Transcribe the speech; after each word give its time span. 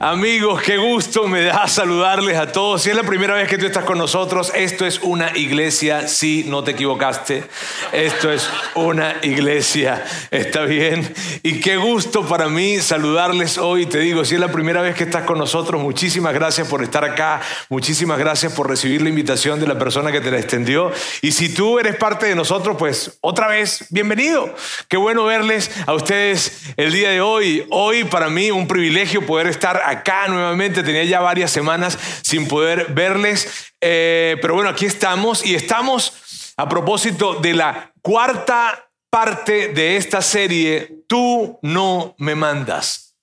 Amigos, 0.00 0.62
qué 0.62 0.76
gusto 0.76 1.26
me 1.26 1.42
da 1.42 1.66
saludarles 1.66 2.38
a 2.38 2.52
todos. 2.52 2.82
Si 2.82 2.88
es 2.88 2.94
la 2.94 3.02
primera 3.02 3.34
vez 3.34 3.48
que 3.48 3.58
tú 3.58 3.66
estás 3.66 3.82
con 3.82 3.98
nosotros, 3.98 4.52
esto 4.54 4.86
es 4.86 5.00
una 5.02 5.36
iglesia, 5.36 6.06
sí, 6.06 6.44
no 6.46 6.62
te 6.62 6.70
equivocaste. 6.70 7.42
Esto 7.90 8.30
es 8.30 8.48
una 8.76 9.16
iglesia, 9.22 10.04
¿está 10.30 10.62
bien? 10.66 11.12
Y 11.42 11.58
qué 11.58 11.78
gusto 11.78 12.24
para 12.24 12.48
mí 12.48 12.78
saludarles 12.78 13.58
hoy. 13.58 13.86
Te 13.86 13.98
digo, 13.98 14.24
si 14.24 14.36
es 14.36 14.40
la 14.40 14.52
primera 14.52 14.82
vez 14.82 14.94
que 14.94 15.02
estás 15.02 15.24
con 15.24 15.36
nosotros, 15.36 15.82
muchísimas 15.82 16.32
gracias 16.32 16.68
por 16.68 16.84
estar 16.84 17.02
acá. 17.02 17.40
Muchísimas 17.68 18.20
gracias 18.20 18.52
por 18.52 18.68
recibir 18.68 19.02
la 19.02 19.08
invitación 19.08 19.58
de 19.58 19.66
la 19.66 19.80
persona 19.80 20.12
que 20.12 20.20
te 20.20 20.30
la 20.30 20.38
extendió. 20.38 20.92
Y 21.22 21.32
si 21.32 21.48
tú 21.52 21.80
eres 21.80 21.96
parte 21.96 22.26
de 22.26 22.36
nosotros, 22.36 22.76
pues 22.78 23.18
otra 23.20 23.48
vez, 23.48 23.86
bienvenido. 23.90 24.54
Qué 24.86 24.96
bueno 24.96 25.24
verles 25.24 25.72
a 25.86 25.94
ustedes 25.94 26.72
el 26.76 26.92
día 26.92 27.10
de 27.10 27.20
hoy. 27.20 27.66
Hoy 27.70 28.04
para 28.04 28.28
mí 28.28 28.52
un 28.52 28.68
privilegio 28.68 29.26
poder 29.26 29.48
estar 29.48 29.87
acá 29.88 30.28
nuevamente. 30.28 30.82
Tenía 30.82 31.04
ya 31.04 31.20
varias 31.20 31.50
semanas 31.50 31.98
sin 32.22 32.48
poder 32.48 32.92
verles. 32.92 33.72
Eh, 33.80 34.36
pero 34.40 34.54
bueno, 34.54 34.70
aquí 34.70 34.86
estamos 34.86 35.44
y 35.44 35.54
estamos 35.54 36.54
a 36.56 36.68
propósito 36.68 37.34
de 37.36 37.54
la 37.54 37.92
cuarta 38.02 38.88
parte 39.10 39.68
de 39.68 39.96
esta 39.96 40.22
serie, 40.22 40.94
Tú 41.06 41.58
no 41.62 42.14
me 42.18 42.34
mandas. 42.34 43.16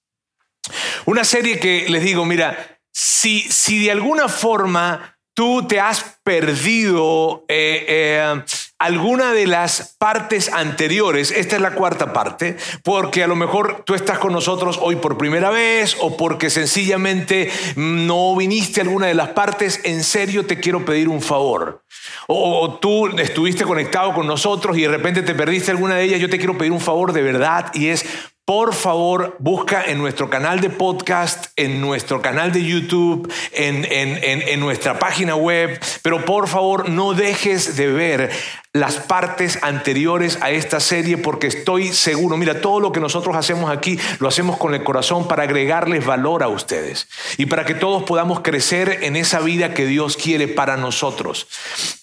Una 1.06 1.24
serie 1.24 1.60
que 1.60 1.86
les 1.88 2.04
digo, 2.04 2.26
mira, 2.26 2.80
si, 2.92 3.42
si 3.42 3.84
de 3.84 3.92
alguna 3.92 4.28
forma 4.28 5.15
tú 5.36 5.68
te 5.68 5.80
has 5.80 6.18
perdido 6.24 7.46
eh, 7.48 7.86
eh, 7.88 8.42
alguna 8.80 9.34
de 9.34 9.46
las 9.46 9.96
partes 10.00 10.52
anteriores, 10.52 11.32
esta 11.32 11.58
es 11.58 11.62
la 11.62 11.76
cuarta 11.76 12.14
parte, 12.14 12.58
porque 12.84 13.24
a 13.24 13.28
lo 13.28 13.36
mejor 13.36 13.84
tú 13.86 13.94
estás 13.94 14.18
con 14.18 14.32
nosotros 14.32 14.80
hoy 14.82 14.96
por 14.96 15.18
primera 15.18 15.50
vez 15.50 15.98
o 16.00 16.18
porque 16.18 16.50
sencillamente 16.50 17.52
no 17.76 18.36
viniste 18.36 18.80
a 18.80 18.84
alguna 18.84 19.08
de 19.08 19.14
las 19.14 19.30
partes, 19.30 19.82
en 19.84 20.04
serio 20.04 20.46
te 20.46 20.60
quiero 20.60 20.84
pedir 20.86 21.10
un 21.10 21.22
favor. 21.22 21.84
O, 22.28 22.80
tú 22.82 23.08
estuviste 23.18 23.66
conectado 23.66 24.14
con 24.14 24.26
nosotros 24.26 24.78
y 24.78 24.82
de 24.82 24.88
repente 24.88 25.22
te 25.22 25.36
perdiste 25.36 25.72
alguna 25.72 25.96
de 25.96 26.06
ellas, 26.06 26.20
yo 26.20 26.30
te 26.30 26.38
quiero 26.38 26.58
pedir 26.58 26.72
un 26.72 26.82
favor 26.82 27.12
de 27.14 27.22
verdad 27.22 27.72
y 27.74 27.90
es 27.90 28.06
por 28.46 28.76
favor, 28.76 29.36
busca 29.40 29.84
en 29.84 29.98
nuestro 29.98 30.30
canal 30.30 30.62
de 30.62 30.70
podcast, 30.70 31.48
en 31.56 31.82
nuestro 31.82 32.22
canal 32.22 32.52
de 32.52 32.64
YouTube, 32.64 33.32
en, 33.52 33.86
en, 33.86 34.20
en, 34.24 34.60
nuestra 34.60 35.00
página 35.00 35.36
web, 35.36 35.80
pero 36.04 36.24
por 36.26 36.48
favor 36.48 36.88
no 36.88 37.16
dejes 37.16 37.76
de 37.76 37.88
ver 37.88 38.32
las 38.76 38.98
partes 38.98 39.58
anteriores 39.62 40.38
a 40.42 40.52
esta 40.52 40.82
serie 40.82 41.18
porque 41.18 41.48
estoy 41.48 41.94
seguro, 41.94 42.36
mira, 42.36 42.60
todo 42.60 42.82
lo 42.82 42.92
que 42.92 43.00
nosotros 43.00 43.34
hacemos 43.38 43.72
aquí 43.72 43.98
lo 44.20 44.28
hacemos 44.28 44.58
con 44.58 44.74
el 44.74 44.84
corazón 44.84 45.30
para 45.30 45.44
agregarles 45.44 46.06
valor 46.06 46.44
a 46.44 46.50
ustedes 46.50 47.08
y 47.38 47.46
para 47.46 47.64
que 47.64 47.74
todos 47.74 48.04
podamos 48.04 48.42
crecer 48.42 49.00
en 49.04 49.16
esa 49.16 49.40
vida 49.40 49.74
que 49.74 49.86
Dios 49.86 50.18
quiere 50.18 50.50
para 50.50 50.76
nosotros. 50.76 51.48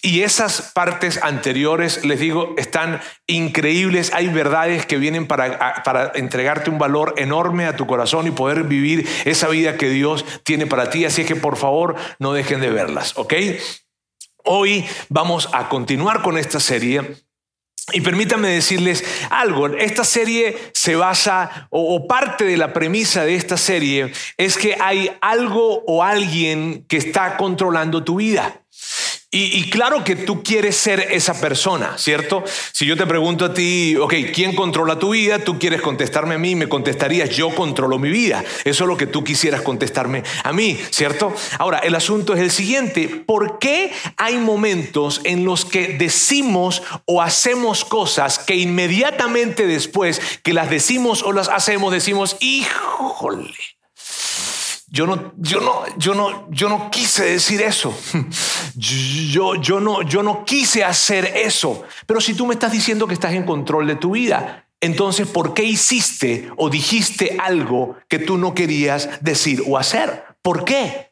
Y 0.01 0.21
esas 0.21 0.71
partes 0.73 1.19
anteriores, 1.21 2.03
les 2.05 2.19
digo, 2.19 2.55
están 2.57 3.01
increíbles, 3.27 4.11
hay 4.11 4.29
verdades 4.29 4.87
que 4.87 4.97
vienen 4.97 5.27
para, 5.27 5.83
para 5.83 6.11
entregarte 6.15 6.71
un 6.71 6.79
valor 6.79 7.13
enorme 7.17 7.67
a 7.67 7.75
tu 7.75 7.85
corazón 7.85 8.25
y 8.25 8.31
poder 8.31 8.63
vivir 8.63 9.07
esa 9.25 9.47
vida 9.47 9.77
que 9.77 9.89
Dios 9.89 10.25
tiene 10.43 10.65
para 10.65 10.89
ti, 10.89 11.05
así 11.05 11.23
que 11.23 11.35
por 11.35 11.55
favor 11.55 11.95
no 12.17 12.33
dejen 12.33 12.61
de 12.61 12.71
verlas, 12.71 13.13
¿ok? 13.15 13.33
Hoy 14.45 14.85
vamos 15.07 15.49
a 15.53 15.69
continuar 15.69 16.21
con 16.21 16.37
esta 16.37 16.59
serie 16.59 17.15
y 17.93 18.01
permítanme 18.01 18.49
decirles 18.49 19.03
algo, 19.29 19.67
esta 19.67 20.03
serie 20.03 20.57
se 20.73 20.95
basa, 20.95 21.67
o, 21.69 22.07
parte 22.07 22.43
de 22.43 22.57
la 22.57 22.73
premisa 22.73 23.23
de 23.23 23.35
esta 23.35 23.55
serie 23.57 24.11
es 24.37 24.57
que 24.57 24.75
hay 24.79 25.11
algo 25.21 25.83
o 25.87 26.03
alguien 26.03 26.85
que 26.87 26.97
está 26.97 27.37
controlando 27.37 28.03
tu 28.03 28.17
vida. 28.17 28.62
Y, 29.35 29.67
claro 29.71 30.03
que 30.03 30.15
tú 30.15 30.43
quieres 30.43 30.77
ser 30.77 31.07
esa 31.09 31.33
persona, 31.41 31.97
¿cierto? 31.97 32.43
Si 32.71 32.85
yo 32.85 32.95
te 32.95 33.07
pregunto 33.07 33.45
a 33.45 33.53
ti, 33.55 33.95
ok, 33.95 34.13
¿quién 34.31 34.53
controla 34.53 34.99
tu 34.99 35.09
vida? 35.09 35.39
Tú 35.39 35.57
quieres 35.57 35.81
contestarme 35.81 36.35
a 36.35 36.37
mí, 36.37 36.53
me 36.53 36.69
contestarías, 36.69 37.31
yo 37.31 37.49
controlo 37.49 37.97
mi 37.97 38.11
vida. 38.11 38.43
Eso 38.63 38.83
es 38.83 38.87
lo 38.87 38.95
que 38.95 39.07
tú 39.07 39.23
quisieras 39.23 39.63
contestarme 39.63 40.21
a 40.43 40.53
mí, 40.53 40.77
¿cierto? 40.91 41.33
Ahora, 41.57 41.79
el 41.79 41.95
asunto 41.95 42.35
es 42.35 42.41
el 42.41 42.51
siguiente, 42.51 43.07
¿por 43.07 43.57
qué 43.57 43.91
hay 44.17 44.37
momentos 44.37 45.19
en 45.23 45.45
los 45.45 45.65
que 45.65 45.87
decimos 45.87 46.83
o 47.05 47.19
hacemos 47.19 47.85
cosas 47.85 48.37
que 48.37 48.55
inmediatamente 48.55 49.65
después 49.65 50.21
que 50.43 50.53
las 50.53 50.69
decimos 50.69 51.23
o 51.23 51.31
las 51.31 51.47
hacemos, 51.47 51.91
decimos, 51.91 52.37
híjole? 52.39 53.49
Yo 54.93 55.07
no, 55.07 55.33
yo 55.37 55.59
no, 55.59 55.85
yo 55.97 56.13
no, 56.13 56.51
yo 56.51 56.69
no 56.69 56.91
quise 56.91 57.25
decir 57.25 57.63
eso. 57.63 57.97
Yo, 58.75 59.55
yo 59.55 59.79
no, 59.79 60.01
yo 60.01 60.23
no 60.23 60.45
quise 60.45 60.83
hacer 60.83 61.25
eso. 61.35 61.83
Pero 62.07 62.19
si 62.19 62.33
tú 62.33 62.47
me 62.47 62.55
estás 62.55 62.71
diciendo 62.71 63.07
que 63.07 63.13
estás 63.13 63.33
en 63.33 63.45
control 63.45 63.85
de 63.85 63.95
tu 63.95 64.11
vida, 64.11 64.67
entonces 64.81 65.27
¿por 65.27 65.53
qué 65.53 65.63
hiciste 65.63 66.49
o 66.57 66.71
dijiste 66.71 67.37
algo 67.39 67.97
que 68.07 68.17
tú 68.17 68.37
no 68.37 68.55
querías 68.55 69.09
decir 69.21 69.63
o 69.67 69.77
hacer? 69.77 70.23
¿Por 70.41 70.65
qué? 70.65 71.11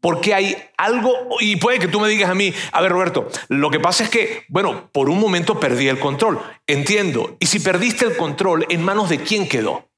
Porque 0.00 0.34
hay 0.34 0.56
algo, 0.76 1.12
y 1.40 1.56
puede 1.56 1.80
que 1.80 1.88
tú 1.88 1.98
me 1.98 2.08
digas 2.08 2.30
a 2.30 2.34
mí, 2.34 2.54
a 2.70 2.80
ver 2.80 2.92
Roberto, 2.92 3.28
lo 3.48 3.70
que 3.70 3.80
pasa 3.80 4.04
es 4.04 4.10
que, 4.10 4.44
bueno, 4.48 4.88
por 4.92 5.10
un 5.10 5.18
momento 5.18 5.58
perdí 5.58 5.88
el 5.88 5.98
control, 5.98 6.40
entiendo. 6.66 7.36
Y 7.40 7.46
si 7.46 7.58
perdiste 7.58 8.04
el 8.04 8.16
control, 8.16 8.66
¿en 8.68 8.84
manos 8.84 9.08
de 9.08 9.18
quién 9.18 9.48
quedó? 9.48 9.88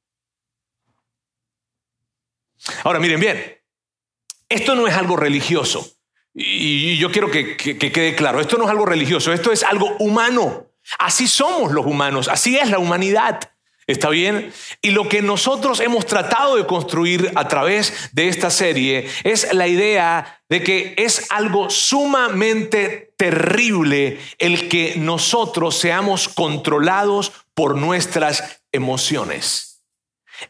Ahora, 2.85 2.99
miren 2.99 3.21
bien, 3.21 3.59
esto 4.49 4.75
no 4.75 4.87
es 4.87 4.95
algo 4.95 5.17
religioso. 5.17 5.87
Y 6.35 6.97
yo 6.99 7.11
quiero 7.11 7.31
que, 7.31 7.57
quede 7.57 8.15
claro, 8.15 8.41
esto 8.41 8.57
no 8.59 8.65
es 8.65 8.71
algo 8.71 8.87
religioso, 8.87 9.33
esto 9.33 9.51
es 9.51 9.65
algo 9.65 9.97
humano. 9.99 10.67
Así 10.99 11.27
somos 11.27 11.73
los 11.73 11.85
humanos, 11.85 12.29
así 12.29 12.57
es 12.57 12.71
la 12.71 12.79
humanidad. 12.79 13.41
¿Está 13.89 14.11
bien? 14.11 14.53
Y 14.83 14.91
lo 14.91 15.09
que 15.09 15.23
nosotros 15.23 15.81
hemos 15.81 16.05
tratado 16.05 16.57
de 16.57 16.67
construir 16.67 17.33
a 17.35 17.49
través 17.49 18.11
de 18.13 18.29
esta 18.29 18.51
serie 18.51 19.09
es 19.25 19.53
la 19.55 19.67
idea 19.67 20.43
de 20.51 20.63
que 20.63 20.95
es 20.99 21.27
algo 21.31 21.71
sumamente 21.71 23.15
terrible 23.17 24.19
el 24.39 24.69
que 24.69 24.95
nosotros 24.97 25.79
seamos 25.79 26.29
controlados 26.29 27.33
por 27.55 27.77
nuestras 27.77 28.63
emociones. 28.73 29.68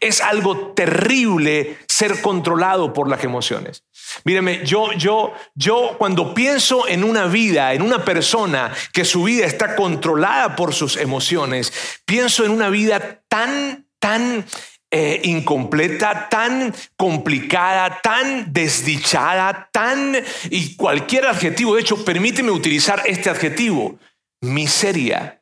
Es 0.01 0.21
algo 0.21 0.73
terrible 0.75 1.79
ser 1.87 2.21
controlado 2.21 2.93
por 2.93 3.09
las 3.09 3.25
emociones. 3.25 3.85
Míreme, 4.25 4.65
yo, 4.65 4.93
yo, 4.93 5.33
yo 5.55 5.97
cuando 5.99 6.35
pienso 6.35 6.89
en 6.89 7.05
una 7.05 7.27
vida, 7.27 7.73
en 7.75 7.83
una 7.83 8.05
persona 8.05 8.73
que 8.93 9.05
su 9.05 9.25
vida 9.25 9.47
está 9.47 9.77
controlada 9.77 10.57
por 10.57 10.75
sus 10.75 10.97
emociones, 10.97 11.73
pienso 12.05 12.45
en 12.45 12.53
una 12.53 12.69
vida 12.69 13.21
tan, 13.29 13.87
tan 13.99 14.45
eh, 14.91 15.21
incompleta, 15.25 16.29
tan 16.31 16.75
complicada, 16.97 18.01
tan 18.03 18.53
desdichada, 18.53 19.69
tan... 19.71 20.17
y 20.49 20.77
cualquier 20.77 21.27
adjetivo, 21.27 21.75
de 21.75 21.83
hecho, 21.83 22.05
permíteme 22.07 22.51
utilizar 22.51 23.03
este 23.05 23.29
adjetivo, 23.29 23.99
miseria. 24.41 25.38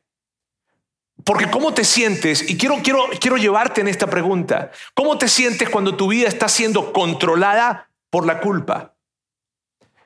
Porque 1.27 1.51
¿cómo 1.51 1.73
te 1.73 1.83
sientes? 1.83 2.49
Y 2.49 2.57
quiero, 2.57 2.77
quiero, 2.81 3.03
quiero 3.19 3.35
llevarte 3.35 3.81
en 3.81 3.89
esta 3.89 4.07
pregunta. 4.07 4.71
¿Cómo 4.93 5.17
te 5.17 5.27
sientes 5.27 5.69
cuando 5.69 5.97
tu 5.97 6.07
vida 6.07 6.29
está 6.29 6.47
siendo 6.47 6.93
controlada 6.93 7.89
por 8.09 8.25
la 8.25 8.39
culpa? 8.39 8.95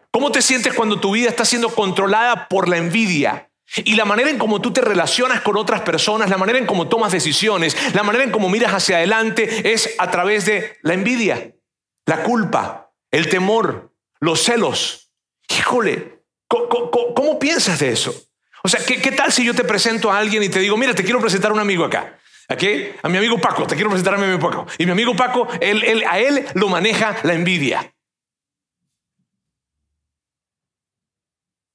¿Cómo 0.10 0.32
te 0.32 0.42
sientes 0.42 0.74
cuando 0.74 1.00
tu 1.00 1.12
vida 1.12 1.30
está 1.30 1.46
siendo 1.46 1.70
controlada 1.76 2.48
por 2.48 2.68
la 2.68 2.78
envidia? 2.78 3.52
Y 3.76 3.94
la 3.94 4.04
manera 4.04 4.32
en 4.32 4.40
cómo 4.40 4.62
tú 4.62 4.74
te 4.74 4.82
relacionas 4.82 5.42
con 5.42 5.58
otras 5.58 5.82
personas, 5.82 6.28
la 6.28 6.40
manera 6.40 6.58
en 6.58 6.66
cómo 6.66 6.90
tomas 6.90 7.12
decisiones, 7.12 7.78
la 7.94 8.02
manera 8.02 8.24
en 8.24 8.32
cómo 8.32 8.50
miras 8.50 8.74
hacia 8.74 8.98
adelante 8.98 9.72
es 9.72 9.94
a 10.00 10.10
través 10.10 10.48
de 10.48 10.80
la 10.82 10.96
envidia, 10.96 11.56
la 12.08 12.24
culpa, 12.24 12.94
el 13.12 13.30
temor, 13.30 13.94
los 14.20 14.42
celos. 14.42 15.12
Híjole, 15.48 16.24
cómo 16.48 17.38
piensas 17.38 17.78
de 17.78 17.92
eso? 17.92 18.31
O 18.64 18.70
sea, 18.70 18.80
¿qué, 18.86 19.12
tal 19.12 19.32
si 19.32 19.44
yo 19.44 19.54
te 19.54 19.64
presento 19.64 20.12
a 20.12 20.18
alguien 20.18 20.44
y 20.44 20.50
te 20.50 20.60
digo, 20.60 20.78
mira, 20.78 20.94
te 20.94 21.04
quiero 21.04 21.20
presentar 21.20 21.52
a 21.52 21.54
un 21.54 21.60
amigo 21.60 21.84
acá? 21.84 22.18
A 23.04 23.10
mi 23.10 23.18
amigo 23.18 23.40
Paco, 23.40 23.66
te 23.66 23.76
quiero 23.76 23.90
presentar 23.90 24.16
a 24.16 24.18
mi 24.18 24.26
amigo 24.26 24.40
Paco. 24.40 24.68
Y 24.78 24.86
mi 24.86 24.92
amigo 24.92 25.16
Paco, 25.16 25.48
él, 25.62 26.04
a 26.08 26.20
él 26.20 26.46
lo 26.54 26.68
maneja 26.68 27.16
la 27.24 27.34
envidia. 27.34 27.94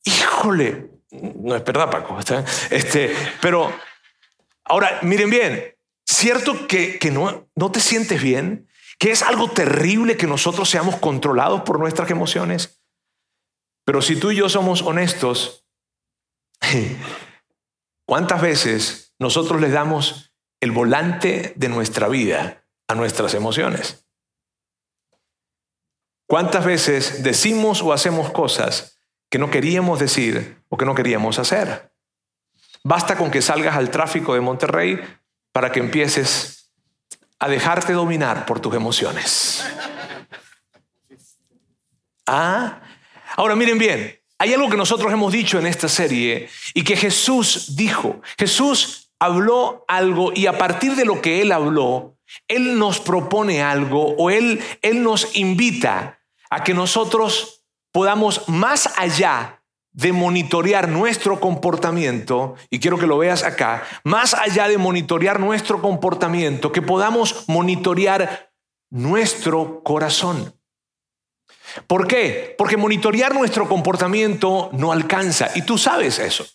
Híjole, 0.04 0.90
no 1.10 1.56
es 1.56 1.64
verdad, 1.64 1.90
Paco. 1.90 2.18
Este, 2.70 3.16
pero, 3.40 3.72
Ahora, 4.68 4.98
miren 5.02 5.30
bien, 5.30 5.76
¿cierto 6.04 6.66
que, 6.66 6.98
que 6.98 7.10
no, 7.12 7.48
no 7.54 7.70
te 7.70 7.80
sientes 7.80 8.20
bien? 8.20 8.68
¿Que 8.98 9.12
es 9.12 9.22
algo 9.22 9.48
terrible 9.48 10.16
que 10.16 10.26
nosotros 10.26 10.68
seamos 10.68 10.96
controlados 10.96 11.62
por 11.62 11.78
nuestras 11.78 12.10
emociones? 12.10 12.82
Pero 13.84 14.02
si 14.02 14.16
tú 14.16 14.32
y 14.32 14.36
yo 14.36 14.48
somos 14.48 14.82
honestos, 14.82 15.65
¿cuántas 18.06 18.40
veces 18.40 19.14
nosotros 19.18 19.60
les 19.60 19.72
damos 19.72 20.32
el 20.60 20.72
volante 20.72 21.52
de 21.56 21.68
nuestra 21.68 22.08
vida 22.08 22.64
a 22.88 22.94
nuestras 22.94 23.34
emociones? 23.34 24.06
¿Cuántas 26.26 26.64
veces 26.64 27.22
decimos 27.22 27.82
o 27.82 27.92
hacemos 27.92 28.30
cosas 28.30 28.98
que 29.30 29.38
no 29.38 29.50
queríamos 29.50 30.00
decir 30.00 30.60
o 30.68 30.76
que 30.76 30.84
no 30.84 30.94
queríamos 30.94 31.38
hacer? 31.38 31.92
Basta 32.82 33.16
con 33.16 33.30
que 33.30 33.42
salgas 33.42 33.76
al 33.76 33.90
tráfico 33.90 34.34
de 34.34 34.40
Monterrey 34.40 35.00
para 35.52 35.70
que 35.70 35.80
empieces 35.80 36.72
a 37.38 37.48
dejarte 37.48 37.92
dominar 37.92 38.46
por 38.46 38.60
tus 38.60 38.74
emociones. 38.74 39.64
Ah, 42.28 42.82
ahora 43.36 43.54
miren 43.54 43.78
bien, 43.78 44.18
hay 44.38 44.52
algo 44.52 44.68
que 44.68 44.76
nosotros 44.76 45.12
hemos 45.12 45.32
dicho 45.32 45.58
en 45.58 45.66
esta 45.66 45.88
serie 45.88 46.48
y 46.74 46.82
que 46.82 46.96
Jesús 46.96 47.76
dijo. 47.76 48.20
Jesús 48.38 49.10
habló 49.18 49.84
algo 49.88 50.32
y 50.34 50.46
a 50.46 50.58
partir 50.58 50.94
de 50.94 51.04
lo 51.04 51.22
que 51.22 51.40
él 51.40 51.52
habló, 51.52 52.18
él 52.48 52.78
nos 52.78 53.00
propone 53.00 53.62
algo 53.62 54.14
o 54.16 54.30
él, 54.30 54.62
él 54.82 55.02
nos 55.02 55.36
invita 55.36 56.20
a 56.50 56.62
que 56.62 56.74
nosotros 56.74 57.64
podamos 57.92 58.48
más 58.48 58.90
allá 58.98 59.62
de 59.92 60.12
monitorear 60.12 60.90
nuestro 60.90 61.40
comportamiento, 61.40 62.54
y 62.68 62.80
quiero 62.80 62.98
que 62.98 63.06
lo 63.06 63.16
veas 63.16 63.42
acá, 63.42 63.82
más 64.04 64.34
allá 64.34 64.68
de 64.68 64.76
monitorear 64.76 65.40
nuestro 65.40 65.80
comportamiento, 65.80 66.70
que 66.70 66.82
podamos 66.82 67.44
monitorear 67.48 68.52
nuestro 68.90 69.82
corazón. 69.82 70.55
¿Por 71.86 72.06
qué? 72.06 72.54
Porque 72.56 72.76
monitorear 72.76 73.34
nuestro 73.34 73.68
comportamiento 73.68 74.70
no 74.72 74.92
alcanza, 74.92 75.50
y 75.54 75.62
tú 75.62 75.78
sabes 75.78 76.18
eso. 76.18 76.46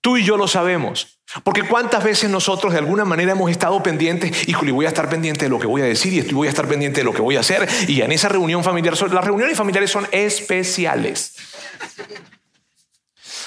Tú 0.00 0.16
y 0.16 0.24
yo 0.24 0.36
lo 0.36 0.48
sabemos. 0.48 1.20
Porque 1.44 1.62
cuántas 1.62 2.02
veces 2.02 2.28
nosotros 2.30 2.72
de 2.72 2.78
alguna 2.78 3.04
manera 3.04 3.32
hemos 3.32 3.50
estado 3.50 3.80
pendientes, 3.82 4.48
híjole, 4.48 4.72
voy 4.72 4.86
a 4.86 4.88
estar 4.88 5.08
pendiente 5.08 5.44
de 5.44 5.48
lo 5.48 5.60
que 5.60 5.66
voy 5.66 5.82
a 5.82 5.84
decir 5.84 6.12
y 6.12 6.32
voy 6.32 6.48
a 6.48 6.50
estar 6.50 6.66
pendiente 6.66 7.00
de 7.00 7.04
lo 7.04 7.12
que 7.12 7.22
voy 7.22 7.36
a 7.36 7.40
hacer. 7.40 7.68
Y 7.86 8.00
en 8.00 8.10
esa 8.10 8.28
reunión 8.28 8.64
familiar, 8.64 8.94
las 9.12 9.24
reuniones 9.24 9.56
familiares 9.56 9.90
son 9.90 10.08
especiales. 10.10 11.36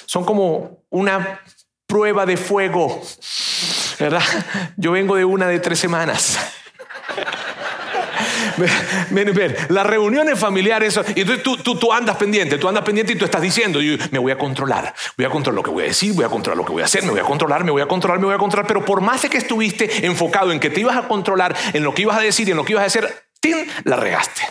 Son 0.06 0.24
como 0.24 0.84
una 0.90 1.42
prueba 1.88 2.26
de 2.26 2.38
fuego, 2.38 3.02
¿verdad? 4.00 4.24
Yo 4.78 4.92
vengo 4.92 5.16
de 5.16 5.26
una 5.26 5.48
de 5.48 5.60
tres 5.60 5.80
semanas. 5.80 6.38
Las 9.70 9.86
reuniones 9.86 10.40
familiares, 10.40 11.00
y 11.16 11.26
tú, 11.26 11.58
tú, 11.58 11.76
tú, 11.76 11.94
andas 11.94 12.18
pendiente, 12.18 12.58
tú 12.58 12.68
andas 12.68 12.84
pendiente 12.84 13.14
y 13.14 13.16
tú 13.16 13.26
estás 13.26 13.42
diciendo, 13.42 13.82
yo, 13.82 13.98
me 14.12 14.20
voy 14.20 14.32
a 14.32 14.38
controlar, 14.38 14.94
voy 15.18 15.26
a 15.26 15.30
controlar 15.30 15.56
lo 15.56 15.64
que 15.64 15.72
voy 15.72 15.84
a 15.84 15.88
decir, 15.88 16.14
voy 16.14 16.26
a 16.26 16.30
controlar 16.30 16.58
lo 16.58 16.66
que 16.66 16.72
voy 16.72 16.82
a 16.82 16.86
hacer, 16.86 17.04
me 17.04 17.12
voy 17.12 17.20
a 17.20 17.24
controlar, 17.24 17.64
me 17.64 17.72
voy 17.72 17.82
a 17.82 17.88
controlar, 17.88 18.20
me 18.20 18.26
voy 18.26 18.36
a 18.36 18.38
controlar, 18.38 18.68
pero 18.68 18.86
por 18.86 19.02
más 19.02 19.22
de 19.22 19.30
que 19.30 19.38
estuviste 19.38 20.06
enfocado 20.06 20.52
en 20.52 20.60
que 20.60 20.70
te 20.70 20.82
ibas 20.82 20.98
a 20.98 21.08
controlar, 21.08 21.56
en 21.74 21.84
lo 21.84 21.94
que 21.94 22.04
ibas 22.04 22.18
a 22.18 22.22
decir 22.22 22.48
y 22.48 22.52
en 22.52 22.58
lo 22.58 22.66
que 22.66 22.74
ibas 22.74 22.84
a 22.84 22.88
hacer, 22.88 23.24
la 23.84 23.96
regaste. 23.96 24.42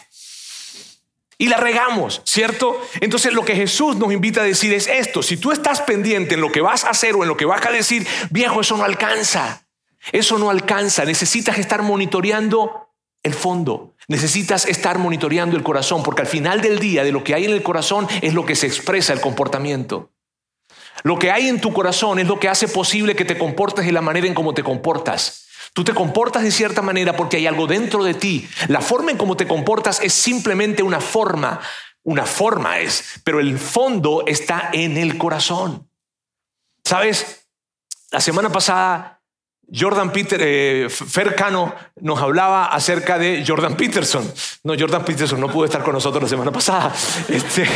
Y 1.38 1.49
la 1.49 1.56
regamos, 1.56 2.22
¿cierto? 2.25 2.81
Entonces 3.00 3.32
lo 3.32 3.44
que 3.44 3.56
Jesús 3.56 3.96
nos 3.96 4.12
invita 4.12 4.43
a 4.43 4.44
decir 4.44 4.72
es 4.72 4.87
esto, 4.87 5.22
si 5.22 5.37
tú 5.37 5.50
estás 5.50 5.81
pendiente 5.81 6.34
en 6.34 6.40
lo 6.40 6.52
que 6.52 6.60
vas 6.60 6.84
a 6.84 6.90
hacer 6.90 7.16
o 7.16 7.22
en 7.22 7.28
lo 7.28 7.37
que 7.37 7.46
vas 7.46 7.64
a 7.66 7.72
decir, 7.72 8.06
viejo, 8.31 8.60
eso 8.60 8.76
no 8.76 8.84
alcanza. 8.84 9.64
Eso 10.10 10.38
no 10.38 10.50
alcanza, 10.50 11.04
necesitas 11.04 11.58
estar 11.58 11.82
monitoreando 11.82 12.81
el 13.23 13.35
fondo. 13.35 13.95
Necesitas 14.09 14.67
estar 14.67 14.99
monitoreando 14.99 15.57
el 15.57 15.63
corazón, 15.63 16.03
porque 16.03 16.23
al 16.23 16.29
final 16.29 16.61
del 16.61 16.79
día 16.79 17.05
de 17.05 17.13
lo 17.13 17.23
que 17.23 17.35
hay 17.35 17.45
en 17.45 17.53
el 17.53 17.63
corazón 17.63 18.09
es 18.21 18.35
lo 18.35 18.45
que 18.45 18.57
se 18.57 18.67
expresa 18.67 19.13
el 19.13 19.21
comportamiento. 19.21 20.11
Lo 21.05 21.19
que 21.19 21.31
hay 21.31 21.49
en 21.49 21.61
tu 21.61 21.73
corazón 21.73 22.19
es 22.19 22.27
lo 22.27 22.39
que 22.39 22.49
hace 22.49 22.69
posible 22.69 23.17
que 23.17 23.25
te 23.25 23.39
comportes 23.39 23.87
de 23.87 23.93
la 23.93 24.01
manera 24.01 24.27
en 24.27 24.35
cómo 24.35 24.55
te 24.55 24.63
comportas. 24.63 25.47
Tú 25.73 25.85
te 25.85 25.95
comportas 25.95 26.43
de 26.43 26.51
cierta 26.51 26.83
manera 26.83 27.17
porque 27.17 27.39
hay 27.39 27.47
algo 27.47 27.67
dentro 27.67 28.05
de 28.05 28.15
ti. 28.15 28.49
La 28.69 28.81
forma 28.81 29.11
en 29.11 29.17
cómo 29.17 29.37
te 29.37 29.49
comportas 29.49 30.01
es 30.03 30.13
simplemente 30.13 30.83
una 30.83 31.01
forma. 31.01 31.61
Una 32.05 32.27
forma 32.27 32.81
es, 32.81 33.21
pero 33.25 33.39
el 33.41 33.59
fondo 33.59 34.25
está 34.27 34.71
en 34.73 34.97
el 34.97 35.17
corazón. 35.19 35.89
¿Sabes? 36.85 37.47
La 38.11 38.21
semana 38.21 38.51
pasada 38.51 39.22
Jordan 39.75 40.13
Peter, 40.13 40.39
eh, 40.43 40.89
Fer 40.91 41.35
Cano 41.35 41.75
nos 42.03 42.21
hablaba 42.21 42.67
acerca 42.67 43.19
de 43.19 43.43
Jordan 43.47 43.75
Peterson. 43.75 44.31
No, 44.65 44.75
Jordan 44.79 45.03
Peterson 45.03 45.41
no 45.41 45.49
pudo 45.49 45.65
estar 45.65 45.83
con 45.83 45.95
nosotros 45.95 46.23
la 46.23 46.29
semana 46.29 46.53
pasada. 46.53 46.93
Este, 47.33 47.67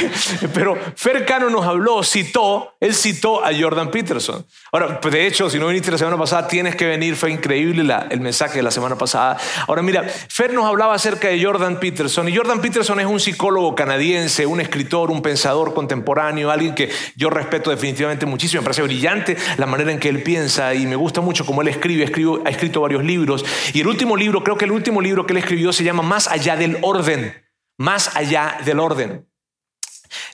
pero 0.52 0.76
Fer 0.96 1.24
Cano 1.24 1.48
nos 1.48 1.64
habló, 1.64 2.02
citó, 2.02 2.74
él 2.80 2.94
citó 2.94 3.44
a 3.44 3.50
Jordan 3.58 3.90
Peterson. 3.90 4.44
Ahora, 4.72 5.00
pues, 5.00 5.14
de 5.14 5.26
hecho, 5.26 5.48
si 5.48 5.58
no 5.58 5.68
viniste 5.68 5.90
la 5.90 5.96
semana 5.96 6.18
pasada, 6.18 6.46
tienes 6.46 6.76
que 6.76 6.84
venir. 6.84 7.16
Fue 7.16 7.30
increíble 7.30 7.82
el 8.10 8.20
mensaje 8.20 8.56
de 8.56 8.62
la 8.62 8.70
semana 8.70 8.96
pasada. 8.96 9.38
Ahora, 9.66 9.82
mira, 9.82 10.02
Fer 10.02 10.52
nos 10.52 10.66
hablaba 10.66 10.94
acerca 10.94 11.28
de 11.28 11.42
Jordan 11.42 11.80
Peterson. 11.80 12.28
Y 12.28 12.36
Jordan 12.36 12.60
Peterson 12.60 13.00
es 13.00 13.06
un 13.06 13.20
psicólogo 13.20 13.74
canadiense, 13.74 14.44
un 14.44 14.60
escritor, 14.60 15.10
un 15.10 15.22
pensador 15.22 15.72
contemporáneo, 15.72 16.50
alguien 16.50 16.74
que 16.74 16.90
yo 17.16 17.30
respeto 17.30 17.70
definitivamente 17.70 18.26
muchísimo. 18.26 18.60
Me 18.60 18.66
parece 18.66 18.82
brillante 18.82 19.36
la 19.56 19.66
manera 19.66 19.92
en 19.92 19.98
que 19.98 20.08
él 20.08 20.22
piensa 20.22 20.74
y 20.74 20.86
me 20.86 20.96
gusta 20.96 21.20
mucho 21.20 21.46
cómo 21.46 21.62
él 21.62 21.68
escribe 21.68 21.85
ha 21.86 22.50
escrito 22.50 22.80
varios 22.80 23.04
libros. 23.04 23.44
Y 23.72 23.80
el 23.80 23.86
último 23.86 24.16
libro, 24.16 24.42
creo 24.42 24.56
que 24.56 24.64
el 24.64 24.72
último 24.72 25.00
libro 25.00 25.26
que 25.26 25.32
él 25.32 25.38
escribió 25.38 25.72
se 25.72 25.84
llama 25.84 26.02
Más 26.02 26.28
allá 26.28 26.56
del 26.56 26.78
orden. 26.82 27.34
Más 27.78 28.14
allá 28.16 28.58
del 28.64 28.80
orden. 28.80 29.26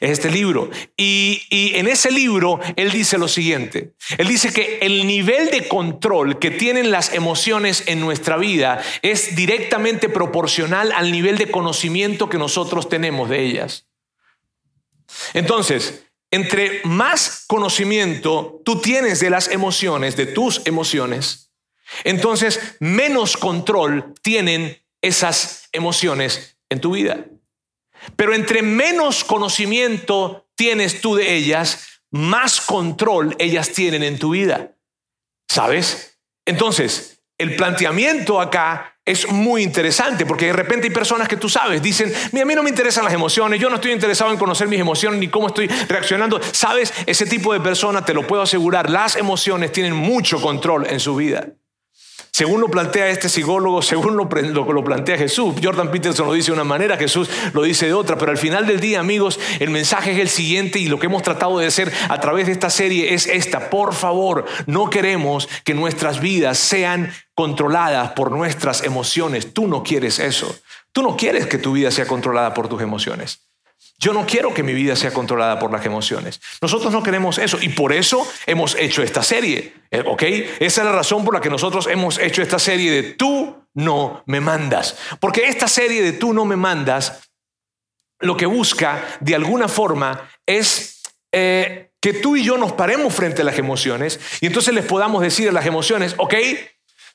Es 0.00 0.10
este 0.10 0.31
libro. 0.31 0.70
Y, 0.96 1.43
y 1.50 1.76
en 1.76 1.88
ese 1.88 2.10
libro 2.10 2.60
él 2.76 2.90
dice 2.90 3.19
lo 3.19 3.28
siguiente. 3.28 3.93
Él 4.19 4.28
dice 4.28 4.52
que 4.52 4.78
el 4.82 5.06
nivel 5.06 5.50
de 5.50 5.69
control 5.69 6.38
que 6.38 6.50
tienen 6.50 6.90
las 6.90 7.14
emociones 7.14 7.84
en 7.87 8.00
nuestra 8.00 8.37
vida 8.37 8.82
es 9.02 9.34
directamente 9.34 10.08
proporcional 10.08 10.93
al 10.93 11.10
nivel 11.10 11.38
de 11.38 11.50
conocimiento 11.50 12.28
que 12.28 12.38
nosotros 12.38 12.88
tenemos 12.88 13.28
de 13.28 13.43
ellas. 13.43 13.87
Entonces, 15.34 16.01
entre 16.32 16.81
más 16.84 17.44
conocimiento 17.46 18.61
tú 18.64 18.81
tienes 18.81 19.20
de 19.20 19.31
las 19.31 19.49
emociones, 19.49 20.17
de 20.17 20.26
tus 20.26 20.62
emociones, 20.64 21.52
entonces 22.02 22.76
menos 22.80 23.37
control 23.37 24.14
tienen 24.23 24.83
esas 25.02 25.68
emociones 25.73 26.56
en 26.71 26.80
tu 26.80 26.92
vida. 26.92 27.26
Pero 28.16 28.35
entre 28.35 28.62
menos 28.62 29.25
conocimiento 29.25 30.49
tienes 30.56 31.00
tú 31.00 31.14
de 31.14 31.37
ellas, 31.37 32.00
más 32.11 32.61
control 32.61 33.37
ellas 33.38 33.71
tienen 33.71 34.02
en 34.02 34.18
tu 34.18 34.30
vida. 34.30 34.75
¿Sabes? 35.49 36.18
Entonces, 36.47 37.23
el 37.37 37.56
planteamiento 37.56 38.40
acá 38.40 38.91
es 39.04 39.30
muy 39.30 39.62
interesante 39.62 40.25
porque 40.26 40.47
de 40.47 40.52
repente 40.52 40.87
hay 40.87 40.94
personas 40.94 41.26
que 41.28 41.37
tú 41.37 41.49
sabes, 41.49 41.82
dicen, 41.82 42.12
a 42.14 42.44
mí 42.44 42.54
no 42.54 42.62
me 42.62 42.71
interesan 42.71 43.04
las 43.04 43.12
emociones, 43.12 43.61
yo 43.61 43.68
no 43.68 43.76
estoy 43.76 43.92
interesado 43.92 44.30
en 44.30 44.38
conocer 44.38 44.68
mis 44.68 44.80
emociones 44.80 45.18
ni 45.18 45.28
cómo 45.28 45.49
estoy 45.49 45.66
reaccionando. 45.66 46.40
Sabes, 46.52 46.92
ese 47.06 47.26
tipo 47.26 47.52
de 47.52 47.61
persona, 47.61 48.04
te 48.04 48.14
lo 48.14 48.26
puedo 48.26 48.42
asegurar, 48.42 48.88
las 48.88 49.16
emociones 49.16 49.73
tienen 49.73 49.94
mucho 49.94 50.40
control 50.40 50.87
en 50.87 51.00
su 51.00 51.16
vida. 51.16 51.49
Según 52.34 52.62
lo 52.62 52.68
plantea 52.68 53.10
este 53.10 53.28
psicólogo, 53.28 53.82
según 53.82 54.16
lo, 54.16 54.24
lo, 54.24 54.84
plantea 54.84 55.18
Jesús, 55.18 55.54
Jordan 55.62 55.90
Peterson 55.90 56.26
lo 56.26 56.32
dice 56.32 56.46
de 56.46 56.54
una 56.54 56.64
manera, 56.64 56.96
Jesús 56.96 57.28
lo 57.52 57.62
dice 57.62 57.84
de 57.84 57.92
otra, 57.92 58.16
pero 58.16 58.30
al 58.30 58.38
final 58.38 58.66
del 58.66 58.80
día, 58.80 59.00
amigos, 59.00 59.38
el 59.60 59.68
mensaje 59.68 60.12
es 60.12 60.18
el 60.18 60.30
siguiente 60.30 60.78
y 60.78 60.88
lo 60.88 60.98
que 60.98 61.06
hemos 61.06 61.22
tratado 61.22 61.58
de 61.58 61.66
hacer 61.66 61.92
a 62.08 62.20
través 62.20 62.46
de 62.46 62.52
esta 62.52 62.70
serie 62.70 63.12
es 63.12 63.26
esta. 63.26 63.68
Por 63.68 63.92
favor, 63.92 64.46
no 64.64 64.88
queremos 64.88 65.46
que 65.62 65.74
nuestras 65.74 66.20
vidas 66.20 66.56
sean 66.56 67.12
controladas 67.34 68.12
por 68.12 68.32
nuestras 68.32 68.82
emociones. 68.82 69.52
Tú 69.52 69.66
no 69.66 69.82
quieres 69.82 70.18
eso. 70.18 70.58
Tú 70.92 71.02
no 71.02 71.18
quieres 71.18 71.46
que 71.46 71.58
tu 71.58 71.72
vida 71.72 71.90
sea 71.90 72.06
controlada 72.06 72.54
por 72.54 72.66
tus 72.66 72.80
emociones. 72.80 73.42
Yo 74.02 74.12
no 74.12 74.26
quiero 74.26 74.52
que 74.52 74.64
mi 74.64 74.75
vida 74.75 74.97
sea 74.97 75.12
controlada 75.12 75.61
por 75.61 75.71
las 75.71 75.87
emociones. 75.87 76.40
Nosotros 76.61 76.92
no 76.92 77.04
queremos 77.04 77.38
eso 77.38 77.59
y 77.62 77.68
por 77.68 77.92
eso 77.92 78.26
hemos 78.47 78.75
hecho 78.75 79.00
esta 79.00 79.23
serie. 79.23 79.75
Eh, 79.92 80.02
¿Ok? 80.04 80.23
Esa 80.59 80.80
es 80.80 80.87
la 80.87 80.90
razón 80.90 81.25
por 81.25 81.35
la 81.35 81.40
que 81.40 81.49
nosotros 81.49 81.87
hemos 81.87 82.18
hecho 82.18 82.42
esta 82.42 82.59
serie 82.59 82.90
de 82.90 83.02
Tú 83.12 83.64
no 83.75 84.25
me 84.26 84.40
mandas. 84.40 84.97
Porque 85.21 85.47
esta 85.47 85.68
serie 85.68 86.02
de 86.02 86.14
Tú 86.14 86.32
no 86.32 86.44
me 86.44 86.56
mandas 86.56 87.30
lo 88.18 88.37
que 88.37 88.47
busca 88.47 89.04
de 89.21 89.37
alguna 89.37 89.68
forma 89.68 90.28
es 90.47 91.02
eh, 91.30 91.92
que 92.00 92.12
tú 92.12 92.35
y 92.35 92.42
yo 92.42 92.59
nos 92.59 92.73
paremos 92.73 93.14
frente 93.14 93.42
a 93.42 93.44
las 93.44 93.56
emociones 93.56 94.18
y 94.40 94.47
entonces 94.47 94.75
les 94.75 94.85
podamos 94.85 95.23
decir 95.23 95.49
a 95.49 95.52
las 95.52 95.66
emociones, 95.66 96.16
ok, 96.18 96.35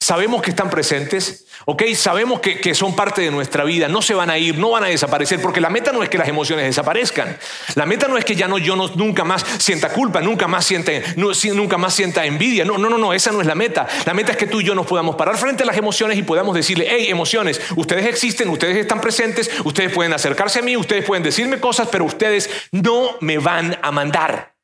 Sabemos 0.08 0.42
que 0.42 0.52
están 0.52 0.70
presentes, 0.70 1.48
¿ok? 1.66 1.84
Sabemos 1.94 2.40
que, 2.40 2.74
son 2.74 2.96
parte 2.96 3.22
de 3.22 3.30
nuestra 3.30 3.66
vida, 3.66 3.90
no 3.90 4.02
se 4.02 4.14
van 4.14 4.30
a 4.30 4.38
ir, 4.38 4.58
no 4.58 4.70
van 4.70 4.86
a 4.86 4.88
desaparecer, 4.88 5.42
porque 5.42 5.60
la 5.60 5.70
meta 5.70 5.92
no 5.92 6.02
es 6.02 6.08
que 6.08 6.18
las 6.18 6.30
emociones 6.30 6.66
desaparezcan. 6.66 7.38
La 7.76 7.86
meta 7.86 8.08
no 8.08 8.18
es 8.18 8.24
que 8.24 8.34
ya 8.34 8.48
no, 8.48 8.58
yo 8.58 8.78
no, 8.78 8.88
nunca 8.96 9.26
más 9.26 9.46
sienta 9.58 9.90
culpa, 9.90 10.22
nunca 10.22 10.48
más 10.48 10.64
sienta, 10.64 10.94
nunca 11.18 11.78
más 11.78 11.94
sienta 11.94 12.26
envidia. 12.26 12.64
No, 12.64 12.78
no, 12.78 12.90
no, 12.90 12.98
no, 12.98 13.12
esa 13.12 13.34
no 13.34 13.42
es 13.42 13.48
la 13.48 13.56
meta. 13.56 13.86
La 14.06 14.14
meta 14.14 14.32
es 14.32 14.38
que 14.38 14.48
tú 14.48 14.62
y 14.62 14.64
yo 14.64 14.76
nos 14.76 14.86
podamos 14.86 15.18
parar 15.18 15.36
frente 15.36 15.64
a 15.64 15.66
las 15.66 15.76
emociones 15.76 16.18
y 16.18 16.24
podamos 16.24 16.56
decirle, 16.56 16.88
hey, 16.90 17.08
emociones, 17.10 17.60
ustedes 17.76 18.06
existen, 18.06 18.48
ustedes 18.48 18.78
están 18.78 19.02
presentes, 19.02 19.52
ustedes 19.66 19.92
pueden 19.92 20.14
acercarse 20.14 20.60
a 20.60 20.62
mí, 20.62 20.78
ustedes 20.78 21.04
pueden 21.04 21.24
decirme 21.24 21.60
cosas, 21.60 21.90
pero 21.92 22.06
ustedes 22.06 22.50
no 22.72 23.18
me 23.20 23.40
van 23.40 23.78
a 23.82 23.92
mandar. 23.92 24.56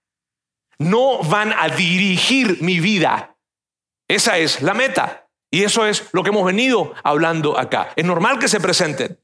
No 0.77 1.21
van 1.21 1.51
a 1.51 1.67
dirigir 1.67 2.59
mi 2.61 2.79
vida. 2.79 3.35
Esa 4.07 4.37
es 4.37 4.61
la 4.61 4.73
meta. 4.73 5.22
Y 5.53 5.63
eso 5.65 5.85
es 5.85 6.09
lo 6.13 6.23
que 6.23 6.31
hemos 6.31 6.45
venido 6.45 6.95
hablando 7.03 7.59
acá. 7.59 7.93
Es 7.95 8.03
normal 8.03 8.39
que 8.39 8.47
se 8.47 8.59
presenten. 8.59 9.19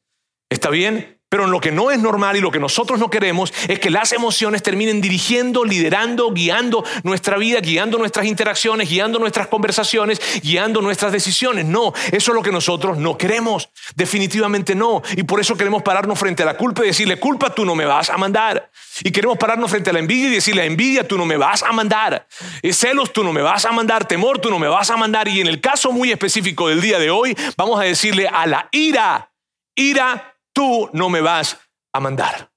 ¿Está 0.48 0.70
bien? 0.70 1.19
Pero 1.30 1.46
lo 1.46 1.62
que 1.62 1.72
no 1.72 1.92
es 1.92 2.00
normal 2.00 2.38
y 2.38 2.42
lo 2.42 2.50
que 2.50 2.60
nosotros 2.60 3.00
no 3.00 3.12
queremos 3.12 3.54
es 3.68 3.80
que 3.80 3.92
las 3.92 4.12
emociones 4.14 4.64
terminen 4.64 5.00
dirigiendo, 5.00 5.64
liderando, 5.64 6.32
guiando 6.32 6.84
nuestra 7.04 7.38
vida, 7.38 7.60
guiando 7.60 8.00
nuestras 8.00 8.26
interacciones, 8.26 8.90
guiando 8.90 9.20
nuestras 9.20 9.46
conversaciones, 9.46 10.20
guiando 10.42 10.82
nuestras 10.82 11.12
decisiones. 11.12 11.66
No, 11.66 11.94
eso 12.12 12.32
es 12.32 12.36
lo 12.36 12.42
que 12.42 12.52
nosotros 12.52 12.98
no 12.98 13.16
queremos. 13.16 13.70
Definitivamente 13.96 14.74
no. 14.74 15.04
Y 15.16 15.22
por 15.22 15.40
eso 15.40 15.56
queremos 15.56 15.84
pararnos 15.84 16.18
frente 16.18 16.42
a 16.42 16.48
la 16.48 16.58
culpa 16.58 16.84
y 16.84 16.88
decirle, 16.88 17.20
culpa, 17.20 17.54
tú 17.54 17.64
no 17.64 17.76
me 17.76 17.86
vas 17.86 18.10
a 18.10 18.18
mandar. 18.18 18.72
Y 19.04 19.12
queremos 19.12 19.38
pararnos 19.38 19.70
frente 19.70 19.92
a 19.92 19.94
la 19.94 20.00
envidia 20.00 20.30
y 20.30 20.34
decirle, 20.34 20.66
envidia, 20.66 21.08
tú 21.08 21.16
no 21.16 21.28
me 21.28 21.38
vas 21.38 21.62
a 21.62 21.72
mandar. 21.72 22.28
Y 22.64 22.74
celos, 22.74 23.14
tú 23.14 23.24
no 23.24 23.34
me 23.34 23.44
vas 23.44 23.66
a 23.66 23.72
mandar. 23.72 24.08
Temor, 24.08 24.40
tú 24.40 24.50
no 24.50 24.58
me 24.58 24.68
vas 24.68 24.90
a 24.90 24.98
mandar. 24.98 25.28
Y 25.28 25.42
en 25.42 25.48
el 25.48 25.62
caso 25.62 25.92
muy 25.92 26.12
específico 26.12 26.70
del 26.70 26.82
día 26.82 26.98
de 26.98 27.12
hoy, 27.12 27.38
vamos 27.56 27.80
a 27.80 27.84
decirle 27.84 28.28
a 28.28 28.48
la 28.48 28.68
ira, 28.72 29.32
ira, 29.76 30.36
tú 30.60 30.90
no 30.92 31.08
me 31.08 31.22
vas 31.22 31.58
a 31.94 32.02
mandar. 32.02 32.52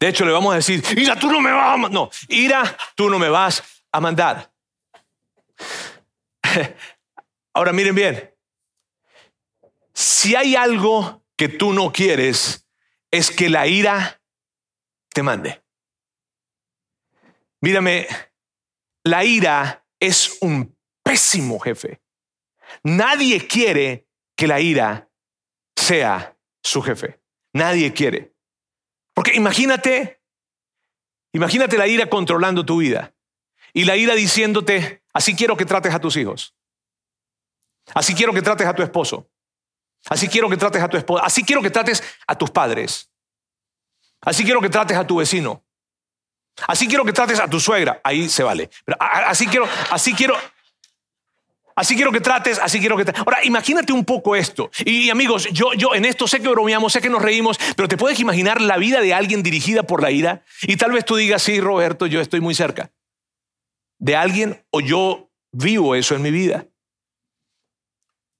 De 0.00 0.08
hecho, 0.08 0.24
le 0.24 0.32
vamos 0.32 0.54
a 0.54 0.56
decir, 0.56 0.82
ira, 0.96 1.18
tú 1.18 1.30
no 1.30 1.38
me 1.38 1.52
vas 1.52 1.74
a 1.74 1.76
mandar. 1.76 1.92
No, 1.92 2.10
ira, 2.28 2.78
tú 2.94 3.10
no 3.10 3.18
me 3.18 3.28
vas 3.28 3.62
a 3.92 4.00
mandar. 4.00 4.50
Ahora 7.52 7.74
miren 7.74 7.94
bien, 7.94 8.34
si 9.92 10.34
hay 10.34 10.56
algo 10.56 11.26
que 11.36 11.50
tú 11.50 11.74
no 11.74 11.92
quieres, 11.92 12.66
es 13.10 13.30
que 13.30 13.50
la 13.50 13.66
ira 13.66 14.18
te 15.10 15.22
mande. 15.22 15.62
Mírame, 17.60 18.06
la 19.04 19.26
ira 19.26 19.84
es 20.00 20.38
un 20.40 20.74
pésimo 21.02 21.58
jefe. 21.58 22.00
Nadie 22.82 23.46
quiere 23.46 24.08
que 24.34 24.46
la 24.46 24.58
ira 24.58 25.11
sea 25.82 26.36
su 26.62 26.80
jefe. 26.82 27.20
Nadie 27.52 27.92
quiere. 27.92 28.34
Porque 29.14 29.34
imagínate, 29.34 30.22
imagínate 31.32 31.76
la 31.76 31.86
ira 31.86 32.08
controlando 32.08 32.64
tu 32.64 32.78
vida 32.78 33.14
y 33.74 33.84
la 33.84 33.96
ira 33.96 34.14
diciéndote, 34.14 35.02
así 35.12 35.34
quiero 35.34 35.56
que 35.56 35.66
trates 35.66 35.92
a 35.92 36.00
tus 36.00 36.16
hijos. 36.16 36.54
Así 37.94 38.14
quiero 38.14 38.32
que 38.32 38.42
trates 38.42 38.66
a 38.66 38.74
tu 38.74 38.82
esposo. 38.82 39.28
Así 40.06 40.28
quiero 40.28 40.48
que 40.48 40.56
trates 40.56 40.82
a 40.82 40.88
tu 40.88 40.96
esposa. 40.96 41.24
Así 41.24 41.44
quiero 41.44 41.62
que 41.62 41.70
trates 41.70 42.02
a 42.26 42.36
tus 42.36 42.50
padres. 42.50 43.10
Así 44.20 44.44
quiero 44.44 44.60
que 44.60 44.70
trates 44.70 44.96
a 44.96 45.06
tu 45.06 45.16
vecino. 45.16 45.64
Así 46.68 46.86
quiero 46.86 47.04
que 47.04 47.12
trates 47.12 47.40
a 47.40 47.48
tu 47.48 47.58
suegra. 47.58 48.00
Ahí 48.04 48.28
se 48.28 48.42
vale. 48.42 48.70
Pero 48.84 48.96
así 49.00 49.46
quiero, 49.46 49.68
así 49.90 50.14
quiero, 50.14 50.36
Así 51.74 51.96
quiero 51.96 52.12
que 52.12 52.20
trates, 52.20 52.58
así 52.58 52.80
quiero 52.80 52.96
que 52.96 53.04
trates. 53.04 53.22
Ahora, 53.26 53.44
imagínate 53.44 53.92
un 53.92 54.04
poco 54.04 54.36
esto. 54.36 54.70
Y, 54.84 55.10
amigos, 55.10 55.48
yo, 55.52 55.72
yo 55.74 55.94
en 55.94 56.04
esto 56.04 56.26
sé 56.26 56.40
que 56.40 56.48
bromeamos, 56.48 56.92
sé 56.92 57.00
que 57.00 57.08
nos 57.08 57.22
reímos, 57.22 57.58
pero 57.76 57.88
te 57.88 57.96
puedes 57.96 58.20
imaginar 58.20 58.60
la 58.60 58.76
vida 58.76 59.00
de 59.00 59.14
alguien 59.14 59.42
dirigida 59.42 59.82
por 59.82 60.02
la 60.02 60.10
ira. 60.10 60.42
Y 60.62 60.76
tal 60.76 60.92
vez 60.92 61.04
tú 61.04 61.16
digas, 61.16 61.42
sí, 61.42 61.60
Roberto, 61.60 62.06
yo 62.06 62.20
estoy 62.20 62.40
muy 62.40 62.54
cerca 62.54 62.90
de 64.02 64.16
alguien 64.16 64.64
o 64.70 64.80
yo 64.80 65.30
vivo 65.52 65.94
eso 65.94 66.16
en 66.16 66.22
mi 66.22 66.32
vida. 66.32 66.66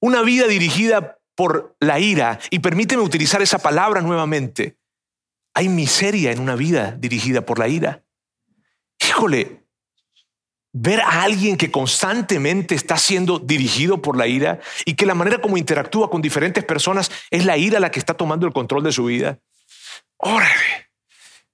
Una 0.01 0.21
vida 0.21 0.45
dirigida 0.45 1.19
por 1.35 1.75
la 1.79 1.99
ira, 1.99 2.39
y 2.49 2.59
permíteme 2.59 3.01
utilizar 3.01 3.41
esa 3.41 3.59
palabra 3.59 4.01
nuevamente. 4.01 4.77
Hay 5.55 5.69
miseria 5.69 6.31
en 6.31 6.39
una 6.39 6.55
vida 6.55 6.91
dirigida 6.91 7.45
por 7.45 7.59
la 7.59 7.69
ira. 7.69 8.03
Híjole, 8.99 9.62
ver 10.73 11.01
a 11.01 11.21
alguien 11.21 11.55
que 11.55 11.71
constantemente 11.71 12.73
está 12.73 12.97
siendo 12.97 13.37
dirigido 13.37 14.01
por 14.01 14.17
la 14.17 14.25
ira 14.25 14.59
y 14.85 14.95
que 14.95 15.05
la 15.05 15.13
manera 15.13 15.39
como 15.39 15.57
interactúa 15.57 16.09
con 16.09 16.21
diferentes 16.21 16.63
personas 16.63 17.11
es 17.29 17.45
la 17.45 17.57
ira 17.57 17.79
la 17.79 17.91
que 17.91 17.99
está 17.99 18.15
tomando 18.15 18.47
el 18.47 18.53
control 18.53 18.83
de 18.83 18.91
su 18.91 19.05
vida. 19.05 19.39
Órale. 20.17 20.89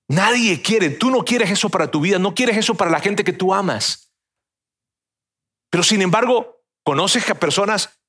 Nadie 0.08 0.62
quiere, 0.62 0.90
tú 0.90 1.12
no 1.12 1.24
quieres 1.24 1.52
eso 1.52 1.70
para 1.70 1.92
tu 1.92 2.00
vida, 2.00 2.18
no 2.18 2.34
quieres 2.34 2.58
eso 2.58 2.76
para 2.76 2.90
la 2.90 3.02
gente 3.02 3.24
que 3.24 3.34
tú 3.34 3.54
amas. 3.54 4.12
Pero 5.70 5.84
sin 5.84 6.02
embargo, 6.02 6.64
conoces 6.84 7.30
a 7.30 7.36
personas 7.36 8.00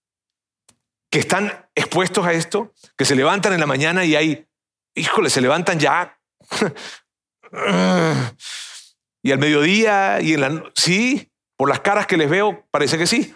que 1.11 1.19
están 1.19 1.69
expuestos 1.75 2.25
a 2.25 2.33
esto, 2.33 2.73
que 2.97 3.05
se 3.05 3.17
levantan 3.17 3.53
en 3.53 3.61
la 3.61 3.67
mañana 3.67 4.05
y 4.05 4.15
hay, 4.15 4.47
híjole, 4.95 5.29
se 5.29 5.41
levantan 5.41 5.79
ya 5.81 6.19
Y 9.23 9.33
al 9.33 9.39
mediodía 9.39 10.21
y 10.21 10.35
en 10.35 10.41
la... 10.41 10.65
Sí, 10.75 11.31
por 11.57 11.69
las 11.69 11.81
caras 11.81 12.07
que 12.07 12.17
les 12.17 12.31
veo, 12.31 12.67
parece 12.71 12.97
que 12.97 13.07
sí. 13.07 13.35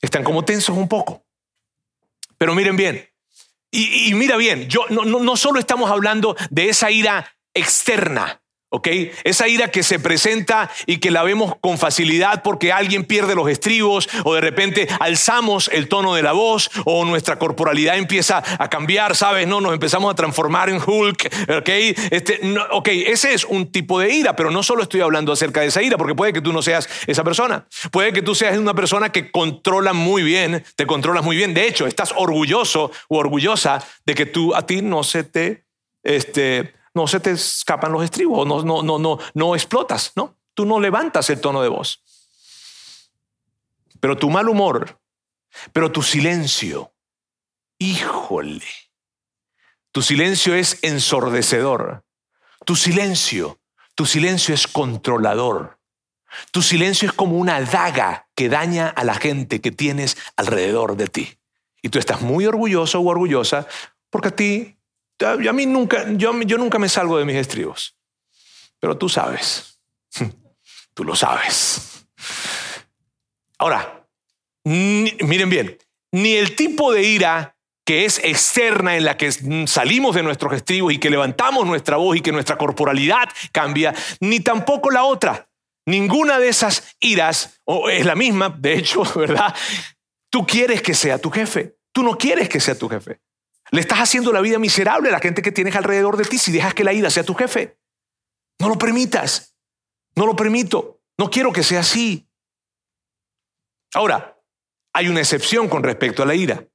Están 0.00 0.22
como 0.22 0.44
tensos 0.44 0.76
un 0.76 0.88
poco. 0.88 1.26
Pero 2.38 2.54
miren 2.54 2.76
bien. 2.76 3.08
Y, 3.72 4.14
mira 4.14 4.36
bien, 4.36 4.68
yo, 4.68 4.86
no, 4.88 5.04
no, 5.04 5.20
no 5.20 5.36
solo 5.36 5.58
estamos 5.58 5.90
hablando 5.90 6.36
de 6.50 6.68
esa 6.68 6.90
ira 6.90 7.36
externa, 7.52 8.42
¿Ok? 8.76 8.88
Esa 9.24 9.48
ira 9.48 9.70
que 9.70 9.82
se 9.82 9.98
presenta 9.98 10.70
y 10.84 10.98
que 10.98 11.10
la 11.10 11.22
vemos 11.22 11.54
con 11.62 11.78
facilidad 11.78 12.42
porque 12.42 12.72
alguien 12.72 13.06
pierde 13.06 13.34
los 13.34 13.48
estribos 13.48 14.06
o 14.22 14.34
de 14.34 14.42
repente 14.42 14.86
alzamos 15.00 15.70
el 15.72 15.88
tono 15.88 16.14
de 16.14 16.22
la 16.22 16.32
voz 16.32 16.70
o 16.84 17.06
nuestra 17.06 17.38
corporalidad 17.38 17.96
empieza 17.96 18.44
a 18.58 18.68
cambiar, 18.68 19.16
¿sabes? 19.16 19.46
No, 19.46 19.62
nos 19.62 19.72
empezamos 19.72 20.12
a 20.12 20.14
transformar 20.14 20.68
en 20.68 20.76
Hulk, 20.76 21.48
¿ok? 21.56 21.68
Este, 22.10 22.38
ok, 22.70 22.88
ese 22.88 23.32
es 23.32 23.46
un 23.46 23.72
tipo 23.72 23.98
de 23.98 24.12
ira, 24.12 24.36
pero 24.36 24.50
no 24.50 24.62
solo 24.62 24.82
estoy 24.82 25.00
hablando 25.00 25.32
acerca 25.32 25.62
de 25.62 25.68
esa 25.68 25.82
ira 25.82 25.96
porque 25.96 26.14
puede 26.14 26.34
que 26.34 26.42
tú 26.42 26.52
no 26.52 26.60
seas 26.60 26.86
esa 27.06 27.24
persona. 27.24 27.66
Puede 27.90 28.12
que 28.12 28.20
tú 28.20 28.34
seas 28.34 28.58
una 28.58 28.74
persona 28.74 29.10
que 29.10 29.30
controla 29.30 29.94
muy 29.94 30.22
bien, 30.22 30.62
te 30.76 30.86
controlas 30.86 31.24
muy 31.24 31.36
bien. 31.36 31.54
De 31.54 31.66
hecho, 31.66 31.86
estás 31.86 32.12
orgulloso 32.14 32.90
o 33.08 33.16
orgullosa 33.16 33.82
de 34.04 34.14
que 34.14 34.26
tú 34.26 34.54
a 34.54 34.66
ti 34.66 34.82
no 34.82 35.02
se 35.02 35.24
te... 35.24 35.64
Este, 36.02 36.75
no 36.96 37.06
se 37.06 37.20
te 37.20 37.32
escapan 37.32 37.92
los 37.92 38.02
estribos, 38.02 38.46
no, 38.46 38.62
no, 38.62 38.82
no, 38.82 38.98
no, 38.98 39.18
no 39.34 39.54
explotas, 39.54 40.12
¿no? 40.16 40.34
Tú 40.54 40.64
no 40.64 40.80
levantas 40.80 41.28
el 41.28 41.42
tono 41.42 41.60
de 41.60 41.68
voz. 41.68 42.02
Pero 44.00 44.16
tu 44.16 44.30
mal 44.30 44.48
humor, 44.48 44.98
pero 45.74 45.92
tu 45.92 46.02
silencio, 46.02 46.94
híjole, 47.78 48.64
tu 49.92 50.00
silencio 50.00 50.54
es 50.54 50.78
ensordecedor. 50.82 52.02
Tu 52.64 52.76
silencio, 52.76 53.60
tu 53.94 54.06
silencio 54.06 54.54
es 54.54 54.66
controlador. 54.66 55.78
Tu 56.50 56.62
silencio 56.62 57.08
es 57.08 57.14
como 57.14 57.36
una 57.36 57.60
daga 57.60 58.28
que 58.34 58.48
daña 58.48 58.88
a 58.88 59.04
la 59.04 59.14
gente 59.14 59.60
que 59.60 59.70
tienes 59.70 60.16
alrededor 60.36 60.96
de 60.96 61.08
ti. 61.08 61.38
Y 61.82 61.90
tú 61.90 61.98
estás 61.98 62.22
muy 62.22 62.46
orgulloso 62.46 63.00
o 63.00 63.06
orgullosa 63.06 63.66
porque 64.08 64.28
a 64.28 64.36
ti 64.36 64.75
a 65.24 65.52
mí 65.52 65.66
nunca, 65.66 66.06
yo, 66.12 66.38
yo 66.42 66.58
nunca 66.58 66.78
me 66.78 66.88
salgo 66.88 67.18
de 67.18 67.24
mis 67.24 67.36
estribos, 67.36 67.96
pero 68.78 68.96
tú 68.98 69.08
sabes, 69.08 69.80
tú 70.94 71.04
lo 71.04 71.14
sabes. 71.14 72.06
Ahora, 73.58 74.06
miren 74.64 75.48
bien, 75.48 75.78
ni 76.12 76.34
el 76.34 76.54
tipo 76.56 76.92
de 76.92 77.02
ira 77.02 77.56
que 77.86 78.04
es 78.04 78.18
externa 78.24 78.96
en 78.96 79.04
la 79.04 79.16
que 79.16 79.30
salimos 79.68 80.16
de 80.16 80.24
nuestros 80.24 80.52
estribos 80.54 80.92
y 80.92 80.98
que 80.98 81.08
levantamos 81.08 81.66
nuestra 81.66 81.96
voz 81.96 82.16
y 82.16 82.20
que 82.20 82.32
nuestra 82.32 82.58
corporalidad 82.58 83.28
cambia, 83.52 83.94
ni 84.20 84.40
tampoco 84.40 84.90
la 84.90 85.04
otra. 85.04 85.48
Ninguna 85.86 86.40
de 86.40 86.48
esas 86.48 86.96
iras 86.98 87.60
o 87.64 87.88
es 87.88 88.04
la 88.04 88.16
misma, 88.16 88.48
de 88.48 88.74
hecho, 88.74 89.04
¿verdad? 89.14 89.54
Tú 90.30 90.44
quieres 90.44 90.82
que 90.82 90.94
sea 90.94 91.18
tu 91.18 91.30
jefe. 91.30 91.76
Tú 91.92 92.02
no 92.02 92.18
quieres 92.18 92.48
que 92.48 92.58
sea 92.58 92.76
tu 92.76 92.88
jefe. 92.88 93.20
Le 93.70 93.80
estás 93.80 93.98
haciendo 93.98 94.32
la 94.32 94.40
vida 94.40 94.58
miserable 94.58 95.08
a 95.08 95.12
la 95.12 95.20
gente 95.20 95.42
que 95.42 95.52
tienes 95.52 95.74
alrededor 95.76 96.16
de 96.16 96.24
ti 96.24 96.38
si 96.38 96.52
dejas 96.52 96.74
que 96.74 96.84
la 96.84 96.92
ira 96.92 97.10
sea 97.10 97.24
tu 97.24 97.34
jefe. 97.34 97.78
No 98.60 98.68
lo 98.68 98.78
permitas. 98.78 99.56
No 100.14 100.26
lo 100.26 100.36
permito. 100.36 101.00
No 101.18 101.30
quiero 101.30 101.52
que 101.52 101.62
sea 101.62 101.80
así. 101.80 102.28
Ahora, 103.94 104.38
hay 104.92 105.08
una 105.08 105.20
excepción 105.20 105.68
con 105.68 105.82
respecto 105.82 106.22
a 106.22 106.26
la 106.26 106.34
ira, 106.34 106.66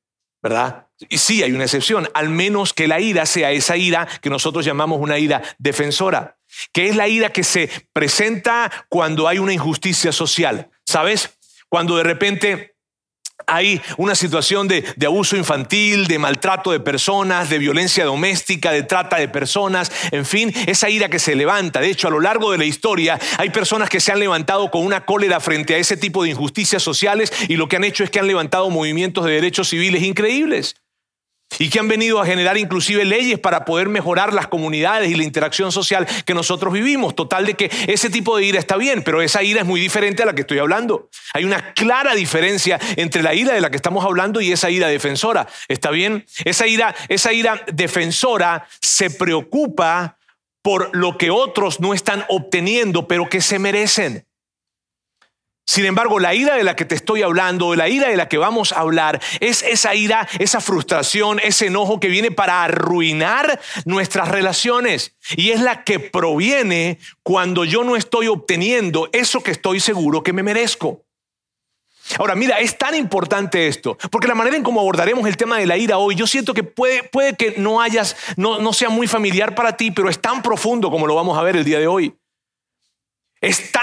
¿verdad? 0.41 0.87
Y 1.09 1.17
sí, 1.17 1.41
hay 1.41 1.51
una 1.51 1.63
excepción, 1.63 2.07
al 2.13 2.29
menos 2.29 2.73
que 2.73 2.87
la 2.87 2.99
ira 2.99 3.25
sea 3.25 3.51
esa 3.51 3.77
ira 3.77 4.07
que 4.21 4.29
nosotros 4.29 4.63
llamamos 4.63 4.99
una 4.99 5.17
ira 5.17 5.41
defensora, 5.57 6.37
que 6.71 6.87
es 6.87 6.95
la 6.95 7.07
ira 7.07 7.31
que 7.31 7.43
se 7.43 7.69
presenta 7.93 8.71
cuando 8.89 9.27
hay 9.27 9.39
una 9.39 9.53
injusticia 9.53 10.11
social. 10.11 10.69
¿Sabes? 10.85 11.37
Cuando 11.69 11.95
de 11.95 12.03
repente 12.03 12.70
hay 13.47 13.81
una 13.97 14.15
situación 14.15 14.67
de, 14.67 14.83
abuso 15.05 15.35
infantil, 15.35 16.07
de 16.07 16.19
maltrato 16.19 16.71
de 16.71 16.79
personas, 16.79 17.49
de 17.49 17.59
violencia 17.59 18.05
doméstica, 18.05 18.71
de 18.71 18.83
trata 18.83 19.17
de 19.17 19.27
personas, 19.27 19.91
en 20.11 20.25
fin, 20.25 20.53
esa 20.67 20.89
ira 20.89 21.09
que 21.09 21.19
se 21.19 21.35
levanta. 21.35 21.79
De 21.79 21.89
hecho, 21.89 22.07
a 22.07 22.11
lo 22.11 22.19
largo 22.19 22.51
de 22.51 22.57
la 22.57 22.65
historia 22.65 23.19
hay 23.37 23.49
personas 23.49 23.89
que 23.89 23.99
se 23.99 24.11
han 24.11 24.19
levantado 24.19 24.71
con 24.71 24.85
una 24.85 25.05
cólera 25.05 25.39
frente 25.39 25.75
a 25.75 25.77
ese 25.77 25.97
tipo 25.97 26.23
de 26.23 26.29
injusticias 26.29 26.81
sociales 26.81 27.31
y 27.47 27.55
lo 27.55 27.67
que 27.67 27.75
han 27.75 27.83
hecho 27.83 28.03
es 28.03 28.09
que 28.09 28.19
han 28.19 28.27
levantado 28.27 28.69
movimientos 28.69 29.25
de 29.25 29.31
derechos 29.31 29.69
civiles 29.69 30.03
increíbles 30.03 30.80
y 31.59 31.69
que 31.69 31.79
han 31.79 31.87
venido 31.87 32.19
a 32.19 32.25
generar 32.25 32.57
inclusive 32.57 33.05
leyes 33.05 33.39
para 33.39 33.65
poder 33.65 33.89
mejorar 33.89 34.33
las 34.33 34.47
comunidades 34.47 35.09
y 35.09 35.15
la 35.15 35.23
interacción 35.23 35.71
social 35.71 36.07
que 36.25 36.33
nosotros 36.33 36.73
vivimos. 36.73 37.15
Total 37.15 37.45
de 37.45 37.55
que 37.55 37.71
ese 37.87 38.09
tipo 38.09 38.37
de 38.37 38.45
ira 38.45 38.59
está 38.59 38.77
bien, 38.77 39.03
pero 39.03 39.21
esa 39.21 39.43
ira 39.43 39.61
es 39.61 39.67
muy 39.67 39.79
diferente 39.79 40.23
a 40.23 40.25
la 40.25 40.33
que 40.33 40.41
estoy 40.41 40.59
hablando. 40.59 41.09
Hay 41.33 41.45
una 41.45 41.73
clara 41.73 42.15
diferencia 42.15 42.79
entre 42.95 43.23
la 43.23 43.33
ira 43.33 43.53
de 43.53 43.61
la 43.61 43.69
que 43.69 43.77
estamos 43.77 44.05
hablando 44.05 44.41
y 44.41 44.51
esa 44.51 44.69
ira 44.69 44.87
defensora. 44.87 45.47
¿Está 45.67 45.91
bien? 45.91 46.25
Esa 46.45 46.67
ira, 46.67 46.95
esa 47.09 47.33
ira 47.33 47.63
defensora 47.71 48.67
se 48.79 49.09
preocupa 49.09 50.17
por 50.61 50.95
lo 50.95 51.17
que 51.17 51.31
otros 51.31 51.79
no 51.79 51.93
están 51.93 52.23
obteniendo, 52.29 53.07
pero 53.07 53.29
que 53.29 53.41
se 53.41 53.59
merecen. 53.59 54.25
Sin 55.65 55.85
embargo, 55.85 56.19
la 56.19 56.33
ira 56.33 56.55
de 56.55 56.63
la 56.63 56.75
que 56.75 56.85
te 56.85 56.95
estoy 56.95 57.21
hablando, 57.21 57.75
la 57.75 57.87
ira 57.87 58.09
de 58.09 58.17
la 58.17 58.27
que 58.27 58.37
vamos 58.37 58.73
a 58.73 58.79
hablar, 58.79 59.21
es 59.39 59.63
esa 59.63 59.95
ira, 59.95 60.27
esa 60.39 60.59
frustración, 60.59 61.39
ese 61.39 61.67
enojo 61.67 61.99
que 61.99 62.09
viene 62.09 62.31
para 62.31 62.63
arruinar 62.63 63.59
nuestras 63.85 64.27
relaciones. 64.27 65.15
Y 65.37 65.51
es 65.51 65.61
la 65.61 65.83
que 65.83 65.99
proviene 65.99 66.99
cuando 67.23 67.63
yo 67.63 67.83
no 67.83 67.95
estoy 67.95 68.27
obteniendo 68.27 69.09
eso 69.13 69.43
que 69.43 69.51
estoy 69.51 69.79
seguro 69.79 70.23
que 70.23 70.33
me 70.33 70.43
merezco. 70.43 71.05
Ahora, 72.17 72.35
mira, 72.35 72.59
es 72.59 72.77
tan 72.77 72.95
importante 72.95 73.67
esto, 73.67 73.97
porque 74.09 74.27
la 74.27 74.35
manera 74.35 74.57
en 74.57 74.63
cómo 74.63 74.81
abordaremos 74.81 75.25
el 75.27 75.37
tema 75.37 75.57
de 75.59 75.67
la 75.67 75.77
ira 75.77 75.97
hoy, 75.97 76.15
yo 76.15 76.27
siento 76.27 76.53
que 76.53 76.63
puede, 76.63 77.03
puede 77.03 77.35
que 77.37 77.53
no 77.57 77.79
hayas, 77.79 78.17
no, 78.35 78.59
no 78.59 78.73
sea 78.73 78.89
muy 78.89 79.07
familiar 79.07 79.55
para 79.55 79.77
ti, 79.77 79.91
pero 79.91 80.09
es 80.09 80.19
tan 80.19 80.41
profundo 80.41 80.91
como 80.91 81.07
lo 81.07 81.15
vamos 81.15 81.37
a 81.37 81.43
ver 81.43 81.55
el 81.55 81.63
día 81.63 81.79
de 81.79 81.87
hoy 81.87 82.13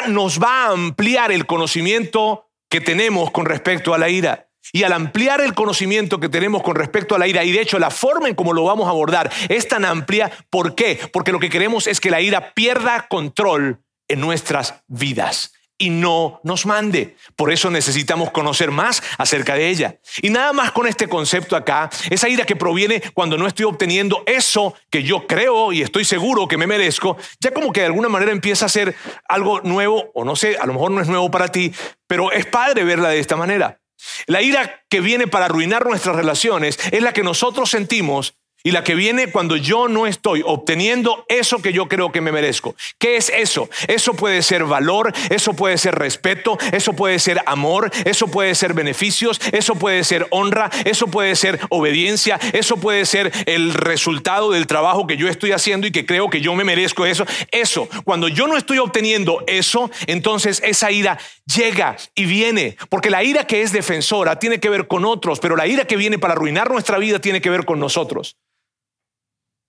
nos 0.09 0.43
va 0.43 0.67
a 0.67 0.73
ampliar 0.73 1.33
el 1.33 1.47
conocimiento 1.47 2.51
que 2.71 2.81
tenemos 2.81 3.31
con 3.31 3.47
respecto 3.47 3.95
a 3.95 3.99
la 3.99 4.09
ira. 4.09 4.49
Y 4.73 4.83
al 4.83 4.93
ampliar 4.93 5.41
el 5.41 5.55
conocimiento 5.55 6.21
que 6.21 6.29
tenemos 6.29 6.63
con 6.63 6.77
respecto 6.77 7.15
a 7.15 7.19
la 7.19 7.27
ira, 7.27 7.43
y 7.45 7.53
de 7.53 7.63
hecho 7.63 7.79
la 7.79 7.91
forma 7.91 8.29
en 8.29 8.35
cómo 8.35 8.53
lo 8.53 8.65
vamos 8.65 8.87
a 8.87 8.91
abordar 8.91 9.31
es 9.49 9.67
tan 9.67 9.85
amplia, 9.85 10.31
¿por 10.51 10.75
qué? 10.75 11.01
Porque 11.13 11.33
lo 11.33 11.39
que 11.39 11.49
queremos 11.49 11.87
es 11.87 12.01
que 12.01 12.11
la 12.11 12.21
ira 12.21 12.53
pierda 12.53 13.07
control 13.09 13.81
en 14.09 14.21
nuestras 14.21 14.83
vidas 14.87 15.53
y 15.79 15.91
no 15.91 16.41
nos 16.43 16.67
mande. 16.67 17.17
Por 17.37 17.53
eso 17.53 17.71
necesitamos 17.71 18.33
conocer 18.33 18.71
más 18.71 19.03
acerca 19.17 19.55
de 19.55 19.69
ella. 19.69 19.99
Y 20.21 20.31
nada 20.31 20.53
más 20.53 20.73
con 20.73 20.87
este 20.87 21.09
concepto 21.09 21.57
acá, 21.57 21.89
esa 22.11 22.29
ira 22.29 22.45
que 22.45 22.57
proviene 22.57 23.01
cuando 23.15 23.39
no 23.39 23.47
estoy 23.47 23.65
obteniendo 23.65 24.25
eso 24.27 24.75
que 24.91 25.05
yo 25.05 25.27
creo 25.27 25.73
y 25.73 25.83
estoy 25.83 26.05
seguro 26.05 26.49
que 26.49 26.57
me 26.57 26.67
merezco, 26.67 27.17
ya 27.41 27.53
como 27.53 27.73
que 27.73 27.81
de 27.81 27.87
alguna 27.87 28.09
manera 28.09 28.33
empieza 28.33 28.67
a 28.67 28.69
ser 28.69 28.95
algo 29.29 29.61
nuevo, 29.61 30.11
o 30.15 30.25
no 30.25 30.35
sé, 30.35 30.57
a 30.59 30.67
lo 30.67 30.75
mejor 30.75 30.91
no 30.91 31.01
es 31.01 31.09
nuevo 31.09 31.31
para 31.31 31.49
ti, 31.49 31.73
pero 32.07 32.33
es 32.33 32.45
padre 32.47 32.85
verla 32.85 33.11
de 33.11 33.21
esta 33.21 33.37
manera. 33.37 33.81
La 34.27 34.43
ira 34.43 34.83
que 34.89 35.01
viene 35.01 35.27
para 35.27 35.47
arruinar 35.47 35.87
nuestras 35.87 36.17
relaciones 36.17 36.79
es 36.91 37.03
la 37.03 37.13
que 37.13 37.23
nosotros 37.23 37.71
sentimos 37.71 38.35
y 38.65 38.73
la 38.73 38.85
que 38.85 38.95
viene 38.95 39.31
cuando 39.31 39.57
yo 39.57 39.89
no 39.89 40.07
estoy 40.07 40.43
obteniendo 40.45 41.25
eso 41.29 41.63
que 41.63 41.73
yo 41.73 41.87
creo 41.87 42.11
que 42.11 42.21
me 42.21 42.33
merezco. 42.33 42.75
¿Qué 42.99 43.17
es 43.17 43.31
eso? 43.31 43.71
Eso 43.87 44.15
puede 44.15 44.43
ser 44.43 44.65
valor, 44.65 45.13
eso 45.31 45.55
puede 45.55 45.79
ser 45.79 45.95
respeto, 45.95 46.59
eso 46.73 46.93
puede 46.93 47.19
ser 47.19 47.41
amor, 47.47 47.91
eso 48.05 48.29
puede 48.29 48.55
ser 48.55 48.75
beneficios, 48.75 49.41
eso 49.53 49.77
puede 49.77 50.03
ser 50.05 50.27
honra, 50.31 50.71
eso 50.85 51.07
puede 51.07 51.37
ser 51.37 51.61
obediencia, 51.71 52.39
eso 52.53 52.77
puede 52.77 53.07
ser 53.07 53.33
el 53.47 53.75
resultado 53.75 54.51
del 54.51 54.67
trabajo 54.67 55.07
que 55.07 55.17
yo 55.17 55.29
estoy 55.29 55.53
haciendo 55.53 55.87
y 55.87 55.93
que 55.93 56.05
creo 56.05 56.29
que 56.29 56.41
yo 56.41 56.55
me 56.55 56.65
merezco 56.65 57.07
eso. 57.07 57.25
Eso, 57.53 57.89
cuando 58.05 58.29
yo 58.29 58.49
no 58.49 58.57
estoy 58.57 58.79
obteniendo 58.79 59.45
eso, 59.47 59.91
entonces 60.07 60.61
esa 60.65 60.91
ira 60.91 61.19
llega 61.47 61.97
y 62.15 62.25
viene, 62.25 62.77
porque 62.89 63.11
la 63.11 63.23
ira 63.23 63.47
que 63.47 63.63
es 63.63 63.73
defensora 63.73 64.39
tiene 64.39 64.59
que 64.59 64.69
ver 64.69 64.89
con 64.89 65.05
otros, 65.05 65.39
pero 65.39 65.57
la 65.57 65.67
ira 65.67 65.85
que 65.85 65.97
viene 65.97 66.19
para 66.19 66.35
arruinar 66.35 66.71
nuestra 66.71 66.99
vida 66.99 67.21
tiene 67.21 67.41
que 67.41 67.51
ver 67.51 67.65
con 67.65 67.79
nosotros. 67.79 68.37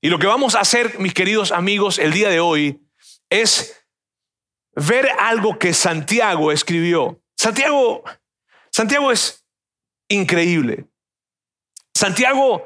Y 0.02 0.10
lo 0.10 0.20
que 0.20 0.28
vamos 0.28 0.56
a 0.56 0.62
hacer, 0.62 1.00
mis 1.00 1.14
queridos 1.14 1.52
amigos, 1.52 2.00
el 2.00 2.14
día 2.14 2.30
de 2.30 2.40
hoy 2.40 2.82
es 3.30 3.86
ver 4.76 5.10
algo 5.20 5.60
que 5.60 5.74
Santiago 5.74 6.52
escribió. 6.52 7.22
Santiago, 7.36 8.04
Santiago 8.72 9.12
es 9.12 9.46
increíble. 10.08 10.86
Santiago 11.94 12.66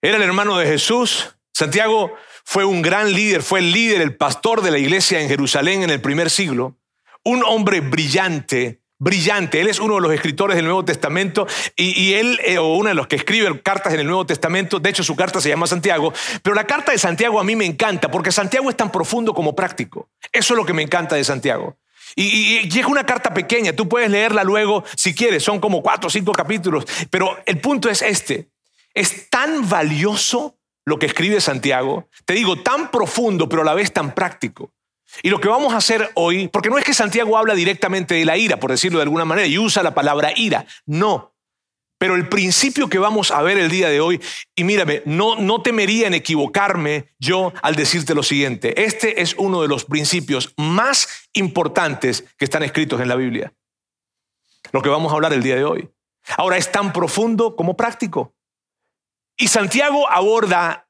era 0.00 0.16
el 0.16 0.22
hermano 0.22 0.56
de 0.56 0.66
Jesús. 0.66 1.36
Santiago 1.52 2.14
fue 2.44 2.64
un 2.64 2.80
gran 2.80 3.12
líder, 3.12 3.42
fue 3.42 3.58
el 3.60 3.72
líder, 3.72 4.00
el 4.00 4.16
pastor 4.16 4.62
de 4.62 4.70
la 4.70 4.78
iglesia 4.78 5.20
en 5.20 5.28
Jerusalén 5.28 5.82
en 5.82 5.90
el 5.90 6.00
primer 6.00 6.30
siglo. 6.30 6.78
Un 7.22 7.44
hombre 7.44 7.80
brillante, 7.80 8.79
brillante. 9.00 9.60
Él 9.60 9.66
es 9.66 9.80
uno 9.80 9.96
de 9.96 10.02
los 10.02 10.12
escritores 10.12 10.54
del 10.54 10.66
Nuevo 10.66 10.84
Testamento 10.84 11.48
y, 11.74 12.12
él, 12.12 12.38
eh, 12.44 12.58
o 12.58 12.76
uno 12.76 12.90
de 12.90 12.94
los 12.94 13.08
que 13.08 13.16
escribe 13.16 13.60
cartas 13.62 13.92
en 13.94 14.00
el 14.00 14.06
Nuevo 14.06 14.26
Testamento, 14.26 14.78
de 14.78 14.90
hecho 14.90 15.02
su 15.02 15.16
carta 15.16 15.40
se 15.40 15.48
llama 15.48 15.66
Santiago, 15.66 16.12
pero 16.42 16.54
la 16.54 16.64
carta 16.64 16.92
de 16.92 16.98
Santiago 16.98 17.40
a 17.40 17.44
mí 17.44 17.56
me 17.56 17.64
encanta 17.64 18.10
porque 18.10 18.30
Santiago 18.30 18.70
es 18.70 18.76
tan 18.76 18.92
profundo 18.92 19.34
como 19.34 19.56
práctico. 19.56 20.08
Eso 20.30 20.54
es 20.54 20.56
lo 20.56 20.64
que 20.64 20.74
me 20.74 20.82
encanta 20.82 21.16
de 21.16 21.24
Santiago. 21.24 21.76
Y, 22.14 22.68
y, 22.72 22.78
es 22.78 22.86
una 22.86 23.06
carta 23.06 23.32
pequeña, 23.32 23.72
tú 23.72 23.88
puedes 23.88 24.10
leerla 24.10 24.44
luego 24.44 24.84
si 24.96 25.14
quieres, 25.14 25.42
son 25.42 25.60
como 25.60 25.82
cuatro 25.82 26.08
o 26.08 26.10
cinco 26.10 26.32
capítulos, 26.32 26.84
pero 27.08 27.38
el 27.46 27.60
punto 27.60 27.88
es 27.88 28.02
este, 28.02 28.48
es 28.94 29.30
tan 29.30 29.68
valioso 29.68 30.56
lo 30.84 30.98
que 30.98 31.06
escribe 31.06 31.40
Santiago, 31.40 32.08
te 32.24 32.34
digo, 32.34 32.60
tan 32.62 32.90
profundo, 32.90 33.48
pero 33.48 33.62
a 33.62 33.64
la 33.64 33.74
vez 33.74 33.92
tan 33.92 34.12
práctico. 34.12 34.72
Y 35.22 35.30
lo 35.30 35.40
que 35.40 35.48
vamos 35.48 35.72
a 35.74 35.78
hacer 35.78 36.10
hoy, 36.14 36.48
porque 36.48 36.70
no 36.70 36.78
es 36.78 36.84
que 36.84 36.94
Santiago 36.94 37.36
habla 37.36 37.54
directamente 37.54 38.14
de 38.14 38.24
la 38.24 38.36
ira, 38.36 38.58
por 38.58 38.70
decirlo 38.70 38.98
de 38.98 39.04
alguna 39.04 39.24
manera, 39.24 39.46
y 39.46 39.58
usa 39.58 39.82
la 39.82 39.94
palabra 39.94 40.32
ira, 40.34 40.66
no. 40.86 41.34
Pero 41.98 42.14
el 42.14 42.28
principio 42.28 42.88
que 42.88 42.98
vamos 42.98 43.30
a 43.30 43.42
ver 43.42 43.58
el 43.58 43.70
día 43.70 43.90
de 43.90 44.00
hoy, 44.00 44.20
y 44.54 44.64
mírame, 44.64 45.02
no, 45.04 45.36
no 45.36 45.60
temería 45.60 46.06
en 46.06 46.14
equivocarme 46.14 47.12
yo 47.18 47.52
al 47.62 47.76
decirte 47.76 48.14
lo 48.14 48.22
siguiente, 48.22 48.82
este 48.82 49.20
es 49.20 49.34
uno 49.36 49.60
de 49.60 49.68
los 49.68 49.84
principios 49.84 50.54
más 50.56 51.28
importantes 51.34 52.24
que 52.38 52.46
están 52.46 52.62
escritos 52.62 53.00
en 53.00 53.08
la 53.08 53.16
Biblia. 53.16 53.52
Lo 54.72 54.80
que 54.80 54.88
vamos 54.88 55.12
a 55.12 55.16
hablar 55.16 55.32
el 55.34 55.42
día 55.42 55.56
de 55.56 55.64
hoy. 55.64 55.90
Ahora 56.36 56.56
es 56.56 56.72
tan 56.72 56.92
profundo 56.92 57.56
como 57.56 57.76
práctico. 57.76 58.34
Y 59.36 59.48
Santiago 59.48 60.08
aborda 60.10 60.89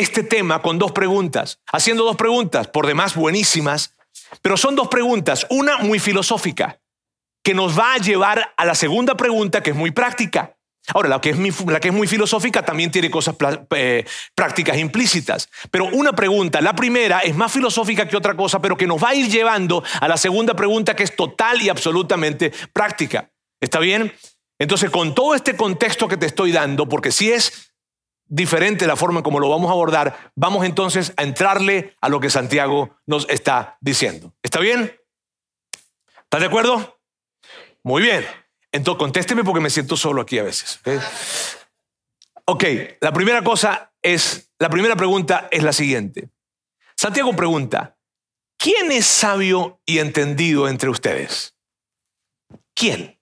este 0.00 0.22
tema 0.22 0.62
con 0.62 0.78
dos 0.78 0.92
preguntas, 0.92 1.60
haciendo 1.70 2.04
dos 2.04 2.16
preguntas, 2.16 2.66
por 2.68 2.86
demás 2.86 3.14
buenísimas, 3.14 3.94
pero 4.42 4.56
son 4.56 4.74
dos 4.74 4.88
preguntas, 4.88 5.46
una 5.50 5.78
muy 5.78 5.98
filosófica, 5.98 6.80
que 7.44 7.54
nos 7.54 7.78
va 7.78 7.94
a 7.94 7.98
llevar 7.98 8.54
a 8.56 8.64
la 8.64 8.74
segunda 8.74 9.14
pregunta, 9.14 9.62
que 9.62 9.70
es 9.70 9.76
muy 9.76 9.90
práctica. 9.90 10.56
Ahora, 10.94 11.10
la 11.10 11.20
que 11.20 11.30
es 11.30 11.36
muy, 11.36 12.06
filosófica 12.06 12.64
también 12.64 12.90
tiene 12.90 13.10
cosas 13.10 13.36
eh, 13.76 14.04
prácticas 14.34 14.78
implícitas, 14.78 15.48
pero 15.70 15.84
una 15.92 16.14
pregunta, 16.14 16.60
la 16.62 16.74
primera 16.74 17.20
es 17.20 17.36
más 17.36 17.52
filosófica 17.52 18.08
que 18.08 18.16
otra 18.16 18.34
cosa, 18.34 18.60
pero 18.60 18.76
que 18.76 18.86
nos 18.86 19.02
va 19.02 19.10
a 19.10 19.14
ir 19.14 19.28
llevando 19.28 19.84
a 20.00 20.08
la 20.08 20.16
segunda 20.16 20.54
pregunta, 20.54 20.96
que 20.96 21.02
es 21.02 21.14
total 21.14 21.60
y 21.60 21.68
absolutamente 21.68 22.52
práctica. 22.72 23.30
¿Está 23.60 23.78
bien? 23.78 24.12
Entonces, 24.58 24.90
con 24.90 25.14
todo 25.14 25.34
este 25.34 25.54
contexto 25.54 26.08
que 26.08 26.16
te 26.16 26.26
estoy 26.26 26.52
dando, 26.52 26.88
porque 26.88 27.12
si 27.12 27.30
es 27.30 27.69
diferente 28.30 28.86
la 28.86 28.96
forma 28.96 29.22
como 29.22 29.40
lo 29.40 29.50
vamos 29.50 29.68
a 29.68 29.72
abordar, 29.72 30.32
vamos 30.36 30.64
entonces 30.64 31.12
a 31.16 31.24
entrarle 31.24 31.96
a 32.00 32.08
lo 32.08 32.20
que 32.20 32.30
Santiago 32.30 32.96
nos 33.04 33.28
está 33.28 33.76
diciendo. 33.80 34.32
¿Está 34.42 34.60
bien? 34.60 34.98
¿Estás 36.22 36.40
de 36.40 36.46
acuerdo? 36.46 37.00
Muy 37.82 38.02
bien. 38.02 38.24
Entonces, 38.72 38.98
contésteme 38.98 39.42
porque 39.42 39.60
me 39.60 39.68
siento 39.68 39.96
solo 39.96 40.22
aquí 40.22 40.38
a 40.38 40.44
veces. 40.44 40.80
ok, 42.44 42.64
la 43.00 43.12
primera 43.12 43.42
cosa 43.42 43.92
es, 44.00 44.50
la 44.60 44.70
primera 44.70 44.94
pregunta 44.94 45.48
es 45.50 45.64
la 45.64 45.72
siguiente. 45.72 46.30
Santiago 46.96 47.34
pregunta, 47.34 47.96
¿quién 48.56 48.92
es 48.92 49.06
sabio 49.06 49.80
y 49.84 49.98
entendido 49.98 50.68
entre 50.68 50.88
ustedes? 50.88 51.56
¿Quién? 52.74 53.20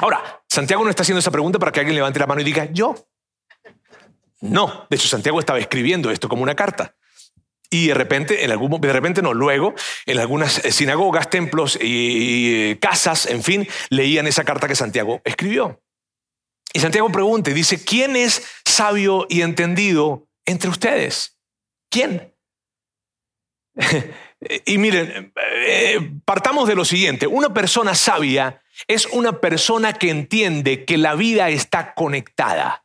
Ahora, 0.00 0.42
Santiago 0.48 0.84
no 0.84 0.90
está 0.90 1.02
haciendo 1.02 1.18
esa 1.18 1.30
pregunta 1.30 1.58
para 1.58 1.70
que 1.70 1.80
alguien 1.80 1.96
levante 1.96 2.18
la 2.18 2.26
mano 2.26 2.40
y 2.40 2.44
diga, 2.44 2.70
yo. 2.72 2.94
No, 4.42 4.86
de 4.90 4.96
hecho 4.96 5.08
Santiago 5.08 5.38
estaba 5.38 5.60
escribiendo 5.60 6.10
esto 6.10 6.28
como 6.28 6.42
una 6.42 6.56
carta. 6.56 6.96
Y 7.70 7.86
de 7.86 7.94
repente, 7.94 8.44
en 8.44 8.80
de 8.80 8.92
repente 8.92 9.22
no, 9.22 9.32
luego, 9.32 9.74
en 10.04 10.18
algunas 10.18 10.52
sinagogas, 10.52 11.30
templos 11.30 11.78
y, 11.80 12.76
casas, 12.76 13.24
en 13.24 13.42
fin, 13.42 13.66
leían 13.88 14.26
esa 14.26 14.44
carta 14.44 14.68
que 14.68 14.74
Santiago 14.74 15.22
escribió. 15.24 15.80
Y 16.74 16.80
Santiago 16.80 17.10
pregunta 17.10 17.50
dice, 17.50 17.82
¿quién 17.82 18.14
es 18.16 18.46
sabio 18.64 19.26
y 19.30 19.40
entendido 19.40 20.28
entre 20.44 20.68
ustedes? 20.68 21.38
¿Quién? 21.90 22.34
Y 24.66 24.76
miren, 24.76 25.32
eh, 25.36 26.00
partamos 26.24 26.66
de 26.66 26.74
lo 26.74 26.84
siguiente. 26.84 27.28
Una 27.28 27.54
persona 27.54 27.94
sabia 27.94 28.60
es 28.88 29.06
una 29.06 29.40
persona 29.40 29.92
que 29.92 30.10
entiende 30.10 30.84
que 30.84 30.98
la 30.98 31.14
vida 31.14 31.48
está 31.48 31.94
conectada. 31.94 32.81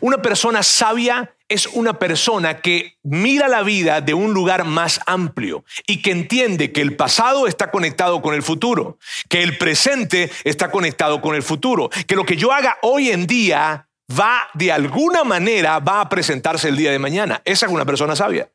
Una 0.00 0.18
persona 0.18 0.62
sabia 0.62 1.34
es 1.48 1.66
una 1.66 1.98
persona 1.98 2.60
que 2.60 2.98
mira 3.02 3.48
la 3.48 3.62
vida 3.62 4.00
de 4.00 4.14
un 4.14 4.32
lugar 4.32 4.64
más 4.64 5.00
amplio 5.06 5.64
y 5.86 6.00
que 6.02 6.12
entiende 6.12 6.72
que 6.72 6.80
el 6.80 6.96
pasado 6.96 7.46
está 7.46 7.70
conectado 7.70 8.22
con 8.22 8.34
el 8.34 8.42
futuro, 8.42 8.98
que 9.28 9.42
el 9.42 9.58
presente 9.58 10.30
está 10.44 10.70
conectado 10.70 11.20
con 11.20 11.34
el 11.34 11.42
futuro, 11.42 11.90
que 12.06 12.16
lo 12.16 12.24
que 12.24 12.36
yo 12.36 12.52
haga 12.52 12.78
hoy 12.82 13.10
en 13.10 13.26
día 13.26 13.88
va 14.18 14.48
de 14.54 14.72
alguna 14.72 15.24
manera 15.24 15.78
va 15.78 16.00
a 16.00 16.08
presentarse 16.08 16.68
el 16.68 16.76
día 16.76 16.90
de 16.90 16.98
mañana. 16.98 17.42
Esa 17.44 17.66
es 17.66 17.72
una 17.72 17.84
persona 17.84 18.14
sabia. 18.16 18.50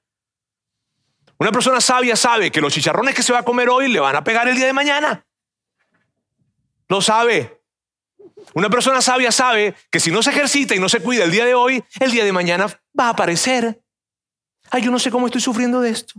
Una 1.38 1.52
persona 1.52 1.82
sabia 1.82 2.16
sabe 2.16 2.52
que 2.52 2.62
los 2.62 2.74
chicharrones 2.74 3.14
que 3.14 3.24
se 3.24 3.34
va 3.34 3.40
a 3.40 3.44
comer 3.44 3.70
hoy 3.70 3.90
le 3.90 4.00
van 4.00 4.16
a 4.16 4.24
pegar 4.24 4.48
el 4.48 4.56
día 4.56 4.68
de 4.68 4.74
mañana. 4.74 5.26
Lo 6.88 7.02
sabe. 7.02 7.62
Una 8.54 8.70
persona 8.70 9.02
sabia 9.02 9.32
sabe 9.32 9.76
que 9.92 10.00
si 10.00 10.12
no 10.12 10.22
se 10.24 10.30
ejercita 10.30 10.76
y 10.76 10.80
no 10.80 10.90
se 10.90 11.02
cuida 11.02 11.24
el 11.24 11.32
día 11.32 11.46
de 11.46 11.54
hoy, 11.54 11.84
el 12.00 12.12
día 12.12 12.24
de 12.24 12.32
mañana 12.32 12.68
va 12.98 13.08
a 13.08 13.10
aparecer. 13.10 13.82
Ay, 14.70 14.84
yo 14.84 14.92
no 14.92 15.00
sé 15.00 15.12
cómo 15.12 15.26
estoy 15.26 15.42
sufriendo 15.42 15.82
de 15.82 15.90
esto. 15.90 16.14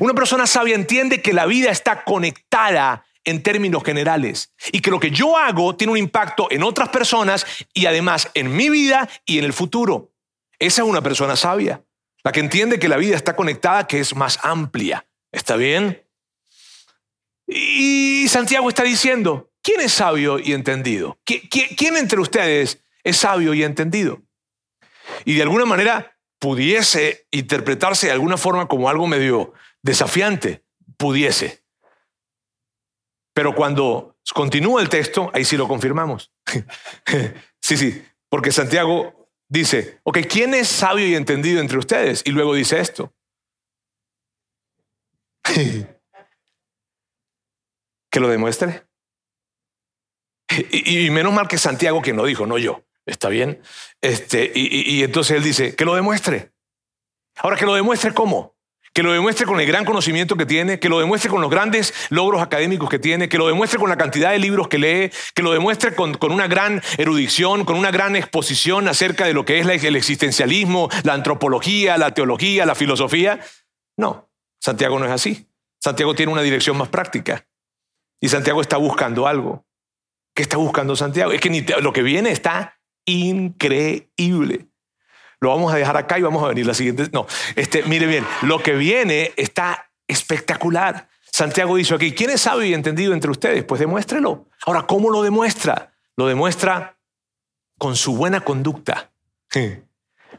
Una 0.00 0.14
persona 0.14 0.46
sabia 0.46 0.74
entiende 0.74 1.20
que 1.20 1.32
la 1.32 1.46
vida 1.46 1.70
está 1.70 2.04
conectada 2.04 3.04
en 3.24 3.42
términos 3.42 3.82
generales 3.82 4.54
y 4.72 4.80
que 4.80 4.90
lo 4.90 5.00
que 5.00 5.10
yo 5.10 5.36
hago 5.36 5.76
tiene 5.76 5.92
un 5.92 5.98
impacto 5.98 6.48
en 6.50 6.62
otras 6.62 6.88
personas 6.88 7.44
y 7.74 7.86
además 7.86 8.30
en 8.34 8.54
mi 8.54 8.70
vida 8.70 9.08
y 9.24 9.38
en 9.38 9.44
el 9.44 9.52
futuro. 9.52 10.12
Esa 10.58 10.82
es 10.82 10.88
una 10.88 11.02
persona 11.02 11.36
sabia. 11.36 11.82
La 12.22 12.32
que 12.32 12.40
entiende 12.40 12.78
que 12.78 12.88
la 12.88 12.96
vida 12.96 13.16
está 13.16 13.36
conectada, 13.36 13.86
que 13.86 14.00
es 14.00 14.14
más 14.14 14.38
amplia. 14.42 15.06
¿Está 15.32 15.56
bien? 15.56 16.02
Y 17.46 18.26
Santiago 18.28 18.68
está 18.68 18.82
diciendo, 18.82 19.50
¿quién 19.66 19.80
es 19.80 19.92
sabio 19.92 20.38
y 20.38 20.52
entendido? 20.52 21.18
¿Quién 21.24 21.96
entre 21.96 22.20
ustedes 22.20 22.80
es 23.02 23.16
sabio 23.16 23.52
y 23.52 23.64
entendido? 23.64 24.22
Y 25.24 25.34
de 25.34 25.42
alguna 25.42 25.64
manera 25.64 26.16
pudiese 26.38 27.26
interpretarse 27.32 28.06
de 28.06 28.12
alguna 28.12 28.36
forma 28.36 28.68
como 28.68 28.88
algo 28.88 29.08
medio 29.08 29.54
desafiante, 29.82 30.64
pudiese. 30.96 31.64
Pero 33.34 33.56
cuando 33.56 34.16
continúa 34.32 34.80
el 34.80 34.88
texto, 34.88 35.32
ahí 35.34 35.44
sí 35.44 35.56
lo 35.56 35.66
confirmamos. 35.66 36.32
sí, 37.60 37.76
sí, 37.76 38.04
porque 38.28 38.52
Santiago 38.52 39.28
dice, 39.48 39.98
ok, 40.04 40.18
¿quién 40.30 40.54
es 40.54 40.68
sabio 40.68 41.08
y 41.08 41.16
entendido 41.16 41.60
entre 41.60 41.78
ustedes? 41.78 42.22
Y 42.24 42.30
luego 42.30 42.54
dice 42.54 42.78
esto. 42.78 43.12
que 48.10 48.20
lo 48.20 48.28
demuestre. 48.28 48.86
Y, 50.70 51.10
menos 51.10 51.32
mal 51.32 51.48
que 51.48 51.58
Santiago 51.58 52.02
quien 52.02 52.16
lo 52.16 52.24
dijo, 52.24 52.46
no 52.46 52.58
yo. 52.58 52.82
¿Está 53.04 53.28
bien? 53.28 53.60
Este, 54.00 54.50
y, 54.54 54.96
y 54.96 55.02
entonces 55.02 55.36
él 55.36 55.42
dice, 55.42 55.76
que 55.76 55.84
lo 55.84 55.94
demuestre. 55.94 56.52
Ahora, 57.36 57.56
que 57.56 57.66
lo 57.66 57.74
demuestre 57.74 58.12
cómo? 58.12 58.56
que 58.96 59.02
lo 59.02 59.12
demuestre 59.12 59.44
con 59.44 59.60
el 59.60 59.66
gran 59.66 59.84
conocimiento 59.84 60.36
que 60.36 60.46
tiene, 60.46 60.80
que 60.80 60.88
lo 60.88 60.98
demuestre 60.98 61.28
con 61.28 61.42
los 61.42 61.50
grandes 61.50 61.92
logros 62.08 62.40
académicos 62.40 62.88
que 62.88 62.98
tiene, 62.98 63.28
que 63.28 63.36
lo 63.36 63.46
demuestre 63.46 63.78
con 63.78 63.90
la 63.90 63.98
cantidad 63.98 64.30
de 64.30 64.38
libros 64.38 64.68
que 64.68 64.78
lee, 64.78 65.10
que 65.34 65.42
lo 65.42 65.52
demuestre 65.52 65.94
con, 65.94 66.16
una 66.32 66.46
gran 66.46 66.80
erudición, 66.96 67.66
con 67.66 67.76
una 67.76 67.90
gran 67.90 68.16
exposición 68.16 68.88
acerca 68.88 69.26
de 69.26 69.34
lo 69.34 69.44
que 69.44 69.60
es 69.60 69.84
el 69.84 69.96
existencialismo, 69.96 70.88
la 71.02 71.12
antropología, 71.12 71.98
la 71.98 72.12
teología, 72.12 72.64
la 72.64 72.74
filosofía. 72.74 73.38
No, 73.98 74.30
Santiago 74.62 74.98
no 74.98 75.04
es 75.04 75.12
así. 75.12 75.46
Santiago 75.78 76.14
tiene 76.14 76.32
una 76.32 76.40
dirección 76.40 76.78
más 76.78 76.88
práctica. 76.88 77.46
Y 78.18 78.30
Santiago 78.30 78.62
está 78.62 78.78
buscando 78.78 79.26
algo. 79.26 79.65
¿Qué 80.36 80.42
está 80.42 80.58
buscando 80.58 80.94
Santiago? 80.94 81.32
Es 81.32 81.40
que 81.40 81.64
lo 81.80 81.94
que 81.94 82.02
viene 82.02 82.30
está 82.30 82.78
increíble. 83.06 84.66
Lo 85.40 85.48
vamos 85.48 85.72
a 85.72 85.76
dejar 85.78 85.96
acá 85.96 86.18
y 86.18 86.22
vamos 86.22 86.44
a 86.44 86.48
venir 86.48 86.66
la 86.66 86.74
siguiente. 86.74 87.08
No, 87.10 87.26
este, 87.54 87.82
mire 87.84 88.06
bien, 88.06 88.22
lo 88.42 88.62
que 88.62 88.74
viene 88.74 89.32
está 89.38 89.90
espectacular. 90.06 91.08
Santiago 91.22 91.76
dice 91.76 91.94
aquí, 91.94 92.12
¿quién 92.12 92.28
es 92.28 92.42
sabio 92.42 92.66
y 92.66 92.74
entendido 92.74 93.14
entre 93.14 93.30
ustedes? 93.30 93.64
Pues 93.64 93.80
demuéstrelo. 93.80 94.50
Ahora, 94.66 94.82
¿cómo 94.82 95.08
lo 95.08 95.22
demuestra? 95.22 95.94
Lo 96.16 96.26
demuestra 96.26 96.98
con 97.78 97.96
su 97.96 98.14
buena 98.14 98.42
conducta, 98.42 99.12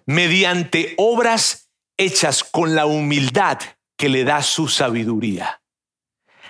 mediante 0.05 0.93
obras 0.97 1.71
hechas 1.97 2.43
con 2.43 2.75
la 2.75 2.85
humildad 2.85 3.57
que 3.95 4.09
le 4.09 4.25
da 4.25 4.43
su 4.43 4.67
sabiduría. 4.67 5.63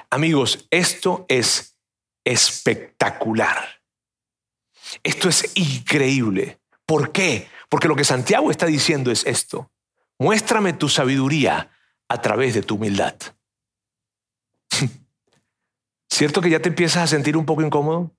Amigos, 0.09 0.67
esto 0.69 1.25
es 1.29 1.76
espectacular. 2.31 3.81
Esto 5.03 5.29
es 5.29 5.51
increíble. 5.55 6.59
¿Por 6.85 7.11
qué? 7.11 7.49
Porque 7.69 7.87
lo 7.87 7.95
que 7.95 8.03
Santiago 8.03 8.51
está 8.51 8.65
diciendo 8.65 9.11
es 9.11 9.25
esto. 9.25 9.71
Muéstrame 10.19 10.73
tu 10.73 10.89
sabiduría 10.89 11.71
a 12.07 12.21
través 12.21 12.53
de 12.53 12.63
tu 12.63 12.75
humildad. 12.75 13.15
¿Cierto 16.09 16.41
que 16.41 16.49
ya 16.49 16.61
te 16.61 16.69
empiezas 16.69 17.03
a 17.03 17.07
sentir 17.07 17.37
un 17.37 17.45
poco 17.45 17.61
incómodo? 17.61 18.11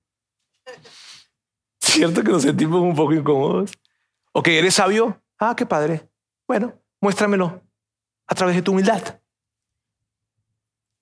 ¿Cierto 1.79 2.23
que 2.23 2.31
nos 2.31 2.43
sentimos 2.43 2.81
un 2.81 2.95
poco 2.95 3.13
incómodos? 3.13 3.71
Ok, 4.31 4.47
¿eres 4.49 4.75
sabio? 4.75 5.21
Ah, 5.39 5.55
qué 5.55 5.65
padre. 5.65 6.07
Bueno, 6.47 6.79
muéstramelo 7.01 7.61
a 8.27 8.35
través 8.35 8.55
de 8.55 8.61
tu 8.61 8.71
humildad. 8.71 9.19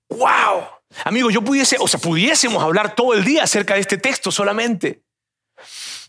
¡Wow! 0.10 0.77
Amigo, 1.04 1.30
yo 1.30 1.42
pudiese, 1.42 1.78
o 1.80 1.88
sea, 1.88 2.00
pudiésemos 2.00 2.64
hablar 2.64 2.96
todo 2.96 3.14
el 3.14 3.24
día 3.24 3.44
acerca 3.44 3.76
de 3.76 3.82
este 3.82 3.98
texto 3.98 4.32
solamente. 4.32 5.04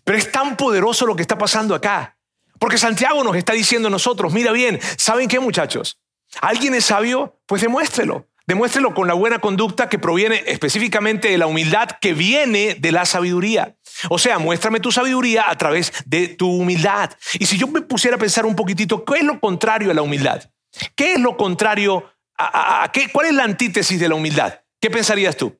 Pero 0.04 0.18
es 0.18 0.30
tan 0.32 0.56
poderoso 0.56 1.06
lo 1.06 1.16
que 1.16 1.22
está 1.22 1.36
pasando 1.36 1.74
acá. 1.74 2.16
Porque 2.58 2.78
Santiago 2.78 3.22
nos 3.22 3.36
está 3.36 3.52
diciendo 3.52 3.88
a 3.88 3.90
nosotros, 3.90 4.32
mira 4.32 4.52
bien, 4.52 4.80
¿saben 4.96 5.28
qué 5.28 5.38
muchachos? 5.38 6.00
¿Alguien 6.40 6.74
es 6.74 6.86
sabio? 6.86 7.40
Pues 7.46 7.62
demuéstrelo. 7.62 8.26
Demuéstrelo 8.46 8.94
con 8.94 9.06
la 9.06 9.12
buena 9.12 9.40
conducta 9.40 9.90
que 9.90 9.98
proviene 9.98 10.42
específicamente 10.46 11.28
de 11.28 11.36
la 11.36 11.46
humildad 11.46 11.88
que 12.00 12.14
viene 12.14 12.76
de 12.76 12.92
la 12.92 13.04
sabiduría. 13.04 13.76
O 14.08 14.18
sea, 14.18 14.38
muéstrame 14.38 14.80
tu 14.80 14.90
sabiduría 14.90 15.50
a 15.50 15.58
través 15.58 15.92
de 16.06 16.28
tu 16.28 16.50
humildad. 16.50 17.10
Y 17.34 17.44
si 17.44 17.58
yo 17.58 17.68
me 17.68 17.82
pusiera 17.82 18.16
a 18.16 18.18
pensar 18.18 18.46
un 18.46 18.56
poquitito, 18.56 19.04
¿qué 19.04 19.18
es 19.18 19.24
lo 19.24 19.38
contrario 19.38 19.90
a 19.90 19.94
la 19.94 20.00
humildad? 20.00 20.50
¿Qué 20.94 21.14
es 21.14 21.20
lo 21.20 21.36
contrario 21.36 22.10
a, 22.38 22.88
qué? 22.92 23.10
¿Cuál 23.12 23.26
es 23.26 23.34
la 23.34 23.44
antítesis 23.44 24.00
de 24.00 24.08
la 24.08 24.14
humildad? 24.14 24.60
¿Qué 24.80 24.90
pensarías 24.90 25.36
tú? 25.36 25.58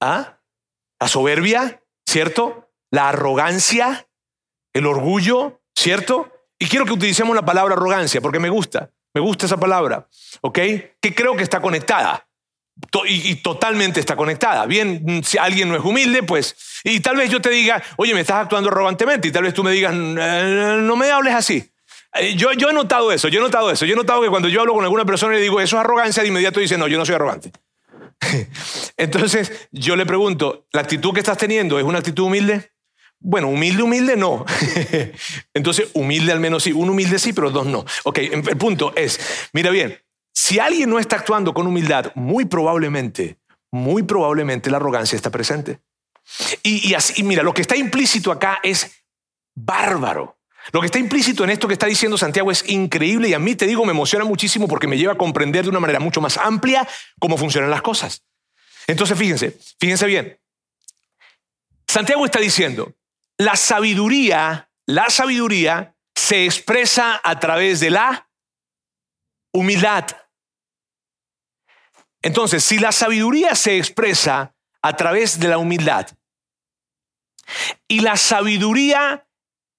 ¿Ah? 0.00 0.38
La 1.00 1.08
soberbia, 1.08 1.82
¿cierto? 2.08 2.70
La 2.90 3.08
arrogancia, 3.08 4.08
el 4.72 4.86
orgullo, 4.86 5.60
¿cierto? 5.76 6.32
Y 6.58 6.66
quiero 6.66 6.84
que 6.84 6.92
utilicemos 6.92 7.34
la 7.34 7.44
palabra 7.44 7.74
arrogancia 7.74 8.20
porque 8.20 8.38
me 8.38 8.50
gusta, 8.50 8.90
me 9.14 9.20
gusta 9.20 9.46
esa 9.46 9.56
palabra, 9.56 10.08
¿ok? 10.40 10.58
Que 11.00 11.14
creo 11.14 11.36
que 11.36 11.42
está 11.42 11.60
conectada. 11.60 12.24
Y, 13.06 13.34
totalmente 13.36 13.98
está 13.98 14.14
conectada. 14.14 14.64
Bien, 14.66 15.22
si 15.24 15.36
alguien 15.36 15.68
no 15.68 15.76
es 15.76 15.84
humilde, 15.84 16.22
pues, 16.22 16.80
y 16.84 17.00
tal 17.00 17.16
vez 17.16 17.28
yo 17.28 17.40
te 17.40 17.50
diga, 17.50 17.82
oye, 17.96 18.14
me 18.14 18.20
estás 18.20 18.36
actuando 18.36 18.70
arrogantemente, 18.70 19.26
y 19.26 19.32
tal 19.32 19.42
vez 19.42 19.52
tú 19.52 19.64
me 19.64 19.72
digas, 19.72 19.92
no 19.92 20.96
me 20.96 21.10
hables 21.10 21.34
así. 21.34 21.72
Eh, 22.14 22.34
yo, 22.36 22.52
yo 22.52 22.70
he 22.70 22.72
notado 22.72 23.10
eso, 23.10 23.28
yo 23.28 23.40
he 23.40 23.42
notado 23.42 23.70
eso. 23.70 23.84
Yo 23.84 23.94
he 23.94 23.96
notado 23.96 24.22
que 24.22 24.28
cuando 24.28 24.48
yo 24.48 24.60
hablo 24.60 24.74
con 24.74 24.84
alguna 24.84 25.04
persona 25.04 25.34
y 25.34 25.36
le 25.38 25.42
digo, 25.42 25.60
eso 25.60 25.76
es 25.76 25.80
arrogancia, 25.80 26.22
de 26.22 26.28
inmediato 26.28 26.60
dice, 26.60 26.78
no, 26.78 26.86
yo 26.86 26.98
no 26.98 27.04
soy 27.04 27.16
arrogante. 27.16 27.50
Entonces, 28.96 29.68
yo 29.70 29.96
le 29.96 30.06
pregunto, 30.06 30.66
¿la 30.72 30.80
actitud 30.80 31.12
que 31.12 31.20
estás 31.20 31.38
teniendo 31.38 31.78
es 31.78 31.84
una 31.84 31.98
actitud 31.98 32.24
humilde? 32.24 32.72
Bueno, 33.20 33.48
humilde, 33.48 33.82
humilde 33.82 34.16
no. 34.16 34.44
Entonces, 35.54 35.88
humilde 35.94 36.32
al 36.32 36.40
menos 36.40 36.62
sí. 36.62 36.72
Un 36.72 36.90
humilde 36.90 37.18
sí, 37.18 37.32
pero 37.32 37.50
dos 37.50 37.66
no. 37.66 37.84
Ok, 38.04 38.18
el 38.18 38.56
punto 38.56 38.92
es, 38.94 39.48
mira 39.52 39.70
bien, 39.70 39.98
si 40.32 40.60
alguien 40.60 40.88
no 40.88 41.00
está 41.00 41.16
actuando 41.16 41.52
con 41.52 41.66
humildad, 41.66 42.12
muy 42.14 42.44
probablemente, 42.44 43.38
muy 43.72 44.04
probablemente 44.04 44.70
la 44.70 44.76
arrogancia 44.76 45.16
está 45.16 45.30
presente. 45.30 45.80
Y, 46.62 46.94
así, 46.94 47.22
mira, 47.22 47.42
lo 47.42 47.52
que 47.52 47.62
está 47.62 47.76
implícito 47.76 48.30
acá 48.30 48.60
es 48.62 49.04
bárbaro. 49.56 50.37
Lo 50.72 50.80
que 50.80 50.86
está 50.86 50.98
implícito 50.98 51.44
en 51.44 51.50
esto 51.50 51.66
que 51.66 51.74
está 51.74 51.86
diciendo 51.86 52.18
Santiago 52.18 52.50
es 52.50 52.68
increíble 52.68 53.28
y 53.28 53.34
a 53.34 53.38
mí 53.38 53.54
te 53.54 53.66
digo, 53.66 53.84
me 53.84 53.92
emociona 53.92 54.24
muchísimo 54.24 54.68
porque 54.68 54.86
me 54.86 54.98
lleva 54.98 55.14
a 55.14 55.18
comprender 55.18 55.64
de 55.64 55.70
una 55.70 55.80
manera 55.80 56.00
mucho 56.00 56.20
más 56.20 56.36
amplia 56.36 56.86
cómo 57.18 57.38
funcionan 57.38 57.70
las 57.70 57.82
cosas. 57.82 58.24
Entonces, 58.86 59.18
fíjense, 59.18 59.58
fíjense 59.78 60.06
bien. 60.06 60.38
Santiago 61.86 62.24
está 62.24 62.38
diciendo, 62.38 62.94
la 63.38 63.56
sabiduría, 63.56 64.70
la 64.86 65.08
sabiduría 65.10 65.94
se 66.14 66.44
expresa 66.44 67.20
a 67.22 67.38
través 67.38 67.80
de 67.80 67.90
la 67.90 68.28
humildad. 69.52 70.04
Entonces, 72.20 72.64
si 72.64 72.78
la 72.78 72.92
sabiduría 72.92 73.54
se 73.54 73.78
expresa 73.78 74.54
a 74.82 74.96
través 74.96 75.38
de 75.38 75.48
la 75.48 75.58
humildad 75.58 76.08
y 77.86 78.00
la 78.00 78.16
sabiduría 78.16 79.26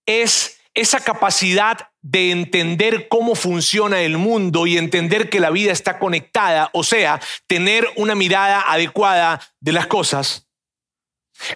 es 0.06 0.59
esa 0.74 1.00
capacidad 1.00 1.90
de 2.02 2.32
entender 2.32 3.08
cómo 3.10 3.36
funciona 3.36 4.02
el 4.02 4.18
mundo 4.18 4.68
y 4.68 4.78
entender 4.78 5.30
que 5.30 5.40
la 5.40 5.50
vida 5.50 5.72
está 5.72 6.00
conectada, 6.00 6.70
o 6.74 6.84
sea, 6.84 7.20
tener 7.48 7.88
una 7.96 8.16
mirada 8.16 8.62
adecuada 8.62 9.42
de 9.60 9.74
las 9.74 9.88
cosas, 9.88 10.48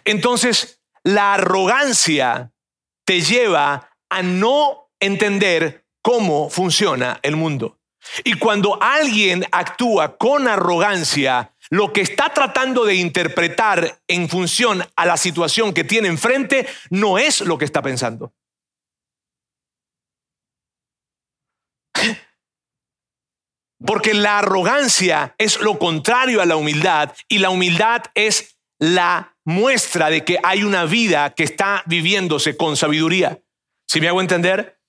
entonces 0.05 0.81
la 1.03 1.33
arrogancia 1.33 2.51
te 3.05 3.21
lleva 3.21 3.89
a 4.09 4.21
no 4.21 4.89
entender 4.99 5.85
cómo 6.01 6.49
funciona 6.49 7.19
el 7.23 7.35
mundo. 7.35 7.79
Y 8.23 8.33
cuando 8.33 8.81
alguien 8.81 9.45
actúa 9.51 10.17
con 10.17 10.47
arrogancia, 10.47 11.53
lo 11.69 11.93
que 11.93 12.01
está 12.01 12.29
tratando 12.29 12.85
de 12.85 12.95
interpretar 12.95 14.01
en 14.07 14.27
función 14.27 14.85
a 14.95 15.05
la 15.05 15.17
situación 15.17 15.73
que 15.73 15.83
tiene 15.83 16.09
enfrente 16.09 16.67
no 16.89 17.17
es 17.17 17.41
lo 17.41 17.57
que 17.57 17.65
está 17.65 17.81
pensando. 17.81 18.33
Porque 23.85 24.13
la 24.13 24.39
arrogancia 24.39 25.35
es 25.37 25.59
lo 25.59 25.77
contrario 25.77 26.41
a 26.41 26.45
la 26.45 26.55
humildad 26.55 27.13
y 27.27 27.39
la 27.39 27.49
humildad 27.49 28.03
es 28.15 28.57
la 28.79 29.35
muestra 29.45 30.09
de 30.09 30.23
que 30.23 30.37
hay 30.43 30.63
una 30.63 30.85
vida 30.85 31.33
que 31.33 31.43
está 31.43 31.83
viviéndose 31.85 32.55
con 32.55 32.77
sabiduría. 32.77 33.41
¿Si 33.87 33.99
me 33.99 34.07
hago 34.07 34.21
entender? 34.21 34.79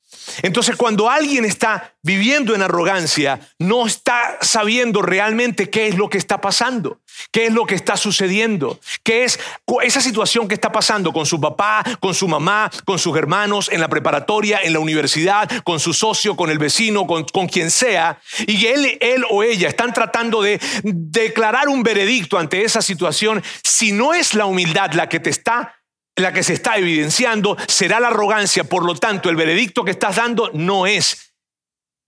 Entonces, 0.43 0.77
cuando 0.77 1.11
alguien 1.11 1.45
está 1.45 1.95
viviendo 2.03 2.55
en 2.55 2.63
arrogancia, 2.63 3.41
no 3.59 3.87
está 3.87 4.39
sabiendo 4.41 5.03
realmente 5.03 5.71
qué 5.71 5.89
es 5.89 5.97
lo 5.97 6.09
que 6.09 6.19
está 6.19 6.41
pasando, 6.41 7.01
qué 7.31 7.47
es 7.47 7.53
lo 7.53 7.67
que 7.67 7.75
está 7.75 7.97
sucediendo, 7.97 8.79
qué 9.03 9.25
es 9.25 9.39
esa 9.83 10.01
situación 10.01 10.49
que 10.49 10.55
está 10.55 10.73
pasando 10.73 11.13
con 11.13 11.27
su 11.27 11.41
papá, 11.41 11.83
con 12.01 12.15
su 12.15 12.29
mamá, 12.29 12.71
con 12.85 12.99
sus 12.99 13.17
hermanos, 13.17 13.71
en 13.73 13.81
la 13.81 13.89
preparatoria, 13.89 14.61
en 14.63 14.73
la 14.73 14.81
universidad, 14.81 15.51
con 15.63 15.81
su 15.81 15.93
socio, 15.93 16.37
con 16.37 16.51
el 16.51 16.59
vecino, 16.59 17.07
con, 17.07 17.25
quien 17.49 17.71
sea, 17.71 18.19
y 18.47 18.67
él, 18.67 18.99
él 19.01 19.25
o 19.31 19.43
ella 19.43 19.69
están 19.69 19.93
tratando 19.93 20.43
de 20.43 20.61
declarar 20.83 21.69
un 21.69 21.83
veredicto 21.83 22.39
ante 22.39 22.65
esa 22.65 22.83
situación, 22.83 23.43
si 23.63 23.93
no 23.93 24.15
es 24.15 24.35
la 24.35 24.47
humildad 24.47 24.93
la 24.93 25.09
que 25.09 25.21
te 25.21 25.31
está 25.31 25.75
la 26.17 26.33
que 26.33 26.43
se 26.43 26.55
está 26.55 26.77
evidenciando 26.77 27.57
será 27.67 28.01
la 28.01 28.09
arrogancia, 28.09 28.65
por 28.65 28.85
lo 28.85 28.95
tanto 28.95 29.31
el 29.31 29.37
veredicto 29.37 29.85
que 29.85 29.91
estás 29.91 30.17
dando 30.17 30.51
no 30.53 30.87
es 30.87 31.35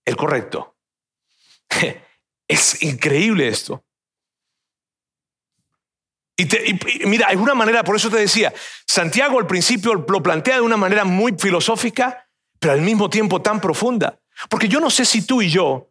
el 0.04 0.16
correcto. 0.16 0.76
Es 2.48 2.80
increíble 2.80 3.48
esto. 3.48 3.84
Y, 6.36 6.46
mira, 7.06 7.28
es 7.30 7.36
una 7.36 7.54
manera, 7.54 7.82
por 7.82 7.96
eso 7.96 8.10
te 8.10 8.18
decía, 8.18 8.54
Santiago 8.86 9.38
al 9.38 9.48
principio 9.48 9.94
lo 9.94 10.22
plantea 10.22 10.56
de 10.56 10.60
una 10.60 10.76
manera 10.76 11.04
muy 11.04 11.34
filosófica, 11.36 12.28
pero 12.60 12.74
al 12.74 12.82
mismo 12.82 13.10
tiempo 13.10 13.42
tan 13.42 13.60
profunda. 13.60 14.20
Porque 14.48 14.68
yo 14.68 14.78
no 14.78 14.90
sé 14.90 15.04
si 15.04 15.26
tú 15.26 15.42
y 15.42 15.50
yo, 15.50 15.90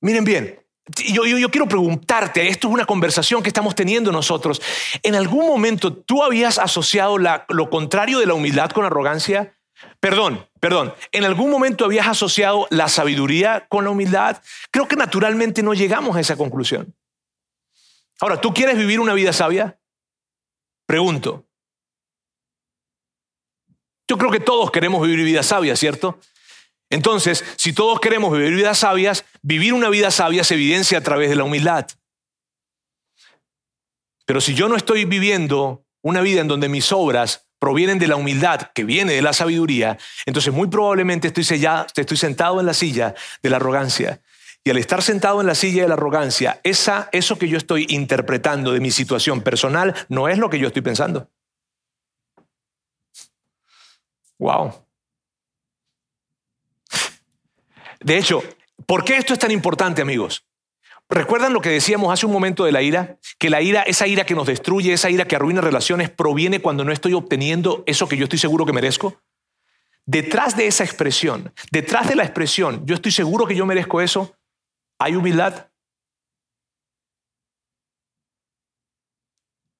miren 0.00 0.24
bien, 0.24 0.64
yo, 0.96 1.50
quiero 1.50 1.68
preguntarte, 1.68 2.48
esto 2.48 2.68
es 2.68 2.74
una 2.74 2.86
conversación 2.86 3.42
que 3.42 3.48
estamos 3.48 3.74
teniendo 3.74 4.12
nosotros. 4.12 4.60
¿En 5.02 5.14
algún 5.14 5.46
momento 5.46 5.92
tú 5.92 6.22
habías 6.22 6.58
asociado 6.58 7.18
lo 7.18 7.70
contrario 7.70 8.18
de 8.18 8.26
la 8.26 8.34
humildad 8.34 8.70
con 8.70 8.84
arrogancia? 8.84 9.54
Perdón, 10.00 10.46
perdón. 10.60 10.94
¿En 11.12 11.24
algún 11.24 11.50
momento 11.50 11.84
habías 11.84 12.08
asociado 12.08 12.66
la 12.70 12.88
sabiduría 12.88 13.66
con 13.68 13.84
la 13.84 13.90
humildad? 13.90 14.42
Creo 14.70 14.88
que 14.88 14.96
naturalmente 14.96 15.62
no 15.62 15.74
llegamos 15.74 16.16
a 16.16 16.20
esa 16.20 16.36
conclusión. 16.36 16.94
Ahora, 18.20 18.40
¿tú 18.40 18.52
quieres 18.52 18.76
vivir 18.76 18.98
una 18.98 19.14
vida 19.14 19.32
sabia? 19.32 19.78
Pregunto. 20.86 21.44
Yo 24.08 24.16
creo 24.16 24.30
que 24.30 24.40
todos 24.40 24.70
queremos 24.70 25.02
vivir 25.06 25.24
vida 25.24 25.42
sabia, 25.42 25.76
¿cierto? 25.76 26.18
Entonces, 26.90 27.44
si 27.56 27.72
todos 27.72 28.00
queremos 28.00 28.32
vivir 28.32 28.54
vidas 28.54 28.78
sabias, 28.78 29.24
vivir 29.48 29.72
una 29.72 29.88
vida 29.88 30.10
sabia 30.10 30.44
se 30.44 30.54
evidencia 30.54 30.98
a 30.98 31.00
través 31.00 31.30
de 31.30 31.36
la 31.36 31.44
humildad. 31.44 31.86
Pero 34.26 34.42
si 34.42 34.54
yo 34.54 34.68
no 34.68 34.76
estoy 34.76 35.06
viviendo 35.06 35.86
una 36.02 36.20
vida 36.20 36.42
en 36.42 36.48
donde 36.48 36.68
mis 36.68 36.92
obras 36.92 37.48
provienen 37.58 37.98
de 37.98 38.08
la 38.08 38.16
humildad 38.16 38.70
que 38.74 38.84
viene 38.84 39.14
de 39.14 39.22
la 39.22 39.32
sabiduría, 39.32 39.96
entonces 40.26 40.52
muy 40.52 40.68
probablemente 40.68 41.28
estoy, 41.28 41.44
sentado 42.18 42.60
en 42.60 42.66
la 42.66 42.74
silla 42.74 43.14
de 43.42 43.48
la 43.48 43.56
arrogancia. 43.56 44.20
Y 44.64 44.70
al 44.70 44.76
estar 44.76 45.02
sentado 45.02 45.40
en 45.40 45.46
la 45.46 45.54
silla 45.54 45.80
de 45.80 45.88
la 45.88 45.94
arrogancia, 45.94 46.60
eso 46.62 47.38
que 47.38 47.48
yo 47.48 47.56
estoy 47.56 47.86
interpretando 47.88 48.72
de 48.72 48.80
mi 48.80 48.90
situación 48.90 49.40
personal 49.40 49.94
no 50.10 50.28
es 50.28 50.36
lo 50.36 50.50
que 50.50 50.58
yo 50.58 50.66
estoy 50.66 50.82
pensando. 50.82 51.30
Wow. 54.38 54.84
De 58.00 58.18
hecho, 58.18 58.42
¿por 58.86 59.04
qué 59.04 59.16
esto 59.16 59.32
es 59.32 59.38
tan 59.38 59.50
importante, 59.50 60.02
amigos? 60.02 60.44
¿Recuerdan 61.10 61.54
lo 61.54 61.60
que 61.62 61.70
decíamos 61.70 62.12
hace 62.12 62.26
un 62.26 62.32
momento 62.32 62.64
de 62.64 62.72
la 62.72 62.82
ira? 62.82 63.18
Que 63.38 63.48
la 63.48 63.62
ira, 63.62 63.82
esa 63.82 64.06
ira 64.06 64.26
que 64.26 64.34
nos 64.34 64.46
destruye, 64.46 64.92
esa 64.92 65.08
ira 65.08 65.26
que 65.26 65.36
arruina 65.36 65.62
relaciones, 65.62 66.10
proviene 66.10 66.60
cuando 66.60 66.84
no 66.84 66.92
estoy 66.92 67.14
obteniendo 67.14 67.82
eso 67.86 68.08
que 68.08 68.16
yo 68.16 68.24
estoy 68.24 68.38
seguro 68.38 68.66
que 68.66 68.74
merezco. 68.74 69.20
Detrás 70.04 70.56
de 70.56 70.66
esa 70.66 70.84
expresión, 70.84 71.52
detrás 71.70 72.08
de 72.08 72.16
la 72.16 72.24
expresión, 72.24 72.84
yo 72.86 72.94
estoy 72.94 73.12
seguro 73.12 73.46
que 73.46 73.54
yo 73.54 73.64
merezco 73.64 74.00
eso, 74.00 74.36
hay 74.98 75.16
humildad. 75.16 75.70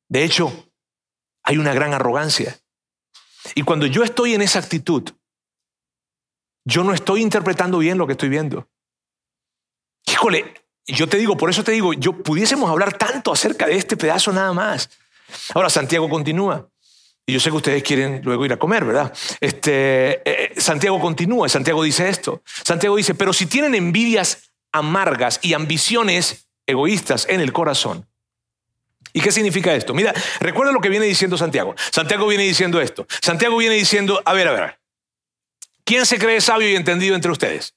De 0.09 0.25
hecho, 0.25 0.71
hay 1.43 1.59
una 1.59 1.75
gran 1.75 1.93
arrogancia. 1.93 2.59
Y 3.55 3.63
cuando 3.63 3.87
yo 3.87 4.03
estoy 4.03 4.35
en 4.35 4.43
esa 4.43 4.59
actitud, 4.59 5.11
yo 6.65 6.85
no 6.85 6.93
estoy 6.93 7.23
interpretando 7.23 7.79
bien 7.79 7.99
lo 7.99 8.07
que 8.07 8.13
estoy 8.13 8.29
viendo. 8.29 8.69
Híjole, 10.09 10.55
yo 10.87 11.07
te 11.07 11.19
digo, 11.19 11.37
por 11.37 11.51
eso 11.51 11.63
te 11.63 11.73
digo, 11.73 11.93
yo 11.93 12.13
pudiésemos 12.13 12.71
hablar 12.71 12.97
tanto 12.97 13.33
acerca 13.33 13.67
de 13.67 13.77
este 13.77 13.97
pedazo 13.97 14.33
nada 14.33 14.53
más. 14.53 14.91
Ahora, 15.55 15.69
Santiago 15.71 16.09
continúa. 16.09 16.69
Y 17.27 17.35
yo 17.35 17.41
sé 17.41 17.51
que 17.51 17.57
ustedes 17.57 17.83
quieren 17.83 18.23
luego 18.25 18.47
ir 18.47 18.53
a 18.55 18.59
comer, 18.59 18.87
¿verdad? 18.87 19.13
Este, 19.41 20.11
eh, 20.13 20.23
eh, 20.25 20.61
Santiago 20.61 20.99
continúa, 20.99 21.49
Santiago 21.49 21.83
dice 21.83 22.09
esto. 22.09 22.43
Santiago 22.65 22.97
dice, 22.97 23.15
pero 23.15 23.35
si 23.35 23.45
tienen 23.45 23.75
envidias 23.75 24.51
amargas 24.73 25.39
y 25.43 25.53
ambiciones 25.53 26.49
egoístas 26.67 27.27
en 27.29 27.41
el 27.41 27.53
corazón. 27.53 28.07
¿Y 29.13 29.21
qué 29.21 29.31
significa 29.33 29.75
esto? 29.75 29.93
Mira, 29.95 30.15
recuerda 30.41 30.73
lo 30.73 30.81
que 30.81 30.89
viene 30.89 31.07
diciendo 31.07 31.37
Santiago. 31.37 31.75
Santiago 31.91 32.27
viene 32.27 32.45
diciendo 32.45 32.81
esto. 32.81 33.07
Santiago 33.21 33.57
viene 33.57 33.75
diciendo, 33.75 34.23
a 34.25 34.33
ver, 34.33 34.49
a 34.49 34.53
ver, 34.53 34.79
¿Quién 35.89 36.05
se 36.05 36.19
cree 36.19 36.43
sabio 36.43 36.69
y 36.69 36.77
entendido 36.77 37.15
entre 37.15 37.31
ustedes? 37.31 37.75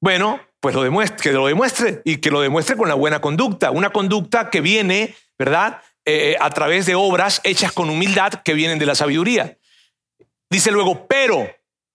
Bueno, 0.00 0.40
pues 0.60 0.74
lo 0.74 0.82
demuestre, 0.82 1.22
que 1.22 1.32
lo 1.32 1.46
demuestre 1.46 2.02
y 2.04 2.18
que 2.18 2.30
lo 2.30 2.40
demuestre 2.40 2.76
con 2.76 2.88
la 2.88 2.94
buena 2.94 3.20
conducta, 3.20 3.70
una 3.70 3.90
conducta 3.90 4.50
que 4.50 4.60
viene, 4.60 5.14
¿verdad? 5.38 5.82
Eh, 6.04 6.36
a 6.40 6.50
través 6.50 6.86
de 6.86 6.94
obras 6.94 7.40
hechas 7.44 7.72
con 7.72 7.90
humildad 7.90 8.42
que 8.44 8.54
vienen 8.54 8.78
de 8.78 8.86
la 8.86 8.94
sabiduría. 8.94 9.58
Dice 10.50 10.70
luego, 10.70 11.06
pero, 11.06 11.48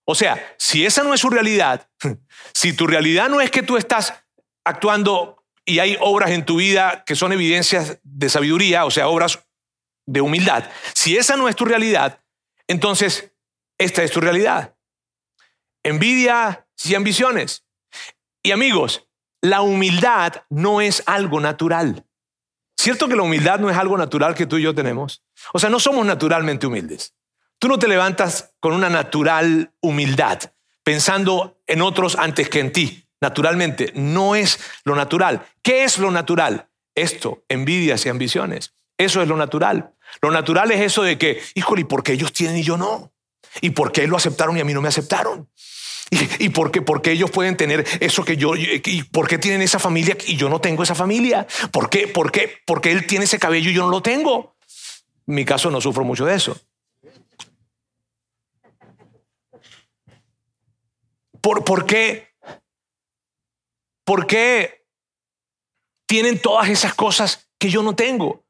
o 0.04 0.14
sea, 0.14 0.54
si 0.58 0.86
esa 0.86 1.02
no 1.02 1.12
es 1.12 1.20
su 1.20 1.30
realidad, 1.30 1.88
si 2.54 2.72
tu 2.72 2.86
realidad 2.86 3.28
no 3.28 3.40
es 3.40 3.50
que 3.50 3.62
tú 3.62 3.76
estás 3.76 4.14
actuando 4.64 5.44
y 5.64 5.78
hay 5.78 5.96
obras 6.00 6.30
en 6.30 6.44
tu 6.44 6.56
vida 6.56 7.04
que 7.04 7.16
son 7.16 7.32
evidencias 7.32 7.98
de 8.02 8.28
sabiduría, 8.28 8.84
o 8.84 8.90
sea, 8.90 9.08
obras 9.08 9.40
de 10.06 10.20
humildad, 10.20 10.70
si 10.94 11.16
esa 11.16 11.36
no 11.36 11.48
es 11.48 11.56
tu 11.56 11.64
realidad, 11.64 12.20
entonces 12.68 13.32
esta 13.78 14.02
es 14.02 14.10
tu 14.10 14.20
realidad 14.20 14.74
envidia 15.84 16.66
y 16.82 16.94
ambiciones. 16.94 17.63
Y 18.46 18.52
amigos, 18.52 19.08
la 19.40 19.62
humildad 19.62 20.44
no 20.50 20.82
es 20.82 21.02
algo 21.06 21.40
natural. 21.40 22.04
¿Cierto 22.76 23.08
que 23.08 23.16
la 23.16 23.22
humildad 23.22 23.58
no 23.58 23.70
es 23.70 23.76
algo 23.78 23.96
natural 23.96 24.34
que 24.34 24.44
tú 24.44 24.58
y 24.58 24.62
yo 24.62 24.74
tenemos? 24.74 25.24
O 25.54 25.58
sea, 25.58 25.70
no 25.70 25.80
somos 25.80 26.04
naturalmente 26.04 26.66
humildes. 26.66 27.14
Tú 27.58 27.68
no 27.68 27.78
te 27.78 27.88
levantas 27.88 28.52
con 28.60 28.74
una 28.74 28.90
natural 28.90 29.72
humildad, 29.80 30.40
pensando 30.82 31.58
en 31.66 31.80
otros 31.80 32.16
antes 32.16 32.50
que 32.50 32.60
en 32.60 32.70
ti. 32.70 33.08
Naturalmente, 33.18 33.92
no 33.94 34.34
es 34.34 34.60
lo 34.84 34.94
natural. 34.94 35.46
¿Qué 35.62 35.84
es 35.84 35.96
lo 35.96 36.10
natural? 36.10 36.68
Esto, 36.94 37.44
envidias 37.48 38.04
y 38.04 38.10
ambiciones. 38.10 38.74
Eso 38.98 39.22
es 39.22 39.28
lo 39.28 39.38
natural. 39.38 39.94
Lo 40.20 40.30
natural 40.30 40.70
es 40.70 40.82
eso 40.82 41.02
de 41.02 41.16
que, 41.16 41.40
híjole, 41.54 41.80
¿y 41.80 41.84
por 41.84 42.02
qué 42.02 42.12
ellos 42.12 42.34
tienen 42.34 42.58
y 42.58 42.62
yo 42.62 42.76
no? 42.76 43.10
¿Y 43.62 43.70
por 43.70 43.90
qué 43.90 44.06
lo 44.06 44.18
aceptaron 44.18 44.58
y 44.58 44.60
a 44.60 44.64
mí 44.66 44.74
no 44.74 44.82
me 44.82 44.88
aceptaron? 44.88 45.48
¿Y, 46.10 46.50
por, 46.50 46.70
qué, 46.70 46.82
por, 46.82 47.02
qué, 47.02 47.12
ellos 47.12 47.30
pueden 47.30 47.56
tener 47.56 47.84
eso 48.00 48.24
que 48.24 48.36
yo, 48.36 48.54
y 48.56 49.02
por 49.04 49.26
qué 49.26 49.38
tienen 49.38 49.62
esa 49.62 49.78
familia 49.78 50.16
y 50.26 50.36
yo 50.36 50.48
no 50.48 50.60
tengo 50.60 50.82
esa 50.82 50.94
familia? 50.94 51.46
¿Por 51.72 51.90
qué, 51.90 52.06
por 52.06 52.30
qué, 52.30 52.58
por 52.66 52.80
qué 52.80 52.92
él 52.92 53.06
tiene 53.06 53.24
ese 53.24 53.38
cabello 53.38 53.70
y 53.70 53.74
yo 53.74 53.82
no 53.82 53.90
lo 53.90 54.02
tengo? 54.02 54.56
En 55.26 55.34
mi 55.34 55.44
caso 55.44 55.70
no 55.70 55.80
sufro 55.80 56.04
mucho 56.04 56.24
de 56.24 56.34
eso. 56.34 56.56
¿Por, 61.40 61.64
por 61.64 61.86
qué? 61.86 62.28
¿Por 64.04 64.26
qué 64.26 64.86
tienen 66.06 66.40
todas 66.40 66.68
esas 66.68 66.94
cosas 66.94 67.48
que 67.58 67.70
yo 67.70 67.82
no 67.82 67.96
tengo? 67.96 68.43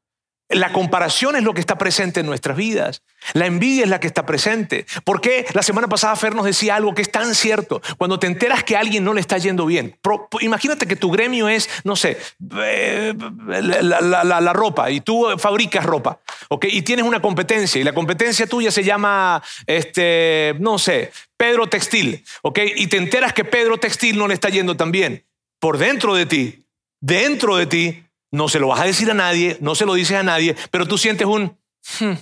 La 0.49 0.71
comparación 0.71 1.35
es 1.35 1.43
lo 1.43 1.55
que 1.55 1.59
está 1.59 1.77
presente 1.77 2.19
en 2.19 2.27
nuestras 2.27 2.55
vidas. 2.55 3.01
La 3.33 3.47
envidia 3.47 3.83
es 3.83 3.89
la 3.89 3.99
que 3.99 4.05
está 4.05 4.27
presente. 4.27 4.85
¿Por 5.03 5.19
qué? 5.19 5.47
La 5.53 5.63
semana 5.63 5.87
pasada 5.87 6.15
Fer 6.15 6.35
nos 6.35 6.45
decía 6.45 6.75
algo 6.75 6.93
que 6.93 7.01
es 7.01 7.11
tan 7.11 7.33
cierto. 7.33 7.81
Cuando 7.97 8.19
te 8.19 8.27
enteras 8.27 8.63
que 8.63 8.75
a 8.75 8.79
alguien 8.79 9.03
no 9.03 9.15
le 9.15 9.21
está 9.21 9.39
yendo 9.39 9.65
bien, 9.65 9.97
imagínate 10.41 10.87
que 10.87 10.95
tu 10.95 11.09
gremio 11.09 11.49
es, 11.49 11.67
no 11.83 11.95
sé, 11.95 12.17
eh, 12.61 13.15
la, 13.47 14.53
ropa 14.53 14.91
y 14.91 15.01
tú 15.01 15.25
fabricas 15.39 15.83
ropa, 15.83 16.19
¿ok? 16.49 16.65
Y 16.69 16.83
tienes 16.83 17.05
una 17.05 17.21
competencia 17.21 17.81
y 17.81 17.83
la 17.83 17.93
competencia 17.93 18.45
tuya 18.45 18.69
se 18.69 18.83
llama, 18.83 19.41
este, 19.65 20.55
no 20.59 20.77
sé, 20.77 21.11
Pedro 21.35 21.67
Textil, 21.67 22.23
¿ok? 22.43 22.59
Y 22.75 22.85
te 22.85 22.97
enteras 22.97 23.33
que 23.33 23.45
Pedro 23.45 23.79
Textil 23.79 24.15
no 24.17 24.27
le 24.27 24.35
está 24.35 24.49
yendo 24.49 24.77
tan 24.77 24.91
bien. 24.91 25.25
Por 25.59 25.79
dentro 25.79 26.13
de 26.13 26.27
ti, 26.27 26.65
dentro 27.01 27.57
de 27.57 27.65
ti, 27.65 28.04
no 28.35 28.49
se 28.49 28.59
lo 28.59 28.67
vas 28.67 28.81
a 28.81 28.85
decir 28.85 29.09
a 29.09 29.13
nadie, 29.13 29.57
no 29.61 29.75
se 29.75 29.85
lo 29.85 29.93
dices 29.93 30.17
a 30.17 30.23
nadie, 30.23 30.55
pero 30.71 30.87
tú 30.87 30.97
sientes 30.97 31.25
un... 31.25 31.57
Hmm, 31.99 32.13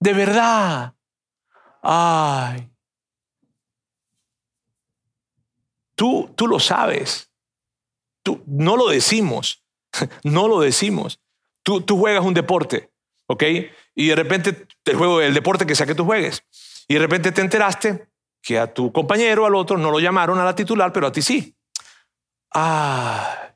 de 0.00 0.12
verdad. 0.12 0.94
Ay. 1.82 2.68
Tú, 5.94 6.32
tú 6.34 6.46
lo 6.46 6.58
sabes. 6.58 7.30
Tú, 8.22 8.42
no 8.46 8.76
lo 8.76 8.88
decimos. 8.88 9.62
No 10.24 10.48
lo 10.48 10.60
decimos. 10.60 11.20
Tú, 11.62 11.82
tú 11.82 11.98
juegas 11.98 12.24
un 12.24 12.34
deporte, 12.34 12.90
¿ok? 13.26 13.44
Y 13.94 14.08
de 14.08 14.16
repente 14.16 14.66
el 14.86 14.96
juego, 14.96 15.20
el 15.20 15.34
deporte 15.34 15.66
que 15.66 15.74
sea 15.74 15.86
que 15.86 15.94
tú 15.94 16.04
juegues. 16.04 16.42
Y 16.88 16.94
de 16.94 17.00
repente 17.00 17.30
te 17.30 17.40
enteraste 17.40 18.08
que 18.40 18.58
a 18.58 18.72
tu 18.72 18.90
compañero, 18.90 19.46
al 19.46 19.54
otro, 19.54 19.76
no 19.76 19.90
lo 19.90 20.00
llamaron 20.00 20.38
a 20.38 20.44
la 20.44 20.54
titular, 20.54 20.92
pero 20.92 21.06
a 21.06 21.12
ti 21.12 21.22
sí. 21.22 21.54
Ah, 22.54 23.51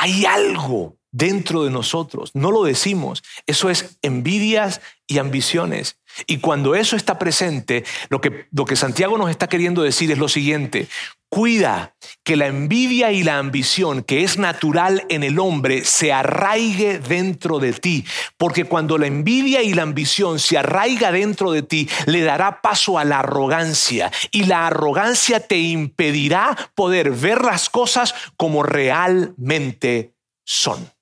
hay 0.00 0.24
algo 0.24 0.96
dentro 1.12 1.64
de 1.64 1.70
nosotros, 1.70 2.30
no 2.34 2.50
lo 2.50 2.64
decimos, 2.64 3.22
eso 3.46 3.68
es 3.68 3.98
envidias 4.00 4.80
y 5.06 5.18
ambiciones. 5.18 5.98
Y 6.26 6.38
cuando 6.38 6.74
eso 6.74 6.96
está 6.96 7.18
presente, 7.18 7.84
lo 8.08 8.20
que, 8.20 8.46
lo 8.52 8.64
que 8.64 8.76
Santiago 8.76 9.16
nos 9.18 9.30
está 9.30 9.48
queriendo 9.48 9.82
decir 9.82 10.10
es 10.10 10.18
lo 10.18 10.28
siguiente, 10.28 10.88
Cuida 11.30 11.94
que 12.24 12.34
la 12.34 12.48
envidia 12.48 13.12
y 13.12 13.22
la 13.22 13.38
ambición 13.38 14.02
que 14.02 14.24
es 14.24 14.36
natural 14.36 15.06
en 15.08 15.22
el 15.22 15.38
hombre 15.38 15.84
se 15.84 16.12
arraigue 16.12 16.98
dentro 16.98 17.60
de 17.60 17.72
ti, 17.72 18.04
porque 18.36 18.64
cuando 18.64 18.98
la 18.98 19.06
envidia 19.06 19.62
y 19.62 19.72
la 19.72 19.82
ambición 19.82 20.40
se 20.40 20.58
arraiga 20.58 21.12
dentro 21.12 21.52
de 21.52 21.62
ti, 21.62 21.88
le 22.06 22.22
dará 22.22 22.60
paso 22.60 22.98
a 22.98 23.04
la 23.04 23.20
arrogancia 23.20 24.10
y 24.32 24.46
la 24.46 24.66
arrogancia 24.66 25.38
te 25.38 25.58
impedirá 25.58 26.56
poder 26.74 27.12
ver 27.12 27.44
las 27.44 27.70
cosas 27.70 28.12
como 28.36 28.64
realmente 28.64 30.16
son. 30.44 30.92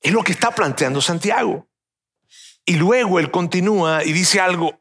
Es 0.00 0.12
lo 0.12 0.22
que 0.24 0.32
está 0.32 0.50
planteando 0.50 1.02
Santiago. 1.02 1.68
Y 2.66 2.76
luego 2.76 3.18
él 3.18 3.30
continúa 3.30 4.04
y 4.04 4.12
dice 4.12 4.40
algo, 4.40 4.80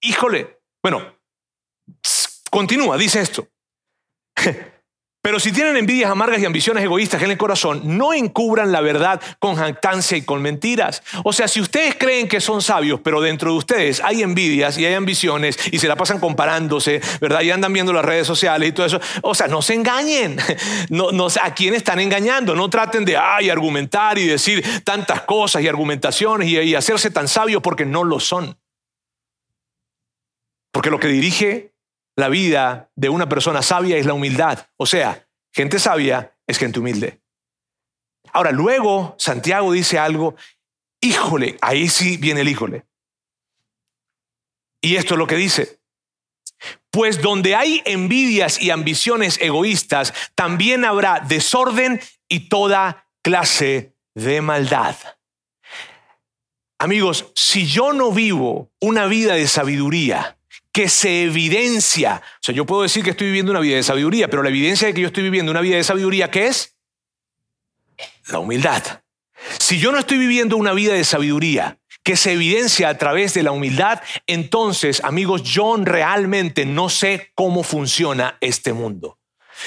híjole, 0.00 0.60
bueno, 0.82 1.14
Continúa, 2.54 2.96
dice 2.96 3.20
esto. 3.20 3.48
Pero 5.24 5.40
si 5.40 5.52
tienen 5.52 5.78
envidias 5.78 6.10
amargas 6.10 6.42
y 6.42 6.44
ambiciones 6.44 6.84
egoístas 6.84 7.22
en 7.22 7.30
el 7.30 7.38
corazón, 7.38 7.80
no 7.96 8.12
encubran 8.12 8.72
la 8.72 8.82
verdad 8.82 9.22
con 9.38 9.56
jactancia 9.56 10.18
y 10.18 10.22
con 10.22 10.42
mentiras. 10.42 11.02
O 11.24 11.32
sea, 11.32 11.48
si 11.48 11.62
ustedes 11.62 11.94
creen 11.94 12.28
que 12.28 12.42
son 12.42 12.60
sabios, 12.60 13.00
pero 13.02 13.22
dentro 13.22 13.50
de 13.50 13.56
ustedes 13.56 14.02
hay 14.04 14.22
envidias 14.22 14.76
y 14.76 14.84
hay 14.84 14.92
ambiciones 14.92 15.58
y 15.72 15.78
se 15.78 15.88
la 15.88 15.96
pasan 15.96 16.20
comparándose, 16.20 17.00
¿verdad? 17.22 17.40
Y 17.40 17.50
andan 17.50 17.72
viendo 17.72 17.94
las 17.94 18.04
redes 18.04 18.26
sociales 18.26 18.68
y 18.68 18.72
todo 18.72 18.84
eso. 18.84 19.00
O 19.22 19.34
sea, 19.34 19.48
no 19.48 19.62
se 19.62 19.72
engañen. 19.72 20.36
No, 20.90 21.26
¿A 21.42 21.54
quién 21.54 21.74
están 21.74 22.00
engañando? 22.00 22.54
No 22.54 22.68
traten 22.68 23.04
de 23.06 23.16
ay, 23.16 23.48
argumentar 23.48 24.18
y 24.18 24.26
decir 24.26 24.62
tantas 24.84 25.22
cosas 25.22 25.62
y 25.62 25.68
argumentaciones 25.68 26.48
y, 26.48 26.58
y 26.58 26.74
hacerse 26.74 27.10
tan 27.10 27.28
sabios 27.28 27.62
porque 27.62 27.86
no 27.86 28.04
lo 28.04 28.20
son. 28.20 28.58
Porque 30.70 30.90
lo 30.90 30.98
que 30.98 31.08
dirige 31.08 31.73
la 32.16 32.28
vida 32.28 32.90
de 32.94 33.08
una 33.08 33.28
persona 33.28 33.62
sabia 33.62 33.96
es 33.96 34.06
la 34.06 34.14
humildad. 34.14 34.66
O 34.76 34.86
sea, 34.86 35.26
gente 35.52 35.78
sabia 35.78 36.36
es 36.46 36.58
gente 36.58 36.78
humilde. 36.80 37.20
Ahora, 38.32 38.52
luego 38.52 39.14
Santiago 39.18 39.72
dice 39.72 39.98
algo, 39.98 40.34
híjole, 41.00 41.56
ahí 41.60 41.88
sí 41.88 42.16
viene 42.16 42.40
el 42.42 42.48
híjole. 42.48 42.84
Y 44.80 44.96
esto 44.96 45.14
es 45.14 45.18
lo 45.18 45.26
que 45.26 45.36
dice. 45.36 45.80
Pues 46.90 47.22
donde 47.22 47.54
hay 47.54 47.82
envidias 47.84 48.60
y 48.60 48.70
ambiciones 48.70 49.38
egoístas, 49.40 50.12
también 50.34 50.84
habrá 50.84 51.20
desorden 51.20 52.00
y 52.28 52.48
toda 52.48 53.08
clase 53.22 53.96
de 54.14 54.40
maldad. 54.40 54.96
Amigos, 56.78 57.32
si 57.34 57.66
yo 57.66 57.92
no 57.92 58.12
vivo 58.12 58.70
una 58.80 59.06
vida 59.06 59.34
de 59.34 59.48
sabiduría, 59.48 60.38
que 60.74 60.88
se 60.88 61.22
evidencia. 61.22 62.20
O 62.20 62.38
sea, 62.40 62.52
yo 62.52 62.66
puedo 62.66 62.82
decir 62.82 63.04
que 63.04 63.10
estoy 63.10 63.28
viviendo 63.28 63.52
una 63.52 63.60
vida 63.60 63.76
de 63.76 63.84
sabiduría, 63.84 64.28
pero 64.28 64.42
la 64.42 64.48
evidencia 64.48 64.88
de 64.88 64.92
que 64.92 65.02
yo 65.02 65.06
estoy 65.06 65.22
viviendo 65.22 65.52
una 65.52 65.60
vida 65.60 65.76
de 65.76 65.84
sabiduría, 65.84 66.32
¿qué 66.32 66.48
es? 66.48 66.76
La 68.26 68.40
humildad. 68.40 68.82
Si 69.60 69.78
yo 69.78 69.92
no 69.92 69.98
estoy 69.98 70.18
viviendo 70.18 70.56
una 70.56 70.72
vida 70.72 70.94
de 70.94 71.04
sabiduría 71.04 71.78
que 72.02 72.16
se 72.16 72.32
evidencia 72.32 72.88
a 72.88 72.98
través 72.98 73.34
de 73.34 73.44
la 73.44 73.52
humildad, 73.52 74.02
entonces, 74.26 75.00
amigos, 75.04 75.44
yo 75.44 75.76
realmente 75.76 76.66
no 76.66 76.88
sé 76.88 77.30
cómo 77.36 77.62
funciona 77.62 78.36
este 78.40 78.72
mundo. 78.72 79.20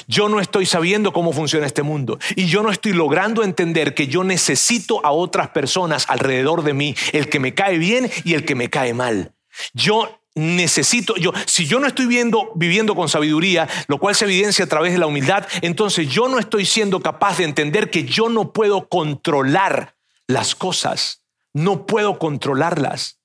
Yo 0.08 0.28
no 0.28 0.41
estoy 0.41 0.65
sabiendo 0.65 1.13
cómo 1.13 1.32
funciona 1.32 1.65
este 1.65 1.84
mundo 1.84 2.20
y 2.36 2.48
yo 2.48 2.63
no 2.63 2.70
estoy 2.70 2.91
logrando 2.91 3.43
entender 3.43 3.93
que 3.93 4.08
yo 4.08 4.26
necesito 4.26 5.04
a 5.06 5.12
otras 5.12 5.52
personas 5.52 6.04
alrededor 6.10 6.63
de 6.63 6.74
mí, 6.74 6.96
el 7.13 7.30
que 7.30 7.39
me 7.39 7.54
cae 7.54 7.78
bien 7.78 8.12
y 8.26 8.34
el 8.34 8.43
que 8.43 8.56
me 8.56 8.70
cae 8.70 8.93
mal. 8.93 9.34
Yo 9.74 10.20
necesito, 10.38 11.15
yo, 11.15 11.34
si 11.45 11.65
yo 11.65 11.80
no 11.80 11.88
estoy 11.88 12.06
viendo, 12.06 12.52
viviendo 12.56 12.95
con 12.95 13.10
sabiduría, 13.10 13.67
lo 13.88 13.97
cual 13.97 14.15
se 14.15 14.26
evidencia 14.26 14.65
a 14.65 14.69
través 14.69 14.93
de 14.93 15.00
la 15.00 15.08
humildad, 15.08 15.47
entonces 15.62 16.08
yo 16.08 16.28
no 16.28 16.39
estoy 16.39 16.65
siendo 16.65 17.02
capaz 17.02 17.39
de 17.39 17.43
entender 17.43 17.89
que 17.89 18.06
yo 18.06 18.30
no 18.30 18.54
puedo 18.54 18.88
controlar 18.88 19.95
las 20.28 20.56
cosas, 20.56 21.23
no 21.54 21.86
puedo 21.86 22.19
controlarlas. 22.19 23.19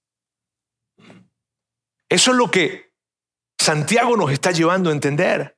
Eso 2.08 2.30
es 2.30 2.36
lo 2.36 2.50
que 2.50 2.92
Santiago 3.58 4.16
nos 4.16 4.32
está 4.32 4.50
llevando 4.50 4.90
a 4.90 4.92
entender. 4.92 5.56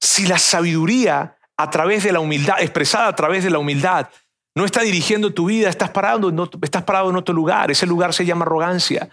Si 0.00 0.26
la 0.26 0.38
sabiduría 0.38 1.36
a 1.56 1.70
través 1.70 2.04
de 2.04 2.12
la 2.12 2.20
humildad, 2.20 2.60
expresada 2.60 3.08
a 3.08 3.14
través 3.14 3.42
de 3.42 3.50
la 3.50 3.58
humildad, 3.58 4.08
no 4.54 4.64
está 4.64 4.82
dirigiendo 4.82 5.32
tu 5.34 5.46
vida, 5.46 5.68
estás 5.68 5.90
parado, 5.90 6.32
estás 6.62 6.82
parado 6.84 7.10
en 7.10 7.16
otro 7.16 7.34
lugar, 7.34 7.70
ese 7.70 7.86
lugar 7.86 8.14
se 8.14 8.24
llama 8.24 8.44
arrogancia. 8.44 9.08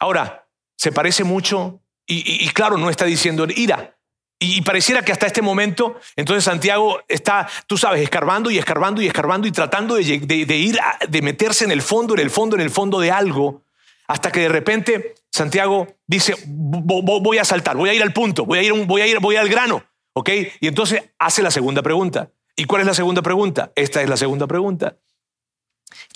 Ahora, 0.00 0.48
se 0.76 0.90
parece 0.90 1.24
mucho 1.24 1.80
y, 2.06 2.48
claro, 2.48 2.76
no 2.76 2.90
está 2.90 3.04
diciendo 3.04 3.46
ira. 3.54 3.96
Y, 4.40 4.62
pareciera 4.62 5.02
que 5.02 5.12
hasta 5.12 5.26
este 5.26 5.42
momento, 5.42 6.00
entonces 6.16 6.42
Santiago 6.42 7.00
está, 7.06 7.46
tú 7.66 7.76
sabes, 7.76 8.02
escarbando 8.02 8.50
y 8.50 8.58
escarbando 8.58 9.02
y 9.02 9.06
escarbando 9.06 9.46
y 9.46 9.52
tratando 9.52 9.94
de, 9.94 10.02
ir, 10.02 10.78
de 11.08 11.22
meterse 11.22 11.64
en 11.64 11.70
el 11.70 11.82
fondo, 11.82 12.14
en 12.14 12.20
el 12.20 12.30
fondo, 12.30 12.56
en 12.56 12.62
el 12.62 12.70
fondo 12.70 12.98
de 12.98 13.10
algo, 13.10 13.62
hasta 14.08 14.32
que 14.32 14.40
de 14.40 14.48
repente 14.48 15.14
Santiago 15.30 15.86
dice, 16.06 16.34
voy 16.46 17.38
a 17.38 17.44
saltar, 17.44 17.76
voy 17.76 17.90
a 17.90 17.94
ir 17.94 18.02
al 18.02 18.14
punto, 18.14 18.46
voy 18.46 18.58
a 18.58 18.62
ir, 18.62 18.72
voy 18.86 19.02
a 19.02 19.06
ir, 19.06 19.20
voy 19.20 19.36
al 19.36 19.48
grano, 19.48 19.84
¿ok? 20.14 20.30
Y 20.60 20.66
entonces 20.66 21.04
hace 21.18 21.42
la 21.42 21.50
segunda 21.50 21.82
pregunta. 21.82 22.30
¿Y 22.56 22.64
cuál 22.64 22.80
es 22.80 22.86
la 22.86 22.94
segunda 22.94 23.22
pregunta? 23.22 23.70
Esta 23.76 24.02
es 24.02 24.08
la 24.08 24.16
segunda 24.16 24.46
pregunta. 24.46 24.96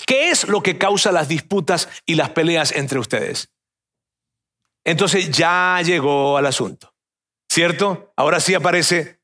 ¿Qué 0.05 0.29
es 0.31 0.47
lo 0.47 0.61
que 0.61 0.77
causa 0.77 1.11
las 1.11 1.27
disputas 1.27 1.87
y 2.05 2.15
las 2.15 2.31
peleas 2.31 2.71
entre 2.71 2.99
ustedes? 2.99 3.54
Entonces 4.85 5.29
ya 5.31 5.81
llegó 5.83 6.37
al 6.37 6.45
asunto, 6.45 6.93
¿cierto? 7.49 8.13
Ahora 8.15 8.39
sí 8.39 8.53
aparece 8.53 9.19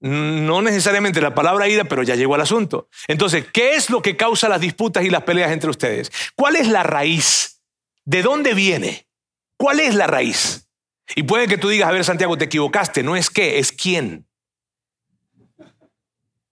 no 0.00 0.60
necesariamente 0.60 1.22
la 1.22 1.34
palabra 1.34 1.66
ira, 1.66 1.84
pero 1.84 2.02
ya 2.02 2.14
llegó 2.14 2.34
al 2.34 2.42
asunto. 2.42 2.90
Entonces, 3.08 3.46
¿qué 3.50 3.74
es 3.74 3.88
lo 3.88 4.02
que 4.02 4.18
causa 4.18 4.50
las 4.50 4.60
disputas 4.60 5.02
y 5.02 5.08
las 5.08 5.22
peleas 5.22 5.50
entre 5.50 5.70
ustedes? 5.70 6.12
¿Cuál 6.36 6.56
es 6.56 6.68
la 6.68 6.82
raíz? 6.82 7.62
¿De 8.04 8.20
dónde 8.20 8.52
viene? 8.52 9.08
¿Cuál 9.56 9.80
es 9.80 9.94
la 9.94 10.06
raíz? 10.06 10.68
Y 11.16 11.22
puede 11.22 11.48
que 11.48 11.56
tú 11.56 11.70
digas, 11.70 11.88
a 11.88 11.92
ver, 11.92 12.04
Santiago, 12.04 12.36
te 12.36 12.44
equivocaste. 12.44 13.02
No 13.02 13.16
es 13.16 13.30
qué, 13.30 13.58
es 13.58 13.72
quién. 13.72 14.26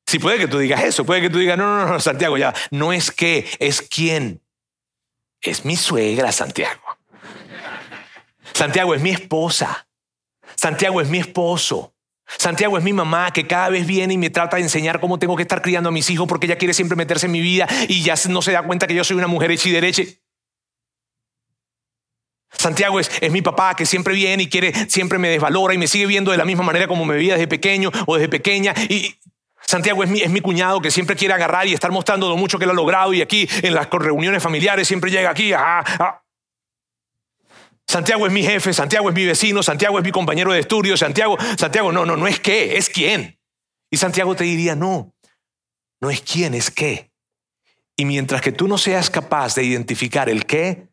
Sí, 0.06 0.18
puede 0.18 0.38
que 0.38 0.48
tú 0.48 0.58
digas 0.58 0.82
eso. 0.82 1.04
Puede 1.04 1.20
que 1.20 1.30
tú 1.30 1.38
digas, 1.38 1.58
no, 1.58 1.76
no, 1.76 1.92
no, 1.92 2.00
Santiago, 2.00 2.38
ya. 2.38 2.54
No 2.70 2.92
es 2.92 3.10
qué, 3.10 3.46
es 3.58 3.82
quién. 3.82 4.42
Es 5.42 5.64
mi 5.66 5.76
suegra, 5.76 6.32
Santiago. 6.32 6.81
Santiago 8.52 8.94
es 8.94 9.00
mi 9.00 9.10
esposa. 9.10 9.86
Santiago 10.56 11.00
es 11.00 11.08
mi 11.08 11.18
esposo. 11.18 11.94
Santiago 12.38 12.78
es 12.78 12.84
mi 12.84 12.92
mamá 12.92 13.32
que 13.32 13.46
cada 13.46 13.68
vez 13.68 13.86
viene 13.86 14.14
y 14.14 14.18
me 14.18 14.30
trata 14.30 14.56
de 14.56 14.62
enseñar 14.62 15.00
cómo 15.00 15.18
tengo 15.18 15.36
que 15.36 15.42
estar 15.42 15.60
criando 15.62 15.88
a 15.88 15.92
mis 15.92 16.08
hijos 16.10 16.26
porque 16.26 16.46
ella 16.46 16.56
quiere 16.56 16.74
siempre 16.74 16.96
meterse 16.96 17.26
en 17.26 17.32
mi 17.32 17.40
vida 17.40 17.66
y 17.88 18.02
ya 18.02 18.14
no 18.28 18.42
se 18.42 18.52
da 18.52 18.62
cuenta 18.62 18.86
que 18.86 18.94
yo 18.94 19.04
soy 19.04 19.16
una 19.16 19.26
mujer 19.26 19.50
hecha 19.50 19.68
y 19.68 19.72
derecha. 19.72 20.02
Santiago 22.50 23.00
es, 23.00 23.10
es, 23.20 23.32
mi 23.32 23.42
papá 23.42 23.74
que 23.74 23.86
siempre 23.86 24.14
viene 24.14 24.44
y 24.44 24.48
quiere, 24.48 24.72
siempre 24.88 25.18
me 25.18 25.28
desvalora 25.28 25.74
y 25.74 25.78
me 25.78 25.88
sigue 25.88 26.06
viendo 26.06 26.30
de 26.30 26.36
la 26.36 26.44
misma 26.44 26.62
manera 26.62 26.86
como 26.86 27.04
me 27.04 27.14
veía 27.14 27.34
desde 27.34 27.48
pequeño 27.48 27.90
o 28.06 28.16
desde 28.16 28.28
pequeña. 28.28 28.74
Y 28.88 29.16
Santiago 29.60 30.04
es 30.04 30.10
mi, 30.10 30.20
es 30.20 30.30
mi 30.30 30.40
cuñado 30.40 30.80
que 30.80 30.90
siempre 30.90 31.16
quiere 31.16 31.34
agarrar 31.34 31.66
y 31.66 31.72
estar 31.72 31.90
mostrando 31.90 32.28
lo 32.28 32.36
mucho 32.36 32.58
que 32.58 32.64
él 32.64 32.70
ha 32.70 32.74
logrado 32.74 33.14
y 33.14 33.22
aquí 33.22 33.48
en 33.62 33.74
las 33.74 33.88
reuniones 33.90 34.42
familiares 34.42 34.86
siempre 34.86 35.10
llega 35.10 35.30
aquí. 35.30 35.52
Ah. 35.52 36.22
Santiago 37.92 38.26
es 38.26 38.32
mi 38.32 38.42
jefe, 38.42 38.72
Santiago 38.72 39.10
es 39.10 39.14
mi 39.14 39.26
vecino, 39.26 39.62
Santiago 39.62 39.98
es 39.98 40.04
mi 40.04 40.12
compañero 40.12 40.50
de 40.50 40.60
estudio, 40.60 40.96
Santiago, 40.96 41.36
Santiago, 41.58 41.92
no, 41.92 42.06
no, 42.06 42.16
no 42.16 42.26
es 42.26 42.40
qué, 42.40 42.78
es 42.78 42.88
quién. 42.88 43.38
Y 43.90 43.98
Santiago 43.98 44.34
te 44.34 44.44
diría, 44.44 44.74
no, 44.74 45.14
no 46.00 46.08
es 46.08 46.22
quién, 46.22 46.54
es 46.54 46.70
qué. 46.70 47.12
Y 47.94 48.06
mientras 48.06 48.40
que 48.40 48.50
tú 48.50 48.66
no 48.66 48.78
seas 48.78 49.10
capaz 49.10 49.56
de 49.56 49.64
identificar 49.64 50.30
el 50.30 50.46
qué, 50.46 50.88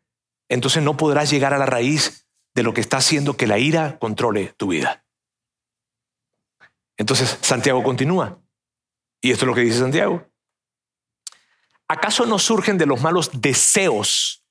entonces 0.50 0.82
no 0.82 0.98
podrás 0.98 1.30
llegar 1.30 1.54
a 1.54 1.58
la 1.58 1.64
raíz 1.64 2.28
de 2.54 2.62
lo 2.62 2.74
que 2.74 2.82
está 2.82 2.98
haciendo 2.98 3.34
que 3.34 3.46
la 3.46 3.56
ira 3.56 3.98
controle 3.98 4.52
tu 4.58 4.68
vida. 4.68 5.02
Entonces 6.98 7.38
Santiago 7.40 7.82
continúa. 7.82 8.42
Y 9.22 9.30
esto 9.30 9.46
es 9.46 9.48
lo 9.48 9.54
que 9.54 9.62
dice 9.62 9.78
Santiago. 9.78 10.26
¿Acaso 11.88 12.26
no 12.26 12.38
surgen 12.38 12.76
de 12.76 12.84
los 12.84 13.00
malos 13.00 13.30
deseos 13.40 14.44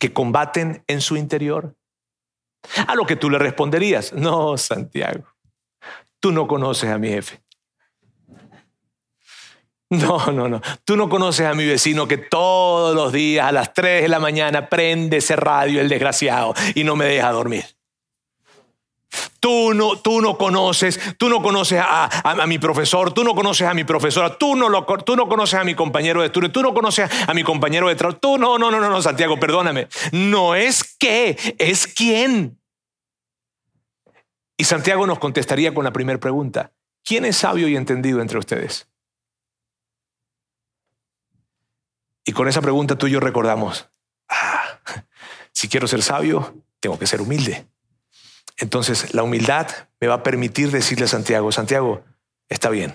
que 0.00 0.12
combaten 0.12 0.82
en 0.88 1.00
su 1.00 1.16
interior? 1.16 1.76
A 2.86 2.94
lo 2.94 3.06
que 3.06 3.16
tú 3.16 3.30
le 3.30 3.38
responderías, 3.38 4.12
no, 4.12 4.56
Santiago, 4.56 5.24
tú 6.20 6.32
no 6.32 6.46
conoces 6.46 6.90
a 6.90 6.98
mi 6.98 7.08
jefe. 7.08 7.40
No, 9.90 10.26
no, 10.32 10.48
no. 10.48 10.60
Tú 10.84 10.96
no 10.96 11.08
conoces 11.08 11.46
a 11.46 11.54
mi 11.54 11.66
vecino 11.66 12.08
que 12.08 12.18
todos 12.18 12.94
los 12.94 13.12
días 13.12 13.46
a 13.46 13.52
las 13.52 13.72
3 13.74 14.02
de 14.02 14.08
la 14.08 14.18
mañana 14.18 14.68
prende 14.68 15.18
ese 15.18 15.36
radio, 15.36 15.80
el 15.80 15.88
desgraciado, 15.88 16.54
y 16.74 16.84
no 16.84 16.96
me 16.96 17.04
deja 17.04 17.30
dormir. 17.30 17.64
Tú 19.40 19.74
no, 19.74 19.96
tú 19.98 20.20
no 20.20 20.36
conoces, 20.38 20.98
tú 21.18 21.28
no 21.28 21.42
conoces 21.42 21.80
a, 21.82 22.46
mi 22.46 22.58
profesor, 22.58 23.12
tú 23.12 23.24
no 23.24 23.34
conoces 23.34 23.66
a 23.66 23.74
mi 23.74 23.84
profesora, 23.84 24.38
tú 24.38 24.56
no, 24.56 24.68
lo, 24.68 24.84
tú 24.84 25.16
no 25.16 25.28
conoces 25.28 25.58
a 25.60 25.64
mi 25.64 25.74
compañero 25.74 26.20
de 26.20 26.26
estudio, 26.26 26.50
tú 26.50 26.62
no 26.62 26.74
conoces 26.74 27.10
a 27.26 27.34
mi 27.34 27.44
compañero 27.44 27.88
de 27.88 27.94
trabajo, 27.94 28.18
tú 28.18 28.38
no, 28.38 28.58
no, 28.58 28.70
no, 28.70 28.80
no, 28.80 28.88
no, 28.88 29.02
Santiago, 29.02 29.38
perdóname. 29.38 29.88
No 30.12 30.54
es 30.54 30.96
qué, 30.98 31.56
es 31.58 31.86
quién. 31.86 32.58
Y 34.56 34.64
Santiago 34.64 35.06
nos 35.06 35.18
contestaría 35.18 35.74
con 35.74 35.84
la 35.84 35.92
primera 35.92 36.18
pregunta. 36.18 36.72
¿Quién 37.04 37.24
es 37.24 37.36
sabio 37.36 37.68
y 37.68 37.76
entendido 37.76 38.20
entre 38.20 38.38
ustedes? 38.38 38.88
Y 42.24 42.32
con 42.32 42.48
esa 42.48 42.62
pregunta 42.62 42.96
tú 42.96 43.06
y 43.06 43.10
yo 43.10 43.20
recordamos, 43.20 43.90
ah, 44.28 44.80
si 45.52 45.68
quiero 45.68 45.86
ser 45.86 46.02
sabio, 46.02 46.62
tengo 46.80 46.98
que 46.98 47.06
ser 47.06 47.20
humilde. 47.20 47.66
Entonces 48.56 49.14
la 49.14 49.22
humildad 49.22 49.68
me 50.00 50.08
va 50.08 50.14
a 50.14 50.22
permitir 50.22 50.70
decirle 50.70 51.06
a 51.06 51.08
Santiago, 51.08 51.50
Santiago, 51.52 52.04
está 52.48 52.70
bien, 52.70 52.94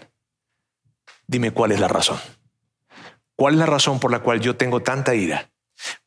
dime 1.27 1.51
cuál 1.51 1.71
es 1.71 1.79
la 1.79 1.87
razón. 1.87 2.19
¿Cuál 3.35 3.53
es 3.53 3.59
la 3.59 3.65
razón 3.65 3.99
por 3.99 4.11
la 4.11 4.19
cual 4.19 4.41
yo 4.41 4.57
tengo 4.57 4.81
tanta 4.81 5.15
ira? 5.15 5.49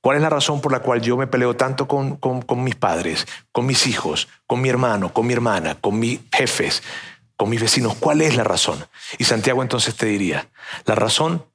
¿Cuál 0.00 0.16
es 0.16 0.22
la 0.22 0.28
razón 0.28 0.60
por 0.60 0.70
la 0.70 0.80
cual 0.80 1.00
yo 1.00 1.16
me 1.16 1.26
peleo 1.26 1.56
tanto 1.56 1.88
con, 1.88 2.16
con, 2.16 2.42
con 2.42 2.62
mis 2.62 2.74
padres, 2.74 3.26
con 3.52 3.64
mis 3.64 3.86
hijos, 3.86 4.28
con 4.46 4.60
mi 4.60 4.68
hermano, 4.68 5.14
con 5.14 5.26
mi 5.26 5.32
hermana, 5.32 5.76
con 5.76 5.98
mis 5.98 6.20
jefes, 6.30 6.82
con 7.36 7.48
mis 7.48 7.62
vecinos? 7.62 7.94
¿Cuál 7.98 8.20
es 8.20 8.36
la 8.36 8.44
razón? 8.44 8.84
Y 9.16 9.24
Santiago 9.24 9.62
entonces 9.62 9.96
te 9.96 10.06
diría, 10.06 10.50
la 10.84 10.94
razón 10.94 11.46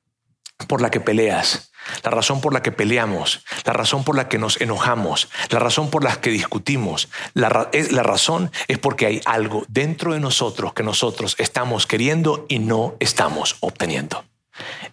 por 0.67 0.81
la 0.81 0.89
que 0.89 0.99
peleas, 0.99 1.71
la 2.03 2.11
razón 2.11 2.41
por 2.41 2.53
la 2.53 2.61
que 2.61 2.71
peleamos, 2.71 3.43
la 3.65 3.73
razón 3.73 4.03
por 4.03 4.15
la 4.15 4.27
que 4.27 4.37
nos 4.37 4.59
enojamos, 4.61 5.29
la 5.49 5.59
razón 5.59 5.89
por 5.89 6.03
la 6.03 6.19
que 6.19 6.29
discutimos, 6.29 7.09
la, 7.33 7.49
razón 7.49 8.51
es 8.67 8.77
porque 8.77 9.05
hay 9.05 9.21
algo 9.25 9.65
dentro 9.67 10.13
de 10.13 10.19
nosotros 10.19 10.73
que 10.73 10.83
nosotros 10.83 11.35
estamos 11.37 11.87
queriendo 11.87 12.45
y 12.49 12.59
no 12.59 12.95
estamos 12.99 13.57
obteniendo. 13.59 14.25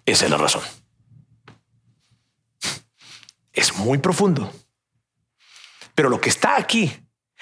Esa 0.06 0.24
es 0.26 0.30
la 0.30 0.38
razón. 0.38 0.62
Es 3.52 3.74
muy 3.76 3.98
profundo. 3.98 4.52
Pero 5.94 6.08
lo 6.08 6.20
que 6.20 6.28
está 6.28 6.56
aquí, 6.56 6.92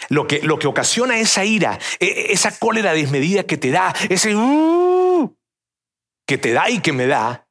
lo 0.08 0.26
que, 0.26 0.42
lo 0.42 0.58
que 0.58 0.66
ocasiona 0.66 1.18
esa 1.18 1.44
ira, 1.44 1.78
e, 1.98 2.06
e, 2.06 2.32
esa 2.32 2.58
cólera 2.58 2.92
desmedida 2.92 3.44
que 3.44 3.56
te 3.56 3.70
da, 3.70 3.94
ese 4.08 4.36
uh, 4.36 5.34
que 6.26 6.38
te 6.38 6.52
da 6.52 6.68
y 6.68 6.80
que 6.80 6.92
me 6.92 7.06
da, 7.06 7.46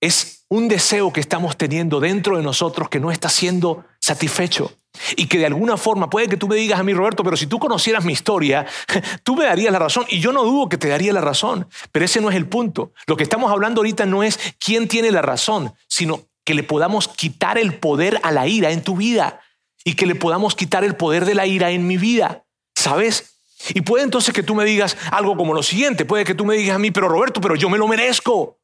es 0.00 0.44
un 0.48 0.68
deseo 0.68 1.12
que 1.12 1.20
estamos 1.20 1.56
teniendo 1.56 2.00
dentro 2.00 2.36
de 2.36 2.42
nosotros 2.42 2.88
que 2.88 3.00
no 3.00 3.10
está 3.10 3.28
siendo 3.28 3.84
satisfecho. 4.00 4.72
Y 5.16 5.26
que 5.26 5.38
de 5.38 5.46
alguna 5.46 5.76
forma, 5.76 6.10
puede 6.10 6.28
que 6.28 6.36
tú 6.36 6.48
me 6.48 6.56
digas 6.56 6.80
a 6.80 6.82
mí, 6.82 6.92
Roberto, 6.92 7.22
pero 7.22 7.36
si 7.36 7.46
tú 7.46 7.58
conocieras 7.58 8.04
mi 8.04 8.12
historia, 8.12 8.66
tú 9.22 9.36
me 9.36 9.44
darías 9.44 9.72
la 9.72 9.78
razón. 9.78 10.06
Y 10.08 10.20
yo 10.20 10.32
no 10.32 10.44
dudo 10.44 10.68
que 10.68 10.78
te 10.78 10.88
daría 10.88 11.12
la 11.12 11.20
razón, 11.20 11.68
pero 11.92 12.04
ese 12.04 12.20
no 12.20 12.30
es 12.30 12.36
el 12.36 12.48
punto. 12.48 12.92
Lo 13.06 13.16
que 13.16 13.22
estamos 13.22 13.50
hablando 13.50 13.80
ahorita 13.80 14.06
no 14.06 14.22
es 14.22 14.38
quién 14.58 14.88
tiene 14.88 15.12
la 15.12 15.22
razón, 15.22 15.74
sino 15.88 16.22
que 16.44 16.54
le 16.54 16.62
podamos 16.62 17.08
quitar 17.08 17.58
el 17.58 17.74
poder 17.74 18.18
a 18.22 18.32
la 18.32 18.46
ira 18.46 18.70
en 18.70 18.82
tu 18.82 18.96
vida 18.96 19.40
y 19.84 19.94
que 19.94 20.06
le 20.06 20.14
podamos 20.14 20.54
quitar 20.54 20.82
el 20.82 20.96
poder 20.96 21.26
de 21.26 21.34
la 21.34 21.46
ira 21.46 21.70
en 21.70 21.86
mi 21.86 21.96
vida. 21.96 22.44
¿Sabes? 22.74 23.38
Y 23.70 23.82
puede 23.82 24.04
entonces 24.04 24.32
que 24.32 24.42
tú 24.42 24.54
me 24.54 24.64
digas 24.64 24.96
algo 25.10 25.36
como 25.36 25.52
lo 25.52 25.62
siguiente, 25.62 26.04
puede 26.04 26.24
que 26.24 26.34
tú 26.34 26.44
me 26.44 26.56
digas 26.56 26.76
a 26.76 26.78
mí, 26.78 26.90
pero 26.90 27.08
Roberto, 27.08 27.40
pero 27.40 27.54
yo 27.56 27.68
me 27.68 27.78
lo 27.78 27.88
merezco. 27.88 28.57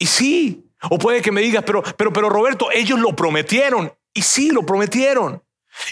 Y 0.00 0.06
sí, 0.06 0.64
o 0.88 0.98
puede 0.98 1.20
que 1.20 1.30
me 1.30 1.42
digas, 1.42 1.62
pero, 1.64 1.82
pero, 1.96 2.12
pero 2.12 2.30
Roberto, 2.30 2.70
ellos 2.72 2.98
lo 2.98 3.14
prometieron. 3.14 3.92
Y 4.14 4.22
sí, 4.22 4.50
lo 4.50 4.66
prometieron. 4.66 5.42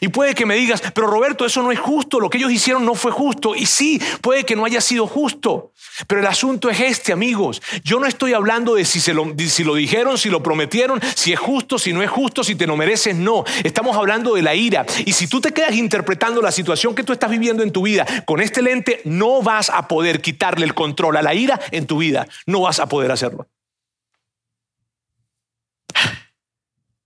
Y 0.00 0.09
puede 0.09 0.34
que 0.34 0.46
me 0.46 0.56
digas, 0.56 0.82
pero 0.94 1.06
Roberto, 1.06 1.44
eso 1.46 1.62
no 1.62 1.70
es 1.70 1.78
justo, 1.78 2.18
lo 2.20 2.28
que 2.28 2.38
ellos 2.38 2.50
hicieron 2.50 2.84
no 2.84 2.94
fue 2.94 3.12
justo. 3.12 3.54
Y 3.54 3.66
sí, 3.66 4.00
puede 4.20 4.44
que 4.44 4.56
no 4.56 4.64
haya 4.64 4.80
sido 4.80 5.06
justo. 5.06 5.72
Pero 6.06 6.20
el 6.20 6.26
asunto 6.26 6.68
es 6.70 6.80
este, 6.80 7.12
amigos. 7.12 7.62
Yo 7.84 8.00
no 8.00 8.06
estoy 8.06 8.32
hablando 8.32 8.74
de 8.74 8.84
si, 8.84 9.00
se 9.00 9.14
lo, 9.14 9.32
si 9.36 9.64
lo 9.64 9.74
dijeron, 9.74 10.18
si 10.18 10.30
lo 10.30 10.42
prometieron, 10.42 11.00
si 11.14 11.32
es 11.32 11.38
justo, 11.38 11.78
si 11.78 11.92
no 11.92 12.02
es 12.02 12.11
justo, 12.11 12.42
si 12.42 12.54
te 12.54 12.66
lo 12.66 12.76
mereces, 12.76 13.14
no. 13.14 13.44
Estamos 13.62 13.96
hablando 13.96 14.34
de 14.34 14.42
la 14.42 14.54
ira. 14.54 14.84
Y 15.04 15.12
si 15.12 15.26
tú 15.26 15.40
te 15.40 15.52
quedas 15.52 15.74
interpretando 15.74 16.42
la 16.42 16.52
situación 16.52 16.94
que 16.94 17.04
tú 17.04 17.12
estás 17.12 17.30
viviendo 17.30 17.62
en 17.62 17.72
tu 17.72 17.82
vida 17.82 18.06
con 18.24 18.40
este 18.40 18.62
lente, 18.62 19.00
no 19.04 19.42
vas 19.42 19.70
a 19.70 19.86
poder 19.86 20.20
quitarle 20.20 20.64
el 20.64 20.74
control 20.74 21.16
a 21.16 21.22
la 21.22 21.34
ira 21.34 21.61
en 21.70 21.86
tu 21.86 21.98
vida. 21.98 22.26
No 22.46 22.62
vas 22.62 22.80
a 22.80 22.88
poder 22.88 23.11
hacerlo. 23.11 23.46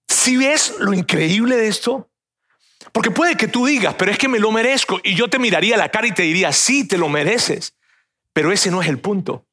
Si 0.09 0.37
ves 0.37 0.75
lo 0.79 0.93
increíble 0.93 1.57
de 1.57 1.69
esto, 1.69 2.11
porque 2.93 3.11
puede 3.11 3.37
que 3.37 3.49
tú 3.49 3.67
digas, 3.67 3.95
pero 3.99 4.11
es 4.11 4.19
que 4.19 4.29
me 4.29 4.39
lo 4.39 4.51
merezco, 4.51 5.01
y 5.03 5.15
yo 5.15 5.29
te 5.29 5.39
miraría 5.39 5.77
la 5.77 5.91
cara 5.91 6.07
y 6.07 6.13
te 6.13 6.23
diría, 6.23 6.53
sí, 6.53 6.87
te 6.87 6.99
lo 6.99 7.09
mereces, 7.09 7.75
pero 8.33 8.53
ese 8.53 8.71
no 8.71 8.83
es 8.83 8.89
el 8.89 8.99
punto. 8.99 9.47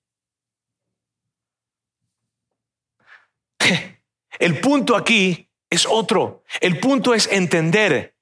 El 4.39 4.61
punto 4.61 4.95
aquí 4.95 5.49
es 5.69 5.85
otro. 5.85 6.43
El 6.61 6.79
punto 6.79 7.13
es 7.13 7.27
entender 7.27 8.15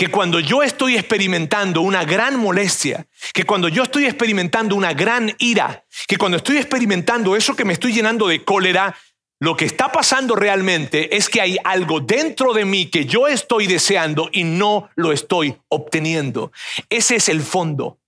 que 0.00 0.08
cuando 0.08 0.40
yo 0.40 0.62
estoy 0.62 0.96
experimentando 0.96 1.82
una 1.82 2.04
gran 2.04 2.36
molestia, 2.36 3.06
que 3.34 3.44
cuando 3.44 3.68
yo 3.68 3.82
estoy 3.82 4.06
experimentando 4.06 4.74
una 4.74 4.94
gran 4.94 5.34
ira, 5.38 5.84
que 6.08 6.16
cuando 6.16 6.38
estoy 6.38 6.56
experimentando 6.56 7.36
eso 7.36 7.54
que 7.54 7.66
me 7.66 7.74
estoy 7.74 7.92
llenando 7.92 8.26
de 8.26 8.42
cólera, 8.42 8.96
lo 9.40 9.56
que 9.56 9.64
está 9.64 9.90
pasando 9.90 10.36
realmente 10.36 11.16
es 11.16 11.30
que 11.30 11.40
hay 11.40 11.56
algo 11.64 12.00
dentro 12.00 12.52
de 12.52 12.66
mí 12.66 12.90
que 12.90 13.06
yo 13.06 13.26
estoy 13.26 13.66
deseando 13.66 14.28
y 14.30 14.44
no 14.44 14.90
lo 14.96 15.12
estoy 15.12 15.56
obteniendo. 15.68 16.52
Ese 16.90 17.16
es 17.16 17.30
el 17.30 17.40
fondo 17.40 17.98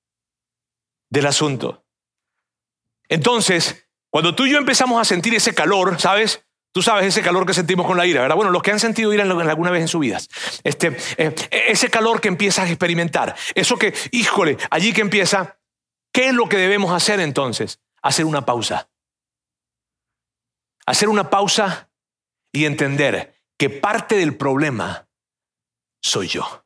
del 1.09 1.27
asunto. 1.27 1.85
Entonces, 3.09 3.89
cuando 4.11 4.35
tú 4.35 4.45
y 4.45 4.51
yo 4.51 4.59
empezamos 4.59 5.01
a 5.01 5.07
sentir 5.07 5.35
ese 5.35 5.55
calor, 5.55 5.99
¿sabes? 5.99 6.45
Tú 6.71 6.83
sabes 6.83 7.07
ese 7.07 7.23
calor 7.23 7.47
que 7.47 7.55
sentimos 7.55 7.87
con 7.87 7.97
la 7.97 8.07
ira, 8.07 8.21
¿verdad? 8.21 8.37
Bueno, 8.37 8.51
los 8.51 8.63
que 8.63 8.71
han 8.71 8.81
sentido 8.81 9.13
ira 9.13 9.25
alguna 9.25 9.71
vez 9.71 9.81
en 9.81 9.89
su 9.89 9.99
vida, 9.99 10.19
este, 10.65 10.97
eh, 11.17 11.35
ese 11.69 11.89
calor 11.89 12.21
que 12.21 12.29
empiezas 12.29 12.67
a 12.67 12.69
experimentar, 12.69 13.35
eso 13.55 13.79
que, 13.79 13.95
híjole, 14.11 14.59
allí 14.71 14.93
que 14.93 15.01
empieza, 15.01 15.59
¿qué 16.13 16.29
es 16.29 16.35
lo 16.35 16.49
que 16.49 16.59
debemos 16.59 16.93
hacer 16.93 17.21
entonces? 17.21 17.81
Hacer 18.03 18.25
una 18.25 18.45
pausa 18.45 18.92
hacer 20.87 21.09
una 21.09 21.31
pausa 21.31 21.91
y 22.53 22.65
entender 22.65 23.35
que 23.59 23.71
parte 23.71 24.17
del 24.17 24.37
problema 24.37 25.09
soy 26.03 26.29
yo. 26.29 26.65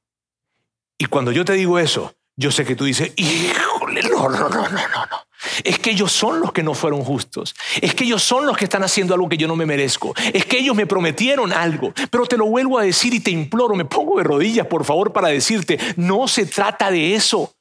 Y 0.98 1.06
cuando 1.06 1.32
yo 1.32 1.44
te 1.44 1.52
digo 1.52 1.78
eso, 1.78 2.14
yo 2.36 2.50
sé 2.50 2.64
que 2.64 2.76
tú 2.76 2.84
dices, 2.84 3.12
híjole, 3.16 4.02
no, 4.02 4.28
no, 4.28 4.48
no, 4.48 4.48
no, 4.48 4.68
no, 4.68 5.06
no. 5.06 5.26
Es 5.64 5.78
que 5.78 5.90
ellos 5.90 6.12
son 6.12 6.40
los 6.40 6.52
que 6.52 6.62
no 6.62 6.74
fueron 6.74 7.02
justos. 7.02 7.54
Es 7.80 7.94
que 7.94 8.04
ellos 8.04 8.22
son 8.22 8.46
los 8.46 8.56
que 8.56 8.64
están 8.64 8.82
haciendo 8.82 9.14
algo 9.14 9.28
que 9.28 9.36
yo 9.36 9.48
no 9.48 9.56
me 9.56 9.66
merezco. 9.66 10.14
Es 10.32 10.44
que 10.44 10.58
ellos 10.58 10.74
me 10.74 10.86
prometieron 10.86 11.52
algo. 11.52 11.92
Pero 12.10 12.26
te 12.26 12.36
lo 12.36 12.46
vuelvo 12.46 12.78
a 12.78 12.82
decir 12.82 13.14
y 13.14 13.20
te 13.20 13.30
imploro, 13.30 13.74
me 13.74 13.84
pongo 13.84 14.18
de 14.18 14.24
rodillas, 14.24 14.66
por 14.66 14.84
favor, 14.84 15.12
para 15.12 15.28
decirte, 15.28 15.78
no 15.96 16.28
se 16.28 16.46
trata 16.46 16.90
de 16.90 17.14
eso. 17.14 17.55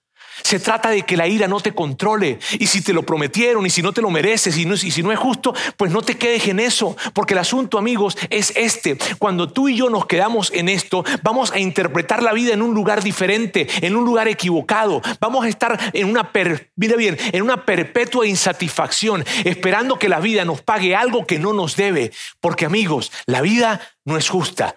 Se 0.46 0.60
trata 0.60 0.92
de 0.92 1.02
que 1.02 1.18
la 1.18 1.28
ira 1.28 1.48
no 1.48 1.60
te 1.60 1.74
controle. 1.74 2.38
Y 2.60 2.68
si 2.68 2.84
te 2.84 2.94
lo 2.94 3.02
prometieron 3.02 3.66
y 3.66 3.72
si 3.72 3.82
no 3.82 3.94
te 3.94 4.02
lo 4.04 4.12
mereces 4.12 4.56
y, 4.56 4.92
si 4.92 5.02
no 5.02 5.12
es 5.12 5.18
justo, 5.18 5.56
pues 5.76 5.92
no 5.92 6.04
te 6.04 6.20
quedes 6.20 6.48
en 6.48 6.60
eso. 6.60 6.96
Porque 7.14 7.34
el 7.34 7.40
asunto, 7.40 7.80
amigos, 7.80 8.16
es 8.30 8.54
este. 8.56 8.96
Cuando 9.18 9.52
tú 9.52 9.70
y 9.70 9.76
yo 9.76 9.90
nos 9.90 10.06
quedamos 10.06 10.52
en 10.54 10.70
esto, 10.70 11.04
vamos 11.24 11.52
a 11.52 11.58
interpretar 11.58 12.22
la 12.22 12.32
vida 12.32 12.54
en 12.54 12.62
un 12.62 12.76
lugar 12.76 13.02
diferente, 13.02 13.68
en 13.82 13.96
un 13.96 14.06
lugar 14.06 14.28
equivocado. 14.28 15.02
Vamos 15.20 15.46
a 15.46 15.50
estar 15.50 15.80
en 15.94 16.08
una, 16.08 16.30
mira 16.76 16.96
bien, 16.96 17.18
en 17.32 17.42
una 17.42 17.66
perpetua 17.66 18.28
insatisfacción, 18.28 19.26
esperando 19.46 19.98
que 19.98 20.10
la 20.10 20.20
vida 20.20 20.46
nos 20.46 20.62
pague 20.62 20.96
algo 20.96 21.26
que 21.26 21.40
no 21.40 21.54
nos 21.54 21.76
debe. 21.76 22.12
Porque, 22.40 22.66
amigos, 22.66 23.12
la 23.26 23.42
vida 23.42 23.82
no 24.04 24.16
es 24.16 24.30
justa. 24.30 24.76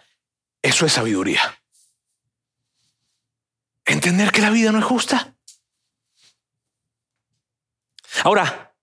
Eso 0.62 0.87
es 0.87 0.95
sabiduría. 0.95 1.43
Entender 3.85 4.33
que 4.33 4.41
la 4.41 4.49
vida 4.49 4.73
no 4.73 4.79
es 4.79 4.85
justa. 4.87 5.35
Ahora, 8.25 8.75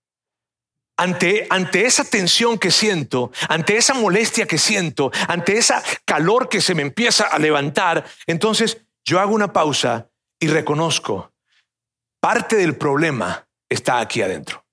ante, 0.96 1.46
ante, 1.50 1.84
esa 1.84 2.04
tensión 2.04 2.58
que 2.58 2.70
siento, 2.70 3.30
ante 3.48 3.76
esa 3.76 3.94
molestia 3.94 4.46
que 4.46 4.58
siento, 4.58 5.10
ante 5.28 5.58
esa 5.58 5.82
calor 6.04 6.48
que 6.48 6.60
se 6.60 6.74
me 6.74 6.82
empieza 6.82 7.24
a 7.24 7.38
levantar, 7.38 8.04
entonces 8.26 8.82
yo 9.04 9.20
hago 9.20 9.34
una 9.34 9.52
pausa 9.52 10.08
y 10.40 10.48
reconozco, 10.48 11.32
parte 12.20 12.56
del 12.56 12.76
problema 12.76 13.46
está 13.68 14.00
aquí 14.00 14.22
adentro. 14.22 14.64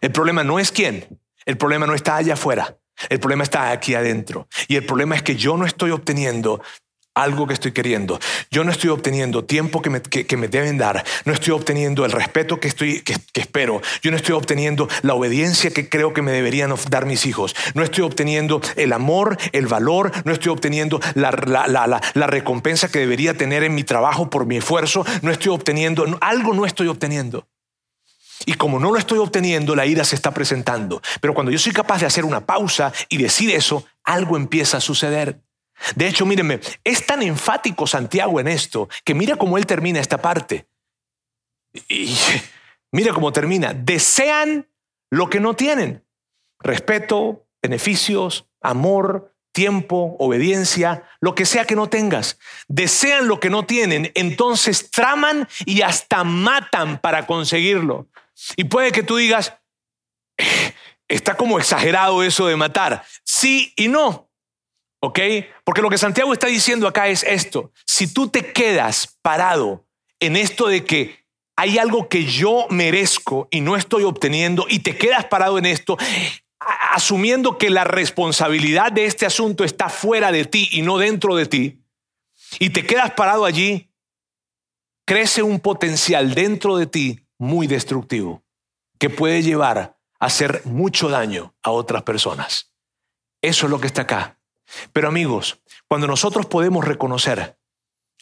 El 0.00 0.12
problema 0.12 0.44
no 0.44 0.58
es 0.58 0.70
quién, 0.70 1.20
el 1.46 1.56
problema 1.56 1.86
no 1.86 1.94
está 1.94 2.16
allá 2.16 2.34
afuera, 2.34 2.76
el 3.08 3.20
problema 3.20 3.42
está 3.42 3.70
aquí 3.70 3.94
adentro. 3.94 4.48
Y 4.68 4.76
el 4.76 4.84
problema 4.84 5.14
es 5.14 5.22
que 5.22 5.36
yo 5.36 5.56
no 5.56 5.66
estoy 5.66 5.90
obteniendo 5.90 6.62
algo 7.14 7.46
que 7.46 7.54
estoy 7.54 7.72
queriendo. 7.72 8.18
Yo 8.50 8.64
no 8.64 8.70
estoy 8.70 8.90
obteniendo 8.90 9.44
tiempo 9.44 9.82
que 9.82 9.90
me, 9.90 10.02
me 10.36 10.48
deben 10.48 10.78
dar. 10.78 11.04
No 11.24 11.32
estoy 11.32 11.52
obteniendo 11.52 12.04
el 12.04 12.12
respeto 12.12 12.60
que, 12.60 12.68
estoy, 12.68 13.00
que, 13.02 13.16
espero. 13.34 13.80
Yo 14.02 14.10
no 14.10 14.16
estoy 14.16 14.34
obteniendo 14.34 14.88
la 15.02 15.14
obediencia 15.14 15.70
que 15.70 15.88
creo 15.88 16.12
que 16.12 16.22
me 16.22 16.32
deberían 16.32 16.74
dar 16.90 17.06
mis 17.06 17.26
hijos. 17.26 17.54
No 17.74 17.82
estoy 17.82 18.04
obteniendo 18.04 18.60
el 18.76 18.92
amor, 18.92 19.38
el 19.52 19.66
valor. 19.66 20.12
No 20.24 20.32
estoy 20.32 20.52
obteniendo 20.52 21.00
la, 21.14 21.30
la 22.14 22.26
recompensa 22.26 22.90
que 22.90 22.98
debería 22.98 23.34
tener 23.34 23.62
en 23.62 23.74
mi 23.74 23.84
trabajo 23.84 24.30
por 24.30 24.46
mi 24.46 24.56
esfuerzo. 24.56 25.04
No 25.22 25.30
estoy 25.30 25.52
obteniendo, 25.52 26.04
algo 26.20 26.54
no 26.54 26.66
estoy 26.66 26.88
obteniendo. 26.88 27.46
Y 28.46 28.54
como 28.54 28.78
no 28.78 28.90
lo 28.90 28.98
estoy 28.98 29.18
obteniendo, 29.18 29.74
la 29.74 29.86
ira 29.86 30.04
se 30.04 30.16
está 30.16 30.32
presentando. 30.32 31.00
Pero 31.20 31.34
cuando 31.34 31.52
yo 31.52 31.58
soy 31.58 31.72
capaz 31.72 32.00
de 32.00 32.06
hacer 32.06 32.24
una 32.24 32.44
pausa 32.44 32.92
y 33.08 33.16
decir 33.16 33.50
eso, 33.50 33.84
algo 34.04 34.36
empieza 34.36 34.78
a 34.78 34.80
suceder. 34.80 35.40
De 35.96 36.06
hecho, 36.06 36.26
mírenme, 36.26 36.60
es 36.82 37.06
tan 37.06 37.22
enfático 37.22 37.86
Santiago 37.86 38.40
en 38.40 38.48
esto 38.48 38.88
que 39.04 39.14
mira 39.14 39.36
cómo 39.36 39.58
él 39.58 39.66
termina 39.66 40.00
esta 40.00 40.18
parte. 40.18 40.66
Y 41.88 42.16
mira 42.92 43.12
cómo 43.12 43.32
termina. 43.32 43.74
Desean 43.74 44.68
lo 45.10 45.28
que 45.28 45.40
no 45.40 45.54
tienen. 45.54 46.04
Respeto, 46.60 47.46
beneficios, 47.62 48.46
amor, 48.60 49.34
tiempo, 49.54 50.16
obediencia, 50.18 51.04
lo 51.20 51.34
que 51.34 51.46
sea 51.46 51.64
que 51.64 51.76
no 51.76 51.88
tengas. 51.88 52.38
Desean 52.66 53.28
lo 53.28 53.40
que 53.40 53.50
no 53.50 53.64
tienen, 53.64 54.10
entonces 54.14 54.90
traman 54.90 55.48
y 55.64 55.82
hasta 55.82 56.24
matan 56.24 57.00
para 57.00 57.26
conseguirlo. 57.26 58.08
Y 58.56 58.64
puede 58.64 58.90
que 58.90 59.04
tú 59.04 59.16
digas, 59.16 59.54
eh, 60.36 60.74
está 61.08 61.36
como 61.36 61.58
exagerado 61.58 62.22
eso 62.22 62.46
de 62.48 62.56
matar. 62.56 63.04
Sí 63.24 63.72
y 63.76 63.88
no. 63.88 64.28
¿Ok? 65.04 65.20
Porque 65.64 65.82
lo 65.82 65.90
que 65.90 65.98
Santiago 65.98 66.32
está 66.32 66.46
diciendo 66.46 66.88
acá 66.88 67.08
es 67.08 67.24
esto. 67.24 67.72
Si 67.84 68.06
tú 68.06 68.28
te 68.28 68.54
quedas 68.54 69.18
parado 69.20 69.86
en 70.18 70.34
esto 70.34 70.66
de 70.66 70.86
que 70.86 71.26
hay 71.56 71.76
algo 71.76 72.08
que 72.08 72.24
yo 72.24 72.66
merezco 72.70 73.46
y 73.50 73.60
no 73.60 73.76
estoy 73.76 74.04
obteniendo 74.04 74.64
y 74.66 74.78
te 74.78 74.96
quedas 74.96 75.26
parado 75.26 75.58
en 75.58 75.66
esto, 75.66 75.98
asumiendo 76.90 77.58
que 77.58 77.68
la 77.68 77.84
responsabilidad 77.84 78.92
de 78.92 79.04
este 79.04 79.26
asunto 79.26 79.62
está 79.62 79.90
fuera 79.90 80.32
de 80.32 80.46
ti 80.46 80.70
y 80.72 80.80
no 80.80 80.96
dentro 80.96 81.36
de 81.36 81.44
ti, 81.44 81.84
y 82.58 82.70
te 82.70 82.86
quedas 82.86 83.10
parado 83.10 83.44
allí, 83.44 83.90
crece 85.04 85.42
un 85.42 85.60
potencial 85.60 86.34
dentro 86.34 86.78
de 86.78 86.86
ti 86.86 87.26
muy 87.36 87.66
destructivo 87.66 88.42
que 88.98 89.10
puede 89.10 89.42
llevar 89.42 89.78
a 89.78 89.98
hacer 90.18 90.62
mucho 90.64 91.10
daño 91.10 91.54
a 91.62 91.72
otras 91.72 92.04
personas. 92.04 92.72
Eso 93.42 93.66
es 93.66 93.70
lo 93.70 93.78
que 93.78 93.88
está 93.88 94.02
acá. 94.02 94.33
Pero 94.92 95.08
amigos, 95.08 95.60
cuando 95.88 96.06
nosotros 96.06 96.46
podemos 96.46 96.84
reconocer 96.84 97.58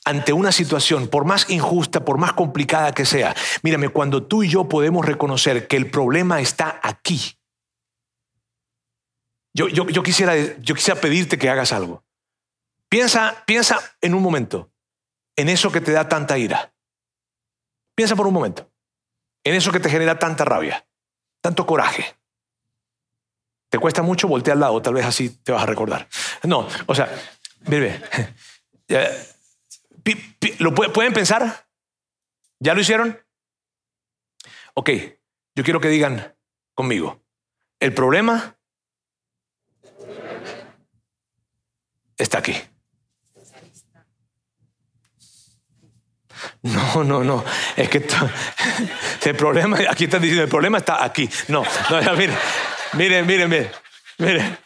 ante 0.04 0.32
una 0.32 0.50
situación, 0.52 1.08
por 1.08 1.24
más 1.24 1.48
injusta, 1.50 2.04
por 2.04 2.18
más 2.18 2.32
complicada 2.32 2.92
que 2.92 3.04
sea, 3.04 3.34
mírame, 3.62 3.88
cuando 3.88 4.26
tú 4.26 4.42
y 4.42 4.48
yo 4.48 4.68
podemos 4.68 5.06
reconocer 5.06 5.68
que 5.68 5.76
el 5.76 5.90
problema 5.90 6.40
está 6.40 6.80
aquí, 6.82 7.38
yo, 9.54 9.68
yo, 9.68 10.02
quisiera, 10.02 10.34
yo 10.60 10.74
quisiera 10.74 11.00
pedirte 11.00 11.38
que 11.38 11.50
hagas 11.50 11.72
algo. 11.72 12.04
Piensa, 12.88 13.44
piensa 13.46 13.78
en 14.00 14.14
un 14.14 14.22
momento 14.22 14.72
en 15.36 15.48
eso 15.48 15.70
que 15.70 15.80
te 15.80 15.92
da 15.92 16.08
tanta 16.08 16.38
ira. 16.38 16.74
Piensa 17.94 18.16
por 18.16 18.26
un 18.26 18.34
momento 18.34 18.70
en 19.44 19.54
eso 19.54 19.72
que 19.72 19.80
te 19.80 19.90
genera 19.90 20.18
tanta 20.18 20.44
rabia, 20.44 20.86
tanto 21.42 21.66
coraje. 21.66 22.16
¿Te 23.72 23.78
cuesta 23.78 24.02
mucho? 24.02 24.28
Voltea 24.28 24.52
al 24.52 24.60
lado, 24.60 24.82
tal 24.82 24.92
vez 24.92 25.06
así 25.06 25.30
te 25.30 25.50
vas 25.50 25.62
a 25.62 25.66
recordar. 25.66 26.06
No, 26.42 26.68
o 26.84 26.94
sea, 26.94 27.10
mire, 27.68 28.02
¿lo 30.58 30.74
pueden 30.74 31.14
pensar? 31.14 31.66
¿Ya 32.58 32.74
lo 32.74 32.82
hicieron? 32.82 33.18
Ok, 34.74 34.90
yo 35.54 35.64
quiero 35.64 35.80
que 35.80 35.88
digan 35.88 36.36
conmigo, 36.74 37.22
el 37.80 37.94
problema 37.94 38.58
está 42.18 42.38
aquí. 42.40 42.54
No, 46.60 47.04
no, 47.04 47.24
no. 47.24 47.42
Es 47.74 47.88
que 47.88 48.06
el 49.24 49.36
problema, 49.36 49.78
aquí 49.88 50.04
están 50.04 50.20
diciendo, 50.20 50.44
el 50.44 50.50
problema 50.50 50.76
está 50.76 51.02
aquí. 51.02 51.26
No, 51.48 51.64
no, 51.90 52.16
miren. 52.16 52.36
Miren, 52.94 53.26
miren, 53.26 53.48
miren. 53.48 53.70
Miren. 54.18 54.58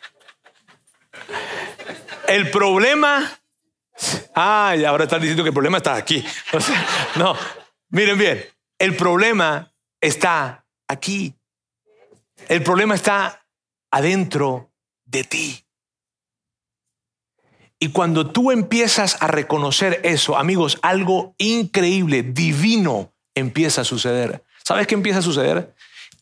El 2.29 2.51
problema. 2.51 3.39
Ay, 4.35 4.85
ahora 4.85 5.05
están 5.05 5.21
diciendo 5.21 5.43
que 5.43 5.51
el 5.51 5.55
problema 5.55 5.79
está 5.79 5.95
aquí. 5.95 6.25
no, 7.17 7.37
miren 7.91 8.19
bien. 8.19 8.45
El 8.79 8.97
problema 8.97 9.73
está 10.01 10.67
aquí. 10.89 11.35
El 12.49 12.63
problema 12.63 12.95
está 12.95 13.47
adentro 13.91 14.73
de 15.05 15.25
ti. 15.25 15.67
Y 17.79 17.91
cuando 17.91 18.31
tú 18.31 18.51
empiezas 18.51 19.23
a 19.23 19.27
reconocer 19.27 20.01
eso, 20.03 20.37
amigos, 20.37 20.79
algo 20.83 21.35
increíble, 21.39 22.23
divino, 22.23 23.15
empieza 23.35 23.83
a 23.83 23.85
suceder. 23.85 24.43
¿Sabes 24.65 24.87
qué 24.87 24.95
empieza 24.95 25.21
a 25.21 25.23
suceder? 25.23 25.76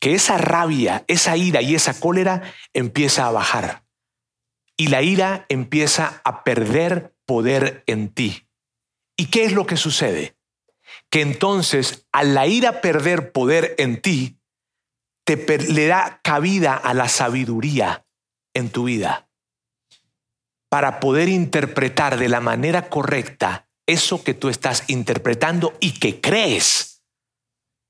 Que 0.05 0.13
esa 0.13 0.37
rabia, 0.37 1.03
esa 1.09 1.35
ira 1.35 1.63
y 1.63 1.75
esa 1.75 1.99
cólera 1.99 2.43
empieza 2.75 3.27
a 3.27 3.31
bajar. 3.31 3.87
Y 4.77 4.89
la 4.89 5.01
ira 5.01 5.47
empieza 5.49 6.21
a 6.25 6.45
perder 6.45 7.17
poder 7.25 7.85
en 7.87 8.11
ti. 8.13 8.47
¿Y 9.17 9.29
qué 9.29 9.45
es 9.45 9.53
lo 9.53 9.65
que 9.65 9.79
sucede? 9.79 10.37
Que 11.09 11.23
entonces 11.23 12.07
a 12.13 12.23
la 12.23 12.47
ira 12.47 12.83
perder 12.83 13.33
poder 13.33 13.77
en 13.79 14.03
ti, 14.03 14.39
te 15.25 15.37
le 15.73 15.87
da 15.87 16.21
cabida 16.23 16.75
a 16.75 16.93
la 16.93 17.09
sabiduría 17.09 18.05
en 18.53 18.69
tu 18.69 18.85
vida 18.85 19.31
para 20.69 21.01
poder 21.01 21.31
interpretar 21.31 22.19
de 22.19 22.29
la 22.29 22.41
manera 22.41 22.91
correcta 22.91 23.71
eso 23.87 24.23
que 24.23 24.35
tú 24.35 24.51
estás 24.51 24.85
interpretando 24.89 25.73
y 25.81 25.99
que 25.99 26.21
crees 26.21 26.94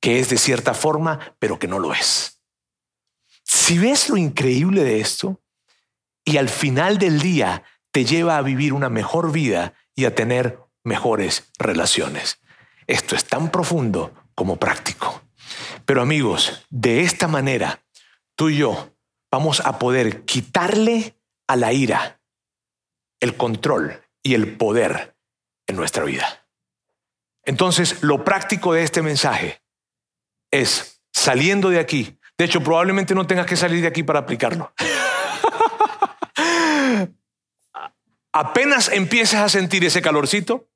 que 0.04 0.18
es 0.18 0.28
de 0.28 0.36
cierta 0.36 0.74
forma, 0.74 1.34
pero 1.38 1.58
que 1.58 1.66
no 1.66 1.78
lo 1.78 1.94
es. 1.94 2.42
Si 3.42 3.78
ves 3.78 4.10
lo 4.10 4.18
increíble 4.18 4.84
de 4.84 5.00
esto, 5.00 5.42
y 6.26 6.36
al 6.36 6.50
final 6.50 6.98
del 6.98 7.22
día 7.22 7.62
te 7.90 8.04
lleva 8.04 8.36
a 8.36 8.42
vivir 8.42 8.74
una 8.74 8.90
mejor 8.90 9.32
vida 9.32 9.72
y 9.94 10.04
a 10.04 10.14
tener 10.14 10.60
mejores 10.82 11.50
relaciones. 11.58 12.38
Esto 12.86 13.16
es 13.16 13.24
tan 13.24 13.50
profundo 13.50 14.12
como 14.34 14.56
práctico. 14.56 15.22
Pero 15.86 16.02
amigos, 16.02 16.66
de 16.68 17.00
esta 17.00 17.26
manera, 17.26 17.82
tú 18.34 18.50
y 18.50 18.58
yo 18.58 18.94
vamos 19.30 19.60
a 19.60 19.78
poder 19.78 20.26
quitarle 20.26 21.16
a 21.46 21.56
la 21.56 21.72
ira 21.72 22.20
el 23.20 23.38
control 23.38 24.02
y 24.22 24.34
el 24.34 24.54
poder 24.58 25.16
en 25.66 25.76
nuestra 25.76 26.04
vida. 26.04 26.46
Entonces, 27.46 28.02
lo 28.02 28.22
práctico 28.22 28.74
de 28.74 28.82
este 28.82 29.00
mensaje 29.00 29.63
es 30.60 31.00
saliendo 31.12 31.70
de 31.70 31.78
aquí. 31.78 32.18
De 32.36 32.44
hecho, 32.44 32.62
probablemente 32.62 33.14
no 33.14 33.26
tengas 33.26 33.46
que 33.46 33.56
salir 33.56 33.80
de 33.80 33.88
aquí 33.88 34.02
para 34.02 34.20
aplicarlo. 34.20 34.72
Apenas 38.32 38.88
empieces 38.88 39.38
a 39.38 39.48
sentir 39.48 39.84
ese 39.84 40.02
calorcito, 40.02 40.68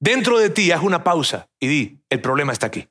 Dentro 0.00 0.38
de 0.38 0.50
ti 0.50 0.70
haz 0.70 0.82
una 0.82 1.02
pausa 1.02 1.48
y 1.58 1.66
di, 1.66 2.00
el 2.08 2.20
problema 2.20 2.52
está 2.52 2.66
aquí. 2.66 2.88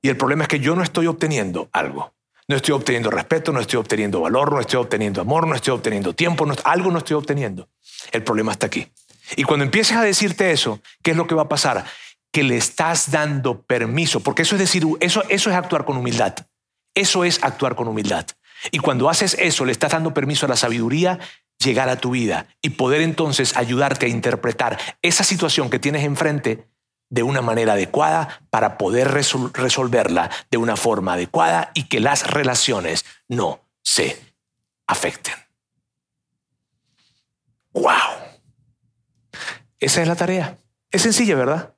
Y 0.00 0.08
el 0.08 0.16
problema 0.16 0.44
es 0.44 0.48
que 0.48 0.58
yo 0.58 0.74
no 0.74 0.82
estoy 0.82 1.06
obteniendo 1.06 1.68
algo. 1.72 2.14
No 2.48 2.56
estoy 2.56 2.74
obteniendo 2.74 3.10
respeto, 3.10 3.52
no 3.52 3.60
estoy 3.60 3.78
obteniendo 3.78 4.20
valor, 4.20 4.52
no 4.52 4.60
estoy 4.60 4.80
obteniendo 4.80 5.20
amor, 5.20 5.46
no 5.46 5.54
estoy 5.54 5.74
obteniendo 5.74 6.14
tiempo, 6.14 6.46
algo 6.64 6.90
no 6.90 6.98
estoy 6.98 7.16
obteniendo. 7.16 7.68
El 8.10 8.24
problema 8.24 8.52
está 8.52 8.66
aquí. 8.66 8.90
Y 9.36 9.44
cuando 9.44 9.64
empieces 9.64 9.96
a 9.96 10.02
decirte 10.02 10.50
eso, 10.50 10.80
¿qué 11.02 11.12
es 11.12 11.16
lo 11.16 11.26
que 11.26 11.34
va 11.34 11.42
a 11.42 11.48
pasar? 11.48 11.84
Que 12.32 12.42
le 12.42 12.56
estás 12.56 13.10
dando 13.10 13.62
permiso, 13.62 14.20
porque 14.20 14.42
eso 14.42 14.56
es 14.56 14.60
decir, 14.60 14.84
eso, 15.00 15.22
eso 15.28 15.50
es 15.50 15.56
actuar 15.56 15.84
con 15.84 15.96
humildad. 15.96 16.34
Eso 16.94 17.24
es 17.24 17.42
actuar 17.42 17.76
con 17.76 17.88
humildad. 17.88 18.26
Y 18.70 18.78
cuando 18.78 19.08
haces 19.08 19.36
eso, 19.38 19.64
le 19.64 19.72
estás 19.72 19.92
dando 19.92 20.14
permiso 20.14 20.46
a 20.46 20.48
la 20.48 20.56
sabiduría 20.56 21.18
llegar 21.58 21.88
a 21.88 21.96
tu 21.96 22.10
vida 22.10 22.46
y 22.60 22.70
poder 22.70 23.02
entonces 23.02 23.56
ayudarte 23.56 24.06
a 24.06 24.08
interpretar 24.08 24.78
esa 25.00 25.24
situación 25.24 25.70
que 25.70 25.78
tienes 25.78 26.04
enfrente 26.04 26.68
de 27.08 27.22
una 27.22 27.42
manera 27.42 27.74
adecuada 27.74 28.40
para 28.50 28.78
poder 28.78 29.10
resolverla 29.10 30.30
de 30.50 30.56
una 30.56 30.76
forma 30.76 31.12
adecuada 31.12 31.70
y 31.74 31.84
que 31.84 32.00
las 32.00 32.26
relaciones 32.30 33.04
no 33.28 33.60
se 33.82 34.18
afecten. 34.86 35.34
¡Wow! 37.72 37.92
Esa 39.78 40.02
es 40.02 40.08
la 40.08 40.16
tarea. 40.16 40.58
Es 40.90 41.02
sencilla, 41.02 41.36
¿verdad? 41.36 41.74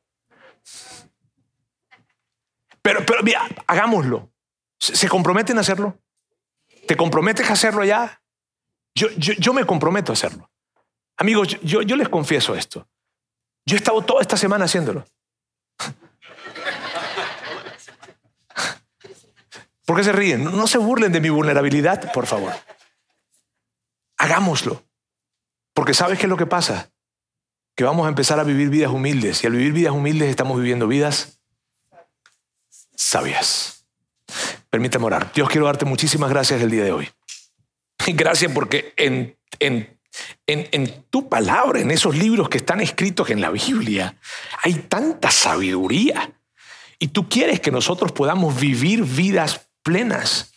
Pero, 2.84 3.04
pero 3.06 3.22
mira, 3.22 3.48
hagámoslo. 3.66 4.30
¿Se 4.78 5.08
comprometen 5.08 5.56
a 5.56 5.62
hacerlo? 5.62 5.98
¿Te 6.86 6.98
comprometes 6.98 7.48
a 7.48 7.54
hacerlo 7.54 7.82
ya? 7.82 8.22
Yo, 8.94 9.08
yo, 9.16 9.54
me 9.54 9.64
comprometo 9.64 10.12
a 10.12 10.14
hacerlo. 10.14 10.50
Amigos, 11.16 11.58
yo, 11.62 11.80
yo 11.80 11.96
les 11.96 12.10
confieso 12.10 12.54
esto. 12.54 12.86
Yo 13.64 13.76
he 13.76 13.78
estado 13.78 14.02
toda 14.02 14.20
esta 14.20 14.36
semana 14.36 14.66
haciéndolo. 14.66 15.06
¿Por 19.86 19.96
qué 19.96 20.04
se 20.04 20.12
ríen? 20.12 20.44
No 20.44 20.66
se 20.66 20.76
burlen 20.76 21.10
de 21.10 21.22
mi 21.22 21.30
vulnerabilidad, 21.30 22.12
por 22.12 22.26
favor. 22.26 22.52
Hagámoslo. 24.18 24.84
Porque 25.72 25.94
¿sabes 25.94 26.18
qué 26.18 26.26
es 26.26 26.30
lo 26.30 26.36
que 26.36 26.44
pasa? 26.44 26.90
Que 27.74 27.84
vamos 27.84 28.04
a 28.04 28.10
empezar 28.10 28.38
a 28.38 28.44
vivir 28.44 28.68
vidas 28.68 28.92
humildes. 28.92 29.42
Y 29.42 29.46
al 29.46 29.54
vivir 29.54 29.72
vidas 29.72 29.94
humildes 29.94 30.28
estamos 30.28 30.58
viviendo 30.58 30.86
vidas 30.86 31.40
sabias. 32.94 33.86
Permíteme 34.70 35.04
orar. 35.04 35.32
Dios, 35.32 35.48
quiero 35.48 35.66
darte 35.66 35.84
muchísimas 35.84 36.30
gracias 36.30 36.60
el 36.60 36.70
día 36.70 36.84
de 36.84 36.92
hoy. 36.92 37.08
Gracias 38.06 38.52
porque 38.52 38.92
en, 38.96 39.36
en, 39.58 39.98
en, 40.46 40.68
en, 40.72 41.04
tu 41.10 41.28
palabra, 41.28 41.80
en 41.80 41.90
esos 41.90 42.16
libros 42.16 42.48
que 42.48 42.58
están 42.58 42.80
escritos 42.80 43.30
en 43.30 43.40
la 43.40 43.50
Biblia, 43.50 44.18
hay 44.62 44.74
tanta 44.74 45.30
sabiduría. 45.30 46.32
Y 46.98 47.08
tú 47.08 47.28
quieres 47.28 47.60
que 47.60 47.70
nosotros 47.70 48.12
podamos 48.12 48.58
vivir 48.58 49.04
vidas 49.04 49.68
plenas. 49.82 50.52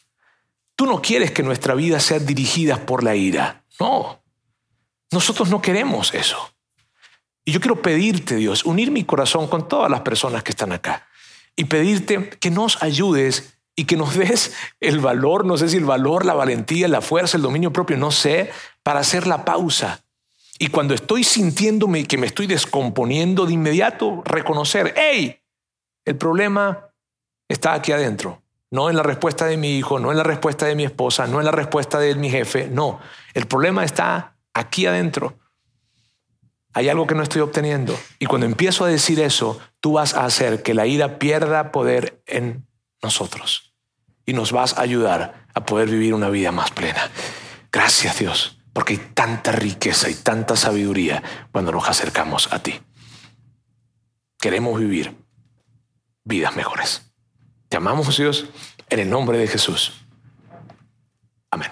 Tú 0.76 0.86
no 0.86 1.02
quieres 1.02 1.32
que 1.32 1.44
nuestra 1.44 1.74
vida 1.74 2.00
sea 2.00 2.20
dirigida 2.20 2.86
por 2.86 3.04
la 3.04 3.16
ira. 3.16 3.64
No. 3.80 4.22
Nosotros 5.12 5.50
no 5.50 5.62
queremos 5.62 6.14
eso. 6.14 6.54
Y 7.46 7.52
yo 7.52 7.62
quiero 7.62 7.82
pedirte, 7.82 8.36
Dios, 8.36 8.66
unir 8.66 8.92
mi 8.92 9.06
corazón 9.06 9.48
con 9.48 9.68
todas 9.68 9.90
las 9.90 10.02
personas 10.02 10.44
que 10.44 10.52
están 10.52 10.74
acá 10.74 11.07
y 11.58 11.66
pedirte 11.66 12.30
que 12.30 12.50
nos 12.50 12.82
ayudes 12.82 13.60
y 13.76 13.84
que 13.84 13.98
nos 13.98 14.16
des 14.18 14.54
el 14.80 15.00
valor, 15.00 15.46
no 15.46 15.58
sé 15.58 15.68
si 15.68 15.76
el 15.76 15.86
valor, 15.86 16.26
la 16.26 16.34
valentía, 16.34 16.88
la 16.88 17.02
fuerza, 17.02 17.36
el 17.36 17.44
dominio 17.44 17.74
propio, 17.74 17.98
no 17.98 18.12
sé, 18.12 18.52
para 18.84 19.02
hacer 19.02 19.28
la 19.28 19.44
pausa. 19.44 20.02
Y 20.60 20.68
cuando 20.68 20.94
estoy 20.94 21.24
sintiéndome 21.24 22.06
que 22.06 22.18
me 22.18 22.28
estoy 22.28 22.48
descomponiendo 22.48 23.46
de 23.46 23.54
inmediato, 23.54 24.24
reconocer, 24.26 24.94
hey, 24.96 25.40
el 26.06 26.16
problema 26.16 26.90
está 27.50 27.74
aquí 27.74 27.92
adentro. 27.92 28.42
No 28.72 28.90
en 28.90 28.98
la 28.98 29.04
respuesta 29.04 29.46
de 29.46 29.56
mi 29.56 29.78
hijo, 29.78 30.00
no 30.00 30.12
en 30.12 30.18
la 30.18 30.24
respuesta 30.24 30.66
de 30.66 30.76
mi 30.76 30.84
esposa, 30.84 31.28
no 31.28 31.40
en 31.40 31.46
la 31.46 31.52
respuesta 31.52 32.00
de 32.00 32.16
mi 32.16 32.30
jefe, 32.30 32.68
no. 32.70 33.00
El 33.34 33.46
problema 33.46 33.86
está 33.86 34.36
aquí 34.54 34.86
adentro. 34.86 35.38
Hay 36.78 36.90
algo 36.90 37.08
que 37.08 37.16
no 37.16 37.24
estoy 37.24 37.42
obteniendo. 37.42 38.00
Y 38.20 38.28
cuando 38.28 38.46
empiezo 38.46 38.86
a 38.86 38.88
decir 38.88 39.20
eso, 39.20 39.60
tú 39.80 39.94
vas 39.94 40.14
a 40.14 40.26
hacer 40.26 40.62
que 40.62 40.76
la 40.76 40.86
ira 40.86 41.18
pierda 41.18 41.72
poder 41.72 42.22
en 42.28 42.68
nosotros 43.02 43.74
y 44.28 44.34
nos 44.34 44.52
vas 44.52 44.78
a 44.78 44.82
ayudar 44.82 45.48
a 45.56 45.66
poder 45.66 45.90
vivir 45.90 46.14
una 46.14 46.30
vida 46.30 46.52
más 46.52 46.70
plena. 46.70 47.10
Gracias 47.72 48.20
Dios, 48.20 48.60
porque 48.74 48.94
hay 48.94 49.00
tanta 49.16 49.52
riqueza 49.54 50.08
y 50.08 50.14
tanta 50.14 50.56
sabiduría 50.56 51.24
cuando 51.52 51.72
nos 51.72 51.90
acercamos 51.90 52.54
a 52.54 52.62
ti. 52.62 52.80
Queremos 54.40 54.80
vivir 54.80 55.16
vidas 56.26 56.56
mejores. 56.56 57.12
Te 57.70 57.78
amamos 57.78 58.16
Dios 58.16 58.46
en 58.92 59.00
el 59.00 59.10
nombre 59.10 59.40
de 59.40 59.48
Jesús. 59.48 60.06
Amén. 61.50 61.72